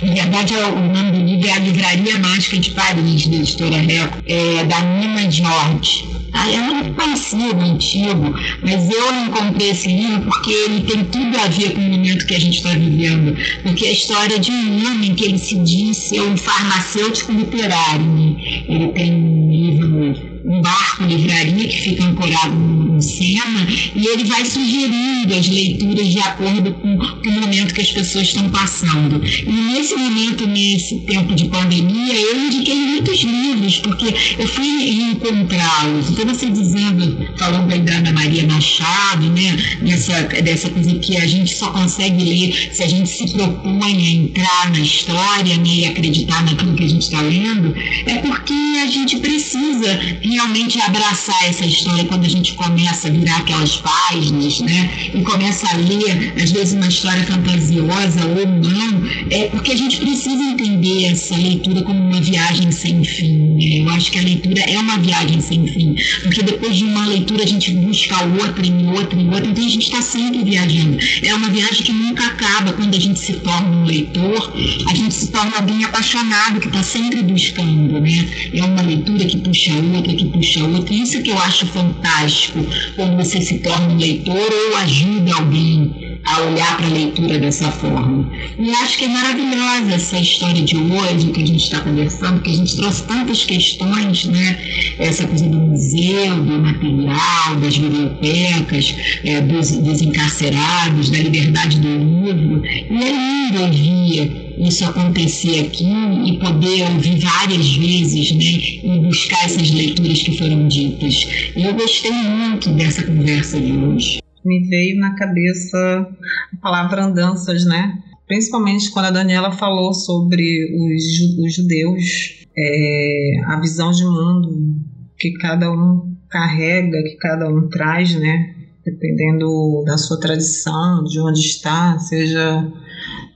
Na 0.02 0.14
verdade, 0.14 0.54
é 0.54 0.66
o 0.66 0.94
nome 0.94 1.12
do 1.12 1.26
livro 1.26 1.48
é 1.48 1.52
A 1.54 1.60
Livraria 1.60 2.20
Mágica 2.20 2.58
de 2.58 2.72
Paris, 2.72 3.28
da 3.28 3.36
editora 3.36 3.78
Reco, 3.78 4.18
é, 4.28 4.64
da 4.66 4.82
Nina 4.82 5.30
George. 5.30 6.08
Ah, 6.32 6.52
é 6.52 6.62
muito 6.62 6.94
conhecido, 6.94 7.60
antigo, 7.60 8.36
mas 8.62 8.88
eu 8.90 9.26
encontrei 9.26 9.72
esse 9.72 9.88
livro 9.88 10.22
porque 10.22 10.52
ele 10.52 10.82
tem 10.82 11.04
tudo 11.06 11.36
a 11.38 11.48
ver 11.48 11.72
com 11.74 11.82
o 11.82 11.90
momento 11.90 12.28
que 12.28 12.36
a 12.36 12.40
gente 12.40 12.58
está 12.58 12.70
vivendo. 12.70 13.36
Porque 13.64 13.86
é 13.86 13.90
a 13.90 13.94
história 13.94 14.40
de 14.40 14.52
um 14.52 14.86
homem 14.86 15.16
que 15.16 15.26
ele 15.26 15.40
se 15.40 15.56
diz 15.56 15.98
ser 15.98 16.22
um 16.22 16.38
farmacêutico 16.38 17.32
literário. 17.32 18.06
Né? 18.06 18.36
Ele 18.68 18.88
tem 18.90 19.12
um 19.12 19.52
livro 19.52 20.39
um 20.46 20.62
barco 20.62 21.04
livraria 21.04 21.68
que 21.68 21.82
fica 21.82 22.04
ancorado 22.04 22.56
no 22.56 23.02
Sena 23.02 23.68
e 23.96 24.06
ele 24.06 24.24
vai 24.26 24.46
sugerindo 24.46 25.34
as 25.34 25.48
leituras 25.48 26.08
de 26.08 26.20
acordo 26.20 26.74
com, 26.74 26.98
com, 26.98 27.30
o 27.30 27.42
momento 27.42 27.74
que 27.74 27.82
as 27.82 27.92
pessoas 27.92 28.28
estão 28.28 28.50
passando. 28.50 29.22
E 29.26 29.52
nesse 29.52 29.96
momento, 29.96 30.48
nesse 30.48 31.00
tempo 31.02 31.34
de 31.36 31.46
pandemia, 31.46 32.16
eu 32.16 32.46
indiquei 32.46 32.76
muitos 32.76 33.20
livros, 33.22 33.78
porque 33.80 34.14
eu 34.38 34.48
fui 34.48 34.68
encontrá-los. 35.12 36.10
Então, 36.10 36.26
você 36.26 36.50
dizendo, 36.50 37.18
falando 37.38 37.72
aí 37.72 37.80
da 37.80 37.94
Ana 37.98 38.12
Maria 38.12 38.46
Machado, 38.48 39.30
né, 39.30 39.58
nessa, 39.82 40.24
dessa 40.42 40.70
coisa 40.70 40.94
que 40.96 41.18
a 41.18 41.28
gente 41.28 41.56
só 41.56 41.72
consegue 41.72 42.24
ler 42.24 42.70
se 42.72 42.84
a 42.84 42.88
gente 42.88 43.10
se 43.10 43.28
propõe 43.32 43.96
a 43.96 44.12
entrar 44.12 44.72
na 44.72 44.80
história 44.80 45.58
né, 45.58 45.64
e 45.68 45.86
acreditar 45.86 46.44
naquilo 46.44 46.76
que 46.76 46.84
a 46.84 46.90
gente 46.90 47.04
está 47.04 47.22
lendo, 47.22 47.74
é 48.06 48.16
porque 48.16 48.54
a 48.84 48.88
gente 48.88 49.18
precisa 49.18 50.00
realmente 50.30 50.80
abraçar 50.80 51.50
essa 51.50 51.66
história 51.66 52.06
quando 52.06 52.26
a 52.26 52.30
gente 52.30 52.54
começa 52.54 53.08
a 53.08 53.12
virar 53.12 53.38
aquelas 53.38 53.78
páginas, 53.78 54.60
né? 54.62 54.90
E 55.14 55.22
começa 55.22 55.68
a 55.68 55.78
ler, 55.78 56.34
às 56.42 56.52
vezes, 56.52 56.74
uma 56.74 56.88
história 56.88 57.24
fantasiosa 57.24 58.26
ou 58.26 58.46
não, 58.48 59.10
é 59.32 59.48
porque 59.48 59.72
a 59.72 59.76
gente 59.76 59.98
precisa 59.98 60.44
entender 60.44 61.06
essa 61.06 61.36
leitura 61.36 61.82
como 61.84 62.00
uma 62.00 62.22
viagem 62.22 62.72
sem 62.72 63.04
fim. 63.04 63.38
Né? 63.56 63.80
Eu 63.80 63.90
acho 63.90 64.12
que 64.12 64.20
a 64.20 64.24
leitura 64.24 64.62
é 64.62 64.78
uma 64.78 64.98
viagem 64.98 65.42
sem 65.42 65.66
fim, 65.68 65.96
porque 66.24 66.44
depois 66.44 66.76
de 66.76 66.84
uma 66.84 67.06
leitura 67.08 67.44
a 67.44 67.48
gente 67.48 67.72
busca 67.72 68.16
outra 68.26 68.66
e 68.66 68.86
outra 68.86 69.20
e 69.20 69.28
outra, 69.28 69.48
então 69.48 69.66
a 69.66 69.70
gente 69.70 69.84
está 69.84 70.02
sempre 70.02 70.44
viajando. 70.44 70.98
É 71.24 71.34
uma 71.34 71.50
viagem 71.50 71.84
que 71.84 71.92
nunca 71.92 72.26
acaba 72.26 72.74
quando 72.74 72.96
a 72.96 73.00
gente 73.00 73.20
se 73.20 73.34
torna 73.34 73.70
um 73.70 73.86
leitor, 73.86 74.54
a 74.88 74.96
gente 74.96 75.14
se 75.14 75.28
torna 75.32 75.58
alguém 75.58 75.84
apaixonado 75.84 76.60
que 76.60 76.68
está 76.68 76.84
sempre 76.84 77.22
buscando, 77.24 78.00
né? 78.00 78.26
É 78.54 78.64
uma 78.64 78.82
leitura 78.82 79.26
que 79.26 79.38
puxa 79.38 79.74
outra, 79.96 80.14
que 80.20 80.26
puxa 80.26 80.64
outra. 80.66 80.94
Isso 80.94 81.22
que 81.22 81.32
eu 81.32 81.38
acho 81.40 81.66
fantástico 81.68 82.60
quando 82.96 83.16
você 83.16 83.40
se 83.42 83.60
torna 83.60 83.94
um 83.94 83.98
leitor 83.98 84.36
ou 84.36 84.78
ajuda 84.78 85.34
alguém 85.36 86.20
a 86.26 86.42
olhar 86.42 86.78
para 86.78 86.86
a 86.86 86.90
leitura 86.90 87.40
dessa 87.40 87.72
forma. 87.72 88.30
E 88.58 88.70
acho 88.72 88.98
que 88.98 89.06
é 89.06 89.08
maravilhosa 89.08 89.96
essa 89.96 90.20
história 90.20 90.62
de 90.62 90.76
hoje 90.76 91.32
que 91.32 91.42
a 91.42 91.48
gente 91.48 91.64
está 91.64 91.80
conversando, 91.80 92.42
que 92.42 92.52
a 92.52 92.54
gente 92.54 92.76
trouxe 92.76 93.04
tantas 93.04 93.46
questões, 93.46 94.26
né? 94.26 94.60
Essa 95.00 95.26
coisa 95.26 95.48
do 95.48 95.58
museu, 95.58 96.44
do 96.44 96.60
material, 96.60 97.56
das 97.62 97.78
bibliotecas, 97.78 98.96
é, 99.24 99.42
dos, 99.42 99.72
dos 99.72 100.02
encarcerados, 100.02 101.10
da 101.10 101.18
liberdade 101.20 101.80
do 101.80 101.88
livro. 101.88 102.62
E 102.66 103.04
é 103.04 103.12
lindo 103.12 103.62
ouvir 103.64 104.49
isso 104.60 104.84
acontecer 104.84 105.62
aqui 105.62 105.86
e 106.26 106.38
poder 106.38 106.92
ouvir 106.92 107.20
várias 107.20 107.76
vezes, 107.78 108.32
né, 108.34 108.94
e 108.94 109.00
buscar 109.00 109.46
essas 109.46 109.72
leituras 109.72 110.22
que 110.22 110.38
foram 110.38 110.68
ditas. 110.68 111.52
Eu 111.56 111.74
gostei 111.74 112.12
muito 112.12 112.70
dessa 112.72 113.04
conversa 113.04 113.60
de 113.60 113.72
hoje. 113.72 114.20
Me 114.44 114.68
veio 114.68 115.00
na 115.00 115.16
cabeça 115.16 116.08
a 116.54 116.58
palavra 116.62 117.06
andanças, 117.06 117.66
né? 117.66 117.94
Principalmente 118.28 118.92
quando 118.92 119.06
a 119.06 119.12
Daniela 119.12 119.52
falou 119.52 119.94
sobre 119.94 120.44
os, 120.76 121.44
os 121.46 121.56
judeus, 121.56 122.46
é, 122.58 123.32
a 123.48 123.60
visão 123.60 123.92
de 123.92 124.04
mundo 124.04 124.76
que 125.18 125.34
cada 125.34 125.72
um 125.72 126.16
carrega, 126.30 127.02
que 127.04 127.18
cada 127.18 127.50
um 127.50 127.68
traz, 127.70 128.14
né? 128.16 128.56
Dependendo 128.86 129.84
da 129.86 129.98
sua 129.98 130.20
tradição, 130.20 131.04
de 131.04 131.20
onde 131.20 131.40
está, 131.40 131.98
seja 132.00 132.72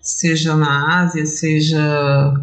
seja 0.03 0.55
na 0.55 1.01
Ásia, 1.01 1.25
seja 1.25 2.33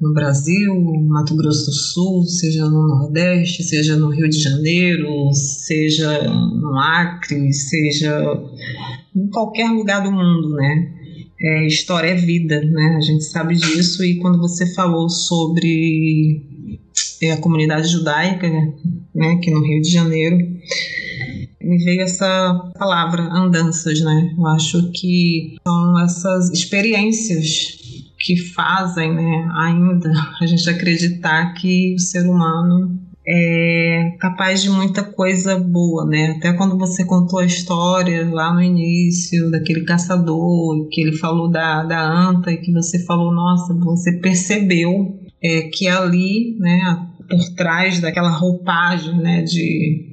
no 0.00 0.14
Brasil, 0.14 0.74
Mato 1.08 1.36
Grosso 1.36 1.66
do 1.66 1.72
Sul, 1.72 2.24
seja 2.24 2.64
no 2.64 2.86
Nordeste, 2.86 3.64
seja 3.64 3.96
no 3.96 4.08
Rio 4.08 4.28
de 4.28 4.40
Janeiro, 4.40 5.30
seja 5.34 6.22
no 6.22 6.78
Acre, 6.78 7.52
seja 7.52 8.22
em 9.14 9.28
qualquer 9.28 9.68
lugar 9.70 10.02
do 10.02 10.12
mundo, 10.12 10.54
né? 10.54 10.96
É, 11.42 11.66
história 11.66 12.10
é 12.10 12.14
vida, 12.14 12.60
né? 12.60 12.96
A 12.96 13.00
gente 13.00 13.24
sabe 13.24 13.56
disso 13.56 14.04
e 14.04 14.18
quando 14.18 14.38
você 14.38 14.72
falou 14.72 15.08
sobre 15.08 16.42
é, 17.22 17.32
a 17.32 17.36
comunidade 17.38 17.88
judaica, 17.88 18.48
né, 18.48 19.32
aqui 19.32 19.50
no 19.50 19.62
Rio 19.62 19.82
de 19.82 19.90
Janeiro, 19.90 20.38
me 21.62 21.78
veio 21.78 22.02
essa 22.02 22.70
palavra, 22.78 23.22
andanças, 23.22 24.00
né? 24.00 24.34
Eu 24.36 24.46
acho 24.48 24.90
que 24.92 25.56
são 25.66 26.00
essas 26.00 26.50
experiências 26.50 27.78
que 28.18 28.36
fazem, 28.36 29.14
né, 29.14 29.48
ainda 29.54 30.12
a 30.40 30.46
gente 30.46 30.68
acreditar 30.68 31.54
que 31.54 31.94
o 31.94 31.98
ser 31.98 32.28
humano 32.28 33.00
é 33.26 34.16
capaz 34.18 34.62
de 34.62 34.70
muita 34.70 35.02
coisa 35.02 35.58
boa, 35.58 36.04
né? 36.04 36.34
Até 36.36 36.52
quando 36.52 36.76
você 36.76 37.04
contou 37.04 37.38
a 37.38 37.46
história 37.46 38.28
lá 38.30 38.52
no 38.52 38.62
início 38.62 39.50
daquele 39.50 39.84
caçador, 39.84 40.88
que 40.90 41.00
ele 41.00 41.16
falou 41.16 41.48
da, 41.48 41.84
da 41.84 42.02
anta 42.02 42.50
e 42.50 42.58
que 42.58 42.72
você 42.72 43.04
falou, 43.04 43.32
nossa, 43.32 43.72
você 43.74 44.12
percebeu 44.18 45.18
é, 45.42 45.62
que 45.62 45.86
ali, 45.86 46.56
né, 46.58 47.06
por 47.28 47.54
trás 47.54 48.00
daquela 48.00 48.30
roupagem, 48.30 49.16
né, 49.18 49.42
de 49.42 50.10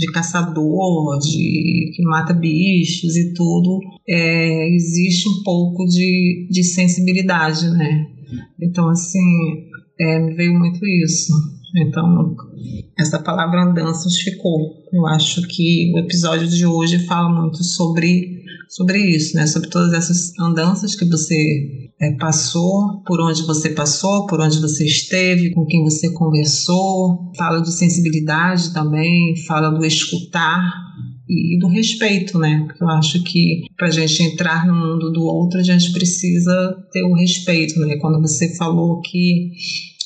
de 0.00 0.10
caçador, 0.12 1.18
de 1.18 1.92
que 1.94 2.02
mata 2.02 2.32
bichos 2.32 3.14
e 3.16 3.34
tudo, 3.34 3.80
é, 4.08 4.74
existe 4.74 5.28
um 5.28 5.42
pouco 5.44 5.84
de, 5.84 6.48
de 6.50 6.64
sensibilidade, 6.64 7.68
né? 7.70 8.06
Então, 8.60 8.88
assim, 8.88 9.20
é, 10.00 10.34
veio 10.34 10.58
muito 10.58 10.84
isso. 10.86 11.32
Então, 11.76 12.34
essa 12.98 13.18
palavra 13.18 13.62
andanças 13.62 14.16
ficou. 14.16 14.58
Eu 14.92 15.06
acho 15.06 15.46
que 15.46 15.92
o 15.94 15.98
episódio 15.98 16.48
de 16.48 16.66
hoje 16.66 16.98
fala 17.00 17.28
muito 17.28 17.62
sobre, 17.62 18.39
sobre 18.70 18.98
isso, 18.98 19.36
né? 19.36 19.46
Sobre 19.48 19.68
todas 19.68 19.92
essas 19.92 20.32
andanças 20.38 20.94
que 20.94 21.04
você 21.04 21.90
é, 22.00 22.12
passou, 22.12 23.02
por 23.04 23.20
onde 23.20 23.42
você 23.42 23.70
passou, 23.70 24.26
por 24.26 24.40
onde 24.40 24.60
você 24.60 24.86
esteve, 24.86 25.50
com 25.50 25.66
quem 25.66 25.82
você 25.82 26.10
conversou. 26.12 27.32
Fala 27.36 27.60
de 27.60 27.72
sensibilidade 27.72 28.72
também, 28.72 29.36
fala 29.44 29.70
do 29.70 29.84
escutar 29.84 30.62
e 31.28 31.58
do 31.58 31.66
respeito, 31.66 32.38
né? 32.38 32.64
Porque 32.66 32.82
eu 32.82 32.88
acho 32.88 33.22
que 33.24 33.62
para 33.76 33.88
a 33.88 33.90
gente 33.90 34.22
entrar 34.22 34.64
no 34.66 34.74
mundo 34.74 35.12
do 35.12 35.22
outro, 35.22 35.58
a 35.58 35.62
gente 35.62 35.92
precisa 35.92 36.76
ter 36.92 37.02
o 37.02 37.14
respeito, 37.14 37.78
né? 37.80 37.96
Quando 37.96 38.20
você 38.20 38.56
falou 38.56 39.00
que 39.00 39.50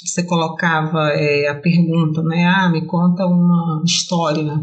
você 0.05 0.23
colocava 0.23 1.11
é, 1.15 1.49
a 1.49 1.55
pergunta, 1.55 2.23
né? 2.23 2.45
Ah, 2.45 2.69
me 2.69 2.87
conta 2.87 3.27
uma 3.27 3.83
história. 3.85 4.63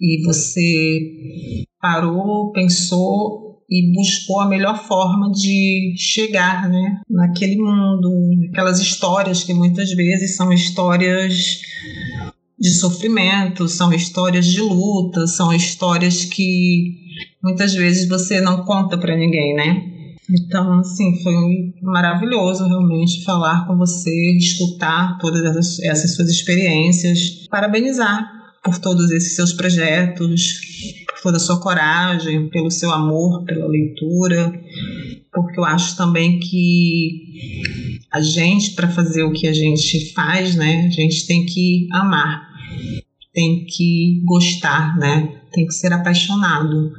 E 0.00 0.24
você 0.24 1.64
parou, 1.80 2.52
pensou 2.52 3.62
e 3.70 3.92
buscou 3.94 4.40
a 4.40 4.48
melhor 4.48 4.86
forma 4.86 5.30
de 5.30 5.94
chegar, 5.96 6.68
né? 6.68 7.00
Naquele 7.08 7.56
mundo, 7.56 8.10
aquelas 8.50 8.80
histórias 8.80 9.44
que 9.44 9.54
muitas 9.54 9.92
vezes 9.92 10.36
são 10.36 10.52
histórias 10.52 11.60
de 12.58 12.70
sofrimento, 12.70 13.68
são 13.68 13.92
histórias 13.92 14.46
de 14.46 14.60
luta, 14.60 15.26
são 15.26 15.52
histórias 15.52 16.24
que 16.24 16.96
muitas 17.42 17.74
vezes 17.74 18.08
você 18.08 18.40
não 18.40 18.64
conta 18.64 18.96
para 18.96 19.16
ninguém, 19.16 19.54
né? 19.54 19.91
Então, 20.30 20.78
assim, 20.78 21.20
foi 21.22 21.74
maravilhoso 21.82 22.66
realmente 22.66 23.24
falar 23.24 23.66
com 23.66 23.76
você, 23.76 24.36
escutar 24.36 25.18
todas 25.18 25.42
essas, 25.82 26.14
suas 26.14 26.28
experiências, 26.28 27.46
parabenizar 27.50 28.30
por 28.62 28.78
todos 28.78 29.10
esses 29.10 29.34
seus 29.34 29.52
projetos, 29.52 30.60
por 31.08 31.22
toda 31.24 31.36
a 31.38 31.40
sua 31.40 31.60
coragem, 31.60 32.48
pelo 32.50 32.70
seu 32.70 32.92
amor 32.92 33.44
pela 33.44 33.66
leitura, 33.66 34.52
porque 35.32 35.58
eu 35.58 35.64
acho 35.64 35.96
também 35.96 36.38
que 36.38 38.06
a 38.12 38.20
gente, 38.20 38.72
para 38.72 38.88
fazer 38.88 39.24
o 39.24 39.32
que 39.32 39.48
a 39.48 39.52
gente 39.52 40.12
faz, 40.12 40.54
né, 40.54 40.86
a 40.86 40.90
gente 40.90 41.26
tem 41.26 41.44
que 41.44 41.88
amar, 41.90 42.48
tem 43.34 43.64
que 43.64 44.22
gostar, 44.24 44.96
né, 44.98 45.40
tem 45.52 45.66
que 45.66 45.74
ser 45.74 45.92
apaixonado. 45.92 46.92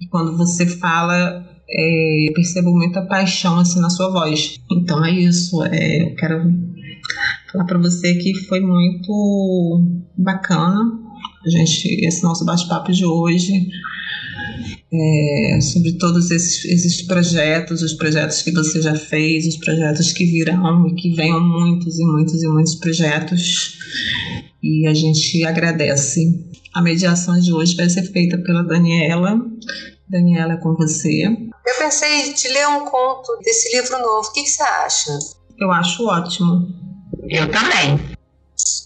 E 0.00 0.06
quando 0.06 0.36
você 0.36 0.66
fala 0.66 1.53
é, 1.74 2.28
eu 2.28 2.32
percebo 2.32 2.72
muita 2.72 3.02
paixão 3.02 3.58
assim 3.58 3.80
na 3.80 3.90
sua 3.90 4.10
voz. 4.10 4.60
Então 4.70 5.04
é 5.04 5.10
isso. 5.10 5.62
É, 5.64 6.02
eu 6.02 6.14
quero 6.14 6.42
falar 7.50 7.64
para 7.64 7.78
você 7.78 8.14
que 8.14 8.34
foi 8.46 8.60
muito 8.60 9.82
bacana 10.16 11.04
gente 11.50 12.04
esse 12.04 12.22
nosso 12.22 12.44
bate-papo 12.44 12.92
de 12.92 13.04
hoje. 13.04 13.68
É, 14.92 15.60
sobre 15.60 15.92
todos 15.94 16.30
esses, 16.30 16.64
esses 16.66 17.02
projetos, 17.02 17.82
os 17.82 17.94
projetos 17.94 18.42
que 18.42 18.52
você 18.52 18.80
já 18.80 18.94
fez, 18.94 19.44
os 19.44 19.56
projetos 19.56 20.12
que 20.12 20.24
virão 20.24 20.86
e 20.86 20.94
que 20.94 21.12
venham 21.14 21.40
muitos 21.40 21.98
e 21.98 22.04
muitos 22.04 22.42
e 22.42 22.48
muitos 22.48 22.76
projetos. 22.76 23.76
E 24.62 24.86
a 24.86 24.94
gente 24.94 25.44
agradece. 25.44 26.44
A 26.72 26.80
mediação 26.80 27.38
de 27.40 27.52
hoje 27.52 27.74
vai 27.74 27.88
ser 27.90 28.04
feita 28.04 28.38
pela 28.38 28.62
Daniela. 28.62 29.40
Daniela, 30.08 30.54
é 30.54 30.56
com 30.56 30.74
você. 30.74 31.24
Eu 31.24 31.74
pensei 31.78 32.32
de 32.34 32.48
ler 32.48 32.68
um 32.68 32.84
conto 32.84 33.36
desse 33.38 33.74
livro 33.76 33.98
novo. 33.98 34.28
O 34.28 34.32
que, 34.32 34.42
que 34.42 34.50
você 34.50 34.62
acha? 34.62 35.18
Eu 35.58 35.70
acho 35.72 36.06
ótimo. 36.06 36.66
Eu 37.28 37.50
também. 37.50 38.14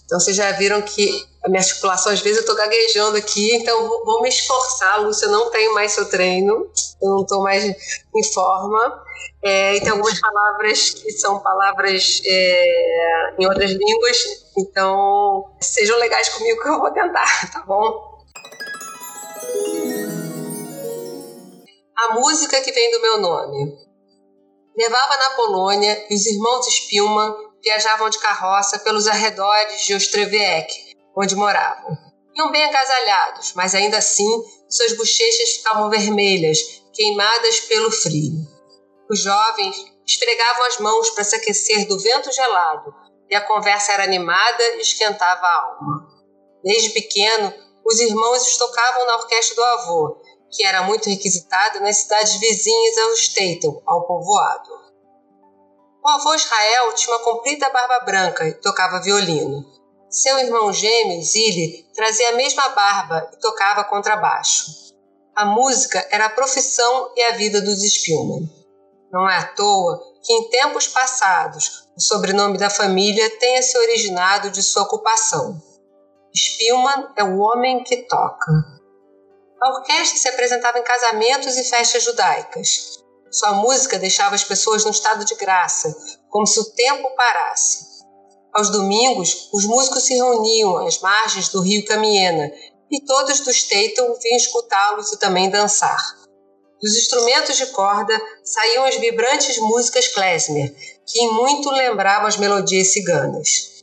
Então 0.05 0.19
vocês 0.19 0.37
já 0.37 0.53
viram 0.53 0.81
que 0.83 1.27
a 1.45 1.49
minha 1.49 1.61
articulação, 1.61 2.13
às 2.13 2.21
vezes 2.21 2.39
eu 2.39 2.41
estou 2.43 2.57
gaguejando 2.57 3.17
aqui, 3.17 3.55
então 3.57 3.87
vou, 3.87 4.05
vou, 4.05 4.23
me 4.23 4.29
esforçar, 4.29 5.03
Lúcia, 5.03 5.27
eu 5.27 5.33
não 5.33 5.51
tenho 5.51 5.75
mais 5.75 5.93
seu 5.93 6.09
treino, 6.09 6.71
eu 7.03 7.11
não 7.11 7.21
estou 7.23 7.43
mais 7.43 7.65
em 7.65 8.25
forma. 8.33 9.05
É, 9.43 9.77
e 9.77 9.81
tem 9.81 9.91
algumas 9.91 10.19
palavras 10.21 10.91
que 10.91 11.13
são 11.13 11.39
palavras 11.41 12.21
é, 12.25 13.35
em 13.39 13.47
outras 13.47 13.71
línguas, 13.71 14.19
então 14.57 15.45
sejam 15.61 15.99
legais 15.99 16.29
comigo 16.31 16.61
que 16.61 16.69
eu 16.69 16.81
vou 16.81 16.91
tentar, 16.91 17.29
tá 17.53 17.63
bom? 17.67 18.18
A 21.99 22.15
música 22.15 22.61
que 22.61 22.71
vem 22.71 22.93
do 22.93 23.03
meu 23.03 23.19
nome. 23.21 23.77
Nevava 24.77 25.17
na 25.17 25.31
Polônia 25.31 26.07
e 26.09 26.15
os 26.15 26.27
irmãos 26.27 26.65
Spielmann 26.67 27.35
viajavam 27.61 28.09
de 28.09 28.21
carroça 28.21 28.79
pelos 28.79 29.09
arredores 29.09 29.85
de 29.85 29.97
Ostrewiec, 29.97 30.95
onde 31.17 31.35
moravam. 31.35 31.99
Iam 32.37 32.53
bem 32.53 32.63
agasalhados, 32.63 33.53
mas 33.55 33.75
ainda 33.75 33.99
assim 33.99 34.29
suas 34.71 34.93
bochechas 34.97 35.57
ficavam 35.57 35.91
vermelhas, 35.91 36.59
queimadas 36.95 37.61
pelo 37.63 37.91
frio. 37.91 38.47
Os 39.11 39.21
jovens 39.21 39.77
esfregavam 40.07 40.67
as 40.67 40.79
mãos 40.79 41.11
para 41.11 41.25
se 41.25 41.35
aquecer 41.35 41.89
do 41.89 41.99
vento 41.99 42.31
gelado 42.31 42.95
e 43.29 43.35
a 43.35 43.41
conversa 43.41 43.93
era 43.93 44.05
animada 44.05 44.63
e 44.77 44.83
esquentava 44.83 45.45
a 45.45 45.63
alma. 45.63 46.09
Desde 46.63 46.91
pequeno, 46.91 47.53
os 47.85 47.99
irmãos 47.99 48.57
tocavam 48.57 49.05
na 49.05 49.17
orquestra 49.17 49.57
do 49.57 49.65
avô 49.65 50.28
que 50.51 50.65
era 50.65 50.83
muito 50.83 51.09
requisitado 51.09 51.81
nas 51.81 51.99
cidades 51.99 52.39
vizinhas 52.41 52.99
ao 52.99 53.13
Staten, 53.15 53.83
ao 53.87 54.07
povoado. 54.07 54.71
O 56.05 56.09
avô 56.09 56.35
Israel 56.35 56.93
tinha 56.95 57.17
uma 57.17 57.25
comprida 57.25 57.69
barba 57.71 58.01
branca 58.01 58.47
e 58.47 58.55
tocava 58.55 59.03
violino. 59.03 59.65
Seu 60.09 60.39
irmão 60.39 60.73
gêmeo, 60.73 61.23
Zili, 61.23 61.87
trazia 61.95 62.31
a 62.31 62.37
mesma 62.37 62.69
barba 62.71 63.29
e 63.33 63.37
tocava 63.41 63.85
contrabaixo. 63.85 64.89
A 65.37 65.45
música 65.45 66.07
era 66.11 66.27
a 66.27 66.31
profissão 66.31 67.13
e 67.15 67.23
a 67.25 67.33
vida 67.33 67.61
dos 67.61 67.81
Spielmann. 67.83 68.49
Não 69.13 69.29
é 69.29 69.37
à 69.37 69.47
toa 69.55 70.01
que, 70.23 70.33
em 70.33 70.49
tempos 70.49 70.89
passados, 70.89 71.89
o 71.97 72.01
sobrenome 72.01 72.59
da 72.59 72.71
família 72.71 73.29
tenha 73.39 73.63
se 73.63 73.77
originado 73.77 74.51
de 74.51 74.63
sua 74.63 74.85
ocupação. 74.85 75.61
Spielmann 76.35 77.09
é 77.17 77.25
o 77.25 77.39
homem 77.39 77.83
que 77.85 77.99
toca. 78.09 78.78
A 79.61 79.71
orquestra 79.71 80.19
se 80.19 80.29
apresentava 80.29 80.79
em 80.79 80.85
casamentos 80.85 81.57
e 81.57 81.65
festas 81.65 82.05
judaicas. 82.05 83.01
Sua 83.31 83.55
música 83.55 83.99
deixava 83.99 84.35
as 84.37 84.45
pessoas 84.45 84.85
num 84.85 84.91
estado 84.91 85.25
de 85.25 85.35
graça, 85.35 85.95
como 86.31 86.47
se 86.47 86.61
o 86.61 86.65
tempo 86.65 87.11
parasse. 87.17 87.87
Aos 88.55 88.71
domingos, 88.71 89.49
os 89.53 89.65
músicos 89.65 90.05
se 90.05 90.15
reuniam 90.15 90.87
às 90.87 91.01
margens 91.01 91.49
do 91.49 91.61
rio 91.61 91.85
Camiena 91.85 92.51
e 92.91 93.05
todos 93.05 93.41
do 93.41 93.51
Staten 93.51 94.17
vinham 94.23 94.37
escutá-los 94.37 95.13
e 95.13 95.19
também 95.19 95.51
dançar. 95.51 96.01
Dos 96.81 96.97
instrumentos 96.97 97.57
de 97.57 97.67
corda 97.67 98.17
saíam 98.45 98.85
as 98.85 98.95
vibrantes 98.97 99.59
músicas 99.59 100.07
klezmer, 100.09 100.73
que 101.05 101.21
em 101.21 101.33
muito 101.33 101.69
lembravam 101.71 102.29
as 102.29 102.37
melodias 102.37 102.93
ciganas. 102.93 103.83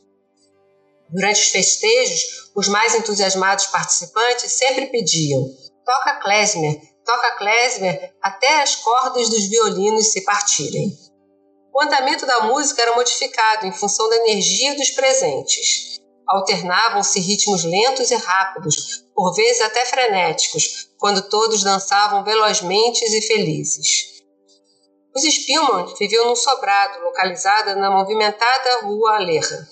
Durante 1.10 1.42
os 1.42 1.50
festejos, 1.50 2.52
os 2.56 2.68
mais 2.68 2.96
entusiasmados 2.96 3.68
participantes 3.68 4.54
sempre 4.54 4.88
pediam: 4.88 5.46
toca 5.86 6.16
klezmer, 6.16 6.82
toca 7.06 7.32
klezmer 7.38 8.16
até 8.22 8.62
as 8.62 8.76
cordas 8.76 9.30
dos 9.30 9.48
violinos 9.48 10.12
se 10.12 10.24
partirem. 10.24 10.92
O 11.74 11.84
andamento 11.84 12.26
da 12.26 12.42
música 12.42 12.82
era 12.82 12.96
modificado 12.96 13.68
em 13.68 13.72
função 13.72 14.10
da 14.10 14.16
energia 14.18 14.76
dos 14.76 14.92
presentes. 14.92 16.00
Alternavam-se 16.28 17.20
ritmos 17.20 17.64
lentos 17.64 18.10
e 18.10 18.16
rápidos, 18.16 19.06
por 19.14 19.34
vezes 19.36 19.62
até 19.62 19.86
frenéticos, 19.86 20.90
quando 20.98 21.30
todos 21.30 21.64
dançavam 21.64 22.24
velozmente 22.24 23.06
e 23.06 23.22
felizes. 23.22 24.16
Os 25.16 25.24
Spielmann 25.24 25.94
viviam 26.00 26.26
num 26.26 26.36
sobrado 26.36 27.04
localizado 27.04 27.76
na 27.76 27.92
movimentada 27.92 28.82
rua 28.82 29.18
Aleja. 29.18 29.68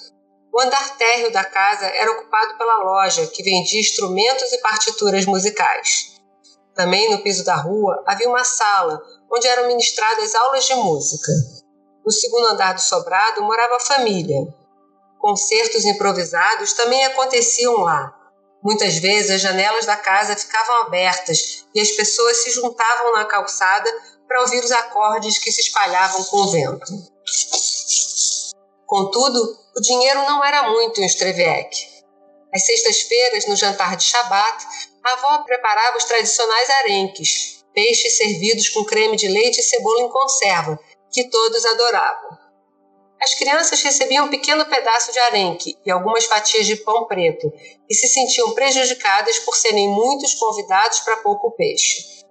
O 0.53 0.61
andar 0.61 0.97
térreo 0.97 1.31
da 1.31 1.43
casa 1.43 1.87
era 1.87 2.11
ocupado 2.11 2.55
pela 2.59 2.83
loja, 2.83 3.25
que 3.25 3.41
vendia 3.41 3.79
instrumentos 3.79 4.51
e 4.53 4.59
partituras 4.59 5.25
musicais. 5.25 6.13
Também 6.75 7.09
no 7.09 7.23
piso 7.23 7.43
da 7.43 7.55
rua 7.55 8.03
havia 8.05 8.29
uma 8.29 8.43
sala, 8.43 9.01
onde 9.31 9.47
eram 9.47 9.65
ministradas 9.65 10.35
aulas 10.35 10.65
de 10.65 10.75
música. 10.75 11.31
No 12.05 12.11
segundo 12.11 12.49
andar 12.49 12.73
do 12.73 12.81
sobrado 12.81 13.41
morava 13.41 13.77
a 13.77 13.79
família. 13.79 14.37
Concertos 15.17 15.85
improvisados 15.85 16.73
também 16.73 17.03
aconteciam 17.05 17.77
lá. 17.77 18.13
Muitas 18.63 18.97
vezes 18.97 19.31
as 19.31 19.41
janelas 19.41 19.87
da 19.87 19.95
casa 19.95 20.35
ficavam 20.35 20.81
abertas 20.81 21.65
e 21.73 21.81
as 21.81 21.89
pessoas 21.91 22.37
se 22.37 22.51
juntavam 22.51 23.13
na 23.13 23.25
calçada 23.25 23.89
para 24.27 24.41
ouvir 24.41 24.63
os 24.63 24.71
acordes 24.71 25.39
que 25.39 25.51
se 25.51 25.61
espalhavam 25.61 26.23
com 26.25 26.37
o 26.37 26.51
vento. 26.51 26.85
Contudo, 28.93 29.57
o 29.75 29.81
dinheiro 29.81 30.19
não 30.19 30.45
era 30.45 30.69
muito 30.69 31.01
em 31.01 31.05
Streviek. 31.07 31.75
Às 32.53 32.63
sextas-feiras, 32.63 33.47
no 33.47 33.55
jantar 33.55 33.97
de 33.97 34.03
Shabat, 34.03 34.65
a 35.03 35.13
avó 35.13 35.43
preparava 35.45 35.97
os 35.97 36.03
tradicionais 36.03 36.69
arenques, 36.69 37.65
peixes 37.73 38.17
servidos 38.17 38.69
com 38.69 38.85
creme 38.85 39.17
de 39.17 39.27
leite 39.27 39.61
e 39.61 39.63
cebola 39.63 40.01
em 40.01 40.09
conserva, 40.09 40.79
que 41.11 41.27
todos 41.27 41.65
adoravam. 41.65 42.37
As 43.19 43.33
crianças 43.33 43.81
recebiam 43.81 44.27
um 44.27 44.29
pequeno 44.29 44.63
pedaço 44.67 45.11
de 45.11 45.17
arenque 45.17 45.75
e 45.83 45.89
algumas 45.89 46.25
fatias 46.25 46.67
de 46.67 46.75
pão 46.75 47.07
preto 47.07 47.51
e 47.89 47.95
se 47.95 48.07
sentiam 48.07 48.51
prejudicadas 48.51 49.39
por 49.39 49.55
serem 49.55 49.89
muitos 49.89 50.35
convidados 50.35 50.99
para 50.99 51.17
pouco 51.17 51.49
peixe. 51.49 52.23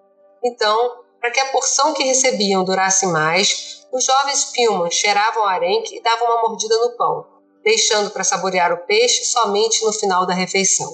Então, 0.45 1.03
para 1.21 1.33
que 1.33 1.41
a 1.41 1.47
porção 1.47 1.93
que 1.93 2.05
recebiam 2.05 2.63
durasse 2.63 3.05
mais, 3.07 3.82
os 3.93 4.05
jovens 4.05 4.47
Pilman 4.47 4.91
cheiravam 4.91 5.43
o 5.43 5.47
arenque 5.47 5.97
e 5.97 6.03
davam 6.03 6.27
uma 6.27 6.49
mordida 6.49 6.77
no 6.79 6.97
pão, 6.97 7.27
deixando 7.63 8.11
para 8.11 8.25
saborear 8.25 8.73
o 8.73 8.87
peixe 8.87 9.25
somente 9.27 9.85
no 9.85 9.93
final 9.93 10.27
da 10.27 10.33
refeição. 10.33 10.91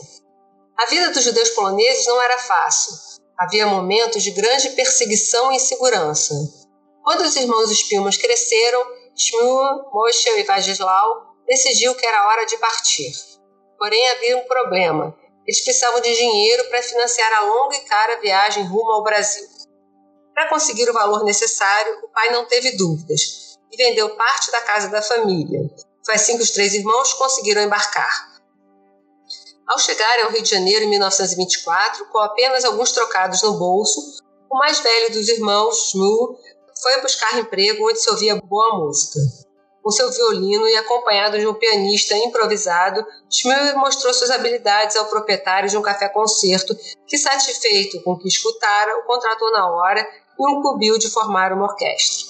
A 0.76 0.86
vida 0.86 1.10
dos 1.10 1.22
judeus 1.22 1.50
poloneses 1.50 2.06
não 2.06 2.20
era 2.20 2.38
fácil. 2.38 2.92
Havia 3.38 3.66
momentos 3.66 4.22
de 4.22 4.32
grande 4.32 4.70
perseguição 4.70 5.52
e 5.52 5.56
insegurança. 5.56 6.34
Quando 7.04 7.22
os 7.22 7.36
irmãos 7.36 7.70
Spilman 7.70 8.12
cresceram, 8.12 8.84
Shmuel, 9.16 9.90
Moshe 9.92 10.28
e 10.30 10.42
Vagislau 10.42 11.34
decidiu 11.46 11.94
que 11.94 12.04
era 12.04 12.28
hora 12.28 12.44
de 12.44 12.58
partir. 12.58 13.12
Porém, 13.78 14.08
havia 14.10 14.38
um 14.38 14.44
problema. 14.44 15.16
Eles 15.46 15.64
precisavam 15.64 16.00
de 16.00 16.14
dinheiro 16.14 16.64
para 16.68 16.82
financiar 16.82 17.32
a 17.32 17.40
longa 17.44 17.76
e 17.76 17.80
cara 17.80 18.20
viagem 18.20 18.64
rumo 18.64 18.90
ao 18.90 19.04
Brasil. 19.04 19.57
Para 20.38 20.50
conseguir 20.50 20.88
o 20.88 20.92
valor 20.92 21.24
necessário, 21.24 21.98
o 22.04 22.08
pai 22.10 22.30
não 22.30 22.44
teve 22.44 22.76
dúvidas 22.76 23.58
e 23.72 23.76
vendeu 23.76 24.10
parte 24.10 24.52
da 24.52 24.60
casa 24.60 24.86
da 24.86 25.02
família. 25.02 25.68
Foi 26.06 26.14
assim 26.14 26.36
que 26.36 26.44
os 26.44 26.52
três 26.52 26.74
irmãos 26.74 27.12
conseguiram 27.14 27.60
embarcar. 27.60 28.38
Ao 29.66 29.80
chegarem 29.80 30.26
ao 30.26 30.30
Rio 30.30 30.40
de 30.40 30.48
Janeiro 30.48 30.84
em 30.84 30.90
1924, 30.90 32.06
com 32.06 32.18
apenas 32.18 32.64
alguns 32.64 32.92
trocados 32.92 33.42
no 33.42 33.58
bolso, 33.58 34.00
o 34.48 34.56
mais 34.58 34.78
velho 34.78 35.10
dos 35.10 35.28
irmãos, 35.28 35.90
Shmu, 35.90 36.38
foi 36.80 37.00
buscar 37.00 37.36
emprego 37.36 37.90
onde 37.90 37.98
se 37.98 38.08
ouvia 38.08 38.36
boa 38.36 38.78
música. 38.78 39.18
Com 39.82 39.90
seu 39.90 40.08
violino 40.08 40.68
e 40.68 40.76
acompanhado 40.76 41.36
de 41.36 41.48
um 41.48 41.54
pianista 41.54 42.16
improvisado, 42.16 43.04
Schmidt 43.28 43.74
mostrou 43.74 44.14
suas 44.14 44.30
habilidades 44.30 44.94
ao 44.94 45.06
proprietário 45.06 45.68
de 45.68 45.76
um 45.76 45.82
café-concerto, 45.82 46.76
que, 47.08 47.18
satisfeito 47.18 48.00
com 48.04 48.12
o 48.12 48.18
que 48.18 48.28
escutara, 48.28 48.98
o 48.98 49.04
contratou 49.04 49.50
na 49.50 49.68
hora 49.68 50.06
e 50.38 50.52
incumbiu 50.52 50.98
de 50.98 51.10
formar 51.10 51.52
uma 51.52 51.64
orquestra. 51.64 52.28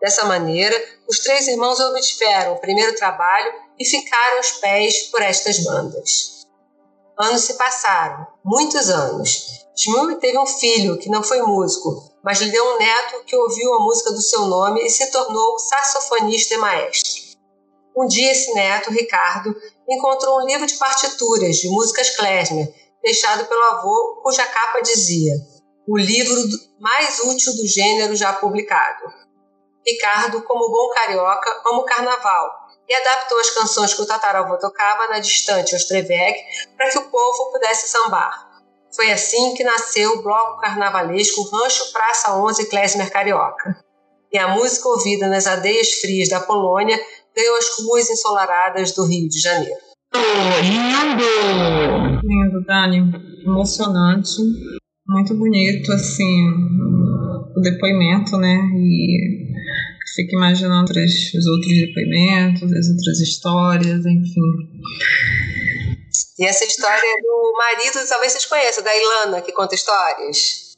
Dessa 0.00 0.24
maneira, 0.24 0.76
os 1.08 1.18
três 1.18 1.48
irmãos 1.48 1.80
obtiveram 1.80 2.54
o 2.54 2.60
primeiro 2.60 2.94
trabalho 2.94 3.52
e 3.78 3.84
ficaram 3.84 4.36
aos 4.36 4.52
pés 4.52 5.02
por 5.10 5.20
estas 5.22 5.58
bandas. 5.64 6.46
Anos 7.18 7.42
se 7.42 7.54
passaram, 7.54 8.26
muitos 8.44 8.88
anos. 8.88 9.66
Shmuel 9.76 10.18
teve 10.20 10.38
um 10.38 10.46
filho 10.46 10.98
que 10.98 11.08
não 11.08 11.22
foi 11.22 11.42
músico, 11.42 12.12
mas 12.22 12.40
lhe 12.40 12.50
deu 12.50 12.64
um 12.64 12.78
neto 12.78 13.24
que 13.24 13.36
ouviu 13.36 13.74
a 13.74 13.80
música 13.80 14.12
do 14.12 14.22
seu 14.22 14.46
nome 14.46 14.84
e 14.84 14.90
se 14.90 15.10
tornou 15.10 15.58
saxofonista 15.58 16.54
e 16.54 16.58
maestro. 16.58 17.22
Um 17.96 18.06
dia 18.06 18.30
esse 18.30 18.54
neto, 18.54 18.90
Ricardo, 18.90 19.54
encontrou 19.88 20.38
um 20.38 20.46
livro 20.46 20.66
de 20.66 20.74
partituras 20.74 21.56
de 21.56 21.68
músicas 21.68 22.10
klezmer, 22.10 22.72
deixado 23.02 23.46
pelo 23.46 23.62
avô, 23.64 24.20
cuja 24.22 24.46
capa 24.46 24.80
dizia: 24.80 25.34
"O 25.88 25.96
livro 25.96 26.36
mais 26.78 27.18
útil 27.20 27.56
do 27.56 27.66
gênero 27.66 28.14
já 28.14 28.34
publicado". 28.34 29.04
Ricardo, 29.86 30.42
como 30.42 30.70
bom 30.70 30.90
carioca, 30.94 31.62
ama 31.66 31.78
o 31.78 31.84
carnaval 31.84 32.50
e 32.86 32.94
adaptou 32.94 33.38
as 33.38 33.50
canções 33.50 33.94
que 33.94 34.02
o 34.02 34.06
tataravô 34.06 34.58
tocava 34.58 35.08
na 35.08 35.18
distante 35.18 35.74
Ostreveg 35.74 36.36
para 36.76 36.90
que 36.90 36.98
o 36.98 37.10
povo 37.10 37.52
pudesse 37.52 37.88
sambar. 37.88 38.48
Foi 38.94 39.10
assim 39.10 39.54
que 39.54 39.64
nasceu 39.64 40.12
o 40.12 40.22
bloco 40.22 40.60
carnavalesco 40.60 41.42
Rancho 41.42 41.92
Praça 41.92 42.34
11 42.36 42.68
Klezmer 42.68 43.10
Carioca. 43.10 43.76
E 44.30 44.38
a 44.38 44.48
música 44.48 44.88
ouvida 44.88 45.26
nas 45.26 45.46
aldeias 45.46 45.92
frias 46.00 46.28
da 46.28 46.40
Polônia 46.40 46.98
ganhou 47.34 47.56
as 47.56 47.66
ruas 47.82 48.10
ensolaradas 48.10 48.92
do 48.92 49.04
Rio 49.06 49.28
de 49.28 49.40
Janeiro. 49.40 49.80
Lindo! 50.62 51.24
Lindo, 52.22 52.64
Dani. 52.66 52.98
Emocionante. 53.44 54.36
Muito 55.08 55.34
bonito, 55.34 55.90
assim, 55.90 56.50
o 57.56 57.60
depoimento, 57.60 58.36
né? 58.36 58.58
E 58.76 59.48
fico 60.14 60.34
imaginando 60.34 60.92
os 60.92 61.46
outros 61.46 61.72
depoimentos, 61.72 62.70
as 62.72 62.88
outras 62.90 63.20
histórias, 63.20 64.04
enfim. 64.04 64.42
E 66.38 66.44
essa 66.44 66.64
história 66.64 67.00
é 67.00 67.22
do 67.22 67.52
marido, 67.56 68.06
talvez 68.06 68.32
vocês 68.32 68.44
conheçam, 68.44 68.84
da 68.84 68.94
Ilana, 68.94 69.40
que 69.40 69.50
conta 69.52 69.74
histórias. 69.74 70.76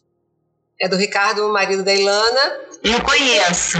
É 0.80 0.88
do 0.88 0.96
Ricardo, 0.96 1.46
o 1.46 1.52
marido 1.52 1.82
da 1.82 1.92
Ilana. 1.92 2.60
Eu 2.84 3.02
conheço. 3.02 3.78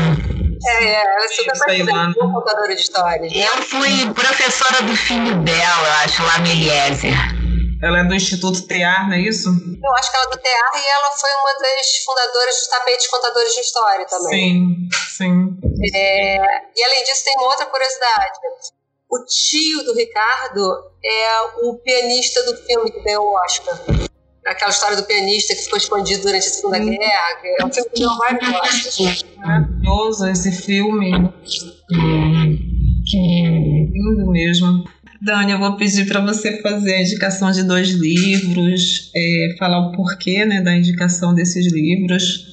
É, 0.67 0.95
ela 0.95 1.25
é 1.25 1.29
super 1.29 1.59
parceira, 1.59 2.13
contadora 2.15 2.75
de 2.75 2.83
histórias. 2.83 3.33
Né? 3.33 3.47
Eu 3.47 3.63
fui 3.63 4.13
professora 4.13 4.83
do 4.83 4.95
filho 4.97 5.43
dela, 5.43 6.03
acho, 6.05 6.23
lá 6.23 6.39
no 6.41 6.47
Eliezer. 6.49 7.40
Ela 7.83 8.01
é 8.01 8.05
do 8.05 8.15
Instituto 8.15 8.67
TEAR, 8.67 9.09
não 9.09 9.15
é 9.15 9.21
isso? 9.21 9.49
Eu 9.49 9.95
acho 9.95 10.11
que 10.11 10.17
ela 10.17 10.27
é 10.27 10.31
do 10.31 10.39
TEAR 10.39 10.71
e 10.75 10.87
ela 10.87 11.11
foi 11.13 11.31
uma 11.41 11.55
das 11.55 12.05
fundadoras 12.05 12.55
dos 12.57 12.67
tapetes 12.67 13.07
contadores 13.07 13.55
de 13.55 13.61
história 13.61 14.07
também. 14.07 14.89
Sim, 14.89 14.89
sim. 15.17 15.59
É, 15.95 16.37
e 16.77 16.85
além 16.85 17.05
disso, 17.05 17.25
tem 17.25 17.35
uma 17.39 17.47
outra 17.47 17.65
curiosidade. 17.67 18.39
O 19.11 19.25
tio 19.25 19.83
do 19.85 19.95
Ricardo 19.95 20.61
é 21.03 21.41
o 21.63 21.75
pianista 21.79 22.43
do 22.45 22.57
filme 22.59 22.93
que 22.93 23.01
ganhou 23.01 23.25
o 23.25 23.35
Oscar. 23.45 23.81
Aquela 24.47 24.71
história 24.71 24.97
do 24.97 25.05
pianista 25.05 25.55
que 25.55 25.63
ficou 25.63 25.79
escondido 25.79 26.23
durante 26.23 26.47
a 26.47 26.51
Segunda 26.51 26.79
hum. 26.79 26.91
Guerra. 26.91 27.41
É 27.61 27.65
um 27.65 27.73
filme 27.73 27.91
que 27.91 28.03
não 28.03 28.19
vai 28.19 28.39
Maravilhoso 29.37 30.27
esse 30.27 30.53
filme. 30.53 31.13
Que 33.07 33.17
lindo 33.17 34.31
mesmo. 34.31 34.85
Dani, 35.23 35.53
eu 35.53 35.59
vou 35.59 35.77
pedir 35.77 36.07
para 36.07 36.25
você 36.25 36.63
fazer 36.63 36.95
a 36.95 37.03
indicação 37.03 37.51
de 37.53 37.63
dois 37.63 37.91
livros, 37.91 39.11
é, 39.15 39.55
falar 39.59 39.89
o 39.89 39.93
porquê 39.93 40.47
né, 40.47 40.63
da 40.63 40.75
indicação 40.75 41.35
desses 41.35 41.71
livros, 41.71 42.47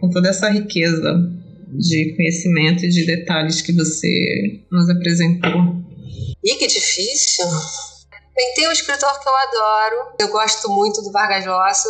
com 0.00 0.08
toda 0.08 0.28
essa 0.28 0.48
riqueza 0.48 1.12
de 1.72 2.14
conhecimento 2.16 2.84
e 2.84 2.88
de 2.88 3.04
detalhes 3.04 3.60
que 3.62 3.72
você 3.72 4.62
nos 4.70 4.88
apresentou. 4.88 5.74
E 6.44 6.54
que 6.54 6.68
difícil! 6.68 7.46
Tem 8.54 8.68
um 8.68 8.72
escritor 8.72 9.20
que 9.20 9.28
eu 9.28 9.36
adoro, 9.36 9.96
eu 10.20 10.28
gosto 10.28 10.68
muito 10.70 11.02
do 11.02 11.10
Vargas 11.10 11.44
Llosa, 11.44 11.88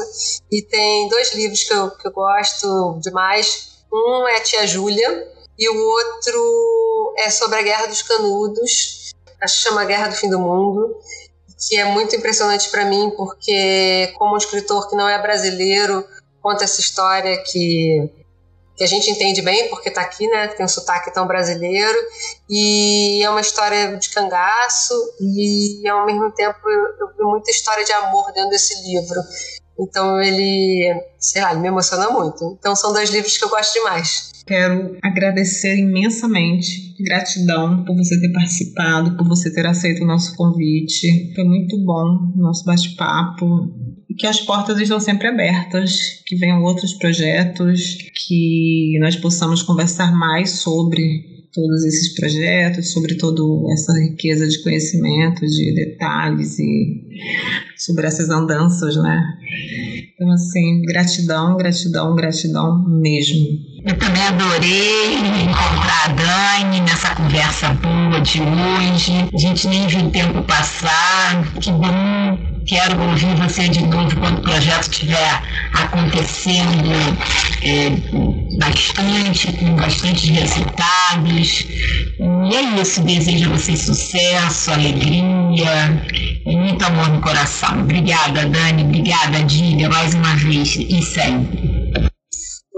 e 0.51 0.63
tem 0.63 1.07
dois 1.11 1.35
livros 1.35 1.63
que 1.65 1.75
eu, 1.75 1.91
que 1.91 2.09
eu 2.09 2.13
gosto 2.13 2.99
demais. 3.03 3.83
Um 3.93 4.27
é 4.27 4.41
Tia 4.41 4.67
Júlia, 4.67 5.29
e 5.59 5.69
o 5.69 5.77
outro 5.77 7.15
é 7.19 7.29
sobre 7.29 7.59
a 7.59 7.63
Guerra 7.63 7.87
dos 7.87 8.01
Canudos, 8.01 8.98
que 9.41 9.49
chama 9.49 9.85
Guerra 9.85 10.09
do 10.09 10.15
Fim 10.15 10.29
do 10.29 10.39
Mundo, 10.39 10.97
que 11.67 11.77
é 11.77 11.85
muito 11.85 12.15
impressionante 12.15 12.71
para 12.71 12.85
mim, 12.85 13.11
porque, 13.17 14.13
como 14.17 14.35
um 14.35 14.39
escritor 14.39 14.89
que 14.89 14.97
não 14.97 15.09
é 15.09 15.21
brasileiro, 15.21 16.05
conta 16.41 16.65
essa 16.65 16.81
história 16.81 17.43
que 17.45 18.11
que 18.79 18.85
a 18.85 18.87
gente 18.87 19.11
entende 19.11 19.43
bem 19.43 19.69
porque 19.69 19.89
está 19.89 20.03
aqui, 20.03 20.25
né? 20.29 20.47
Tem 20.47 20.65
um 20.65 20.69
sotaque 20.69 21.13
tão 21.13 21.27
brasileiro 21.27 21.99
e 22.49 23.21
é 23.25 23.29
uma 23.29 23.41
história 23.41 23.97
de 23.97 24.09
cangaço 24.09 24.95
e 25.21 25.87
ao 25.89 26.07
mesmo 26.07 26.31
tempo 26.31 26.57
eu 26.71 27.09
vi 27.09 27.25
muita 27.25 27.51
história 27.51 27.85
de 27.85 27.93
amor 27.93 28.33
dentro 28.33 28.51
desse 28.51 28.81
livro. 28.83 29.21
Então 29.79 30.21
ele, 30.21 31.03
sei 31.19 31.43
lá, 31.43 31.53
ele 31.53 31.61
me 31.61 31.69
emociona 31.69 32.11
muito. 32.11 32.57
Então 32.59 32.75
são 32.75 32.93
dois 32.93 33.11
livros 33.11 33.37
que 33.37 33.45
eu 33.45 33.49
gosto 33.49 33.75
demais. 33.75 34.33
Quero 34.47 34.97
agradecer 35.03 35.77
imensamente, 35.77 36.95
gratidão 37.05 37.85
por 37.85 37.95
você 37.95 38.19
ter 38.19 38.33
participado, 38.33 39.17
por 39.17 39.29
você 39.29 39.53
ter 39.53 39.67
aceito 39.67 40.03
o 40.03 40.07
nosso 40.07 40.35
convite. 40.37 41.35
Foi 41.35 41.45
muito 41.45 41.79
bom 41.85 42.33
o 42.35 42.41
nosso 42.41 42.65
bate-papo 42.65 43.71
que 44.19 44.27
as 44.27 44.41
portas 44.41 44.81
estão 44.81 44.99
sempre 44.99 45.29
abertas, 45.29 46.23
que 46.27 46.35
venham 46.37 46.63
outros 46.63 46.95
projetos, 46.95 47.99
que 48.27 48.99
nós 49.01 49.15
possamos 49.15 49.63
conversar 49.63 50.13
mais 50.13 50.59
sobre 50.59 51.38
todos 51.59 51.85
esses 51.85 52.15
projetos, 52.15 52.93
sobre 52.93 53.17
toda 53.17 53.43
essa 53.73 53.93
riqueza 53.99 54.47
de 54.47 54.63
conhecimento, 54.63 55.45
de 55.45 55.75
detalhes 55.75 56.57
e 56.61 57.05
sobre 57.77 58.07
essas 58.07 58.31
andanças, 58.31 58.95
né? 58.97 59.21
Então, 60.15 60.31
assim, 60.31 60.83
gratidão, 60.83 61.57
gratidão, 61.57 62.15
gratidão 62.15 62.89
mesmo. 62.89 63.59
Eu 63.85 63.99
também 63.99 64.23
adorei 64.23 65.15
encontrar 65.43 66.05
a 66.05 66.09
Dani 66.09 66.81
nessa 66.81 67.15
conversa 67.15 67.69
boa 67.75 68.21
de 68.21 68.41
hoje. 68.41 69.29
A 69.33 69.39
gente 69.39 69.69
nem 69.69 69.87
viu 69.87 70.07
o 70.07 70.11
tempo 70.11 70.43
passar. 70.43 71.43
Que 71.61 71.71
bom 71.71 72.49
Quero 72.69 73.01
ouvir 73.01 73.35
você 73.37 73.67
de 73.67 73.81
novo 73.81 74.15
quando 74.21 74.41
o 74.41 74.43
projeto 74.43 74.93
estiver 74.93 75.43
acontecendo 75.73 76.91
é, 77.63 77.89
bastante, 78.59 79.51
com 79.53 79.75
bastantes 79.75 80.29
resultados. 80.29 81.67
E 82.21 82.55
é 82.55 82.81
isso, 82.83 83.01
desejo 83.01 83.51
a 83.51 83.57
vocês 83.57 83.81
sucesso, 83.81 84.71
alegria 84.71 86.05
e 86.45 86.57
muito 86.57 86.85
amor 86.85 87.09
no 87.09 87.23
coração. 87.23 87.81
Obrigada, 87.81 88.45
Dani, 88.45 88.83
obrigada, 88.83 89.43
Dília, 89.45 89.89
mais 89.89 90.13
uma 90.13 90.37
vez 90.37 90.77
e 90.77 91.01
sempre. 91.01 92.18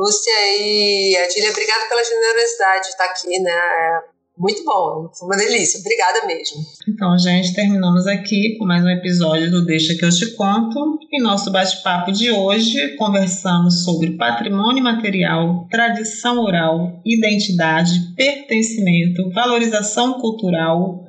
Lúcia 0.01 0.33
e 0.57 1.15
Adília, 1.15 1.51
obrigada 1.51 1.87
pela 1.87 2.03
generosidade 2.03 2.85
de 2.85 2.89
estar 2.89 3.05
aqui, 3.05 3.39
né? 3.39 3.51
É 3.51 4.01
muito 4.39 4.65
bom, 4.65 5.11
foi 5.13 5.29
uma 5.29 5.37
delícia. 5.37 5.79
Obrigada 5.79 6.27
mesmo. 6.27 6.65
Então, 6.89 7.19
gente, 7.19 7.53
terminamos 7.53 8.07
aqui 8.07 8.57
com 8.57 8.65
mais 8.65 8.83
um 8.83 8.89
episódio 8.89 9.51
do 9.51 9.67
Deixa 9.67 9.95
que 9.95 10.03
eu 10.03 10.09
te 10.09 10.35
conto. 10.37 10.99
Em 11.13 11.21
nosso 11.21 11.53
bate-papo 11.53 12.13
de 12.13 12.31
hoje, 12.31 12.97
conversamos 12.97 13.85
sobre 13.85 14.17
patrimônio 14.17 14.83
material, 14.83 15.69
tradição 15.71 16.39
oral, 16.43 17.03
identidade, 17.05 18.15
pertencimento, 18.17 19.31
valorização 19.35 20.15
cultural, 20.15 21.05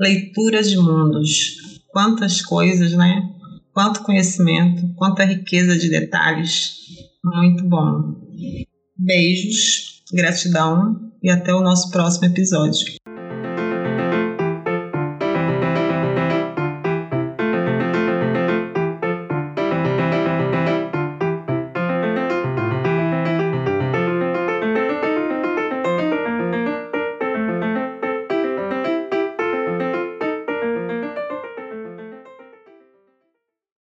leitura 0.00 0.62
de 0.62 0.78
mundos. 0.78 1.56
Quantas 1.92 2.40
coisas, 2.40 2.92
né? 2.94 3.22
Quanto 3.74 4.02
conhecimento, 4.02 4.94
quanta 4.96 5.24
riqueza 5.24 5.76
de 5.76 5.90
detalhes. 5.90 6.80
Muito 7.22 7.68
bom. 7.68 8.29
Beijos, 8.96 10.02
gratidão 10.12 11.12
e 11.22 11.30
até 11.30 11.54
o 11.54 11.60
nosso 11.60 11.90
próximo 11.90 12.26
episódio. 12.26 12.99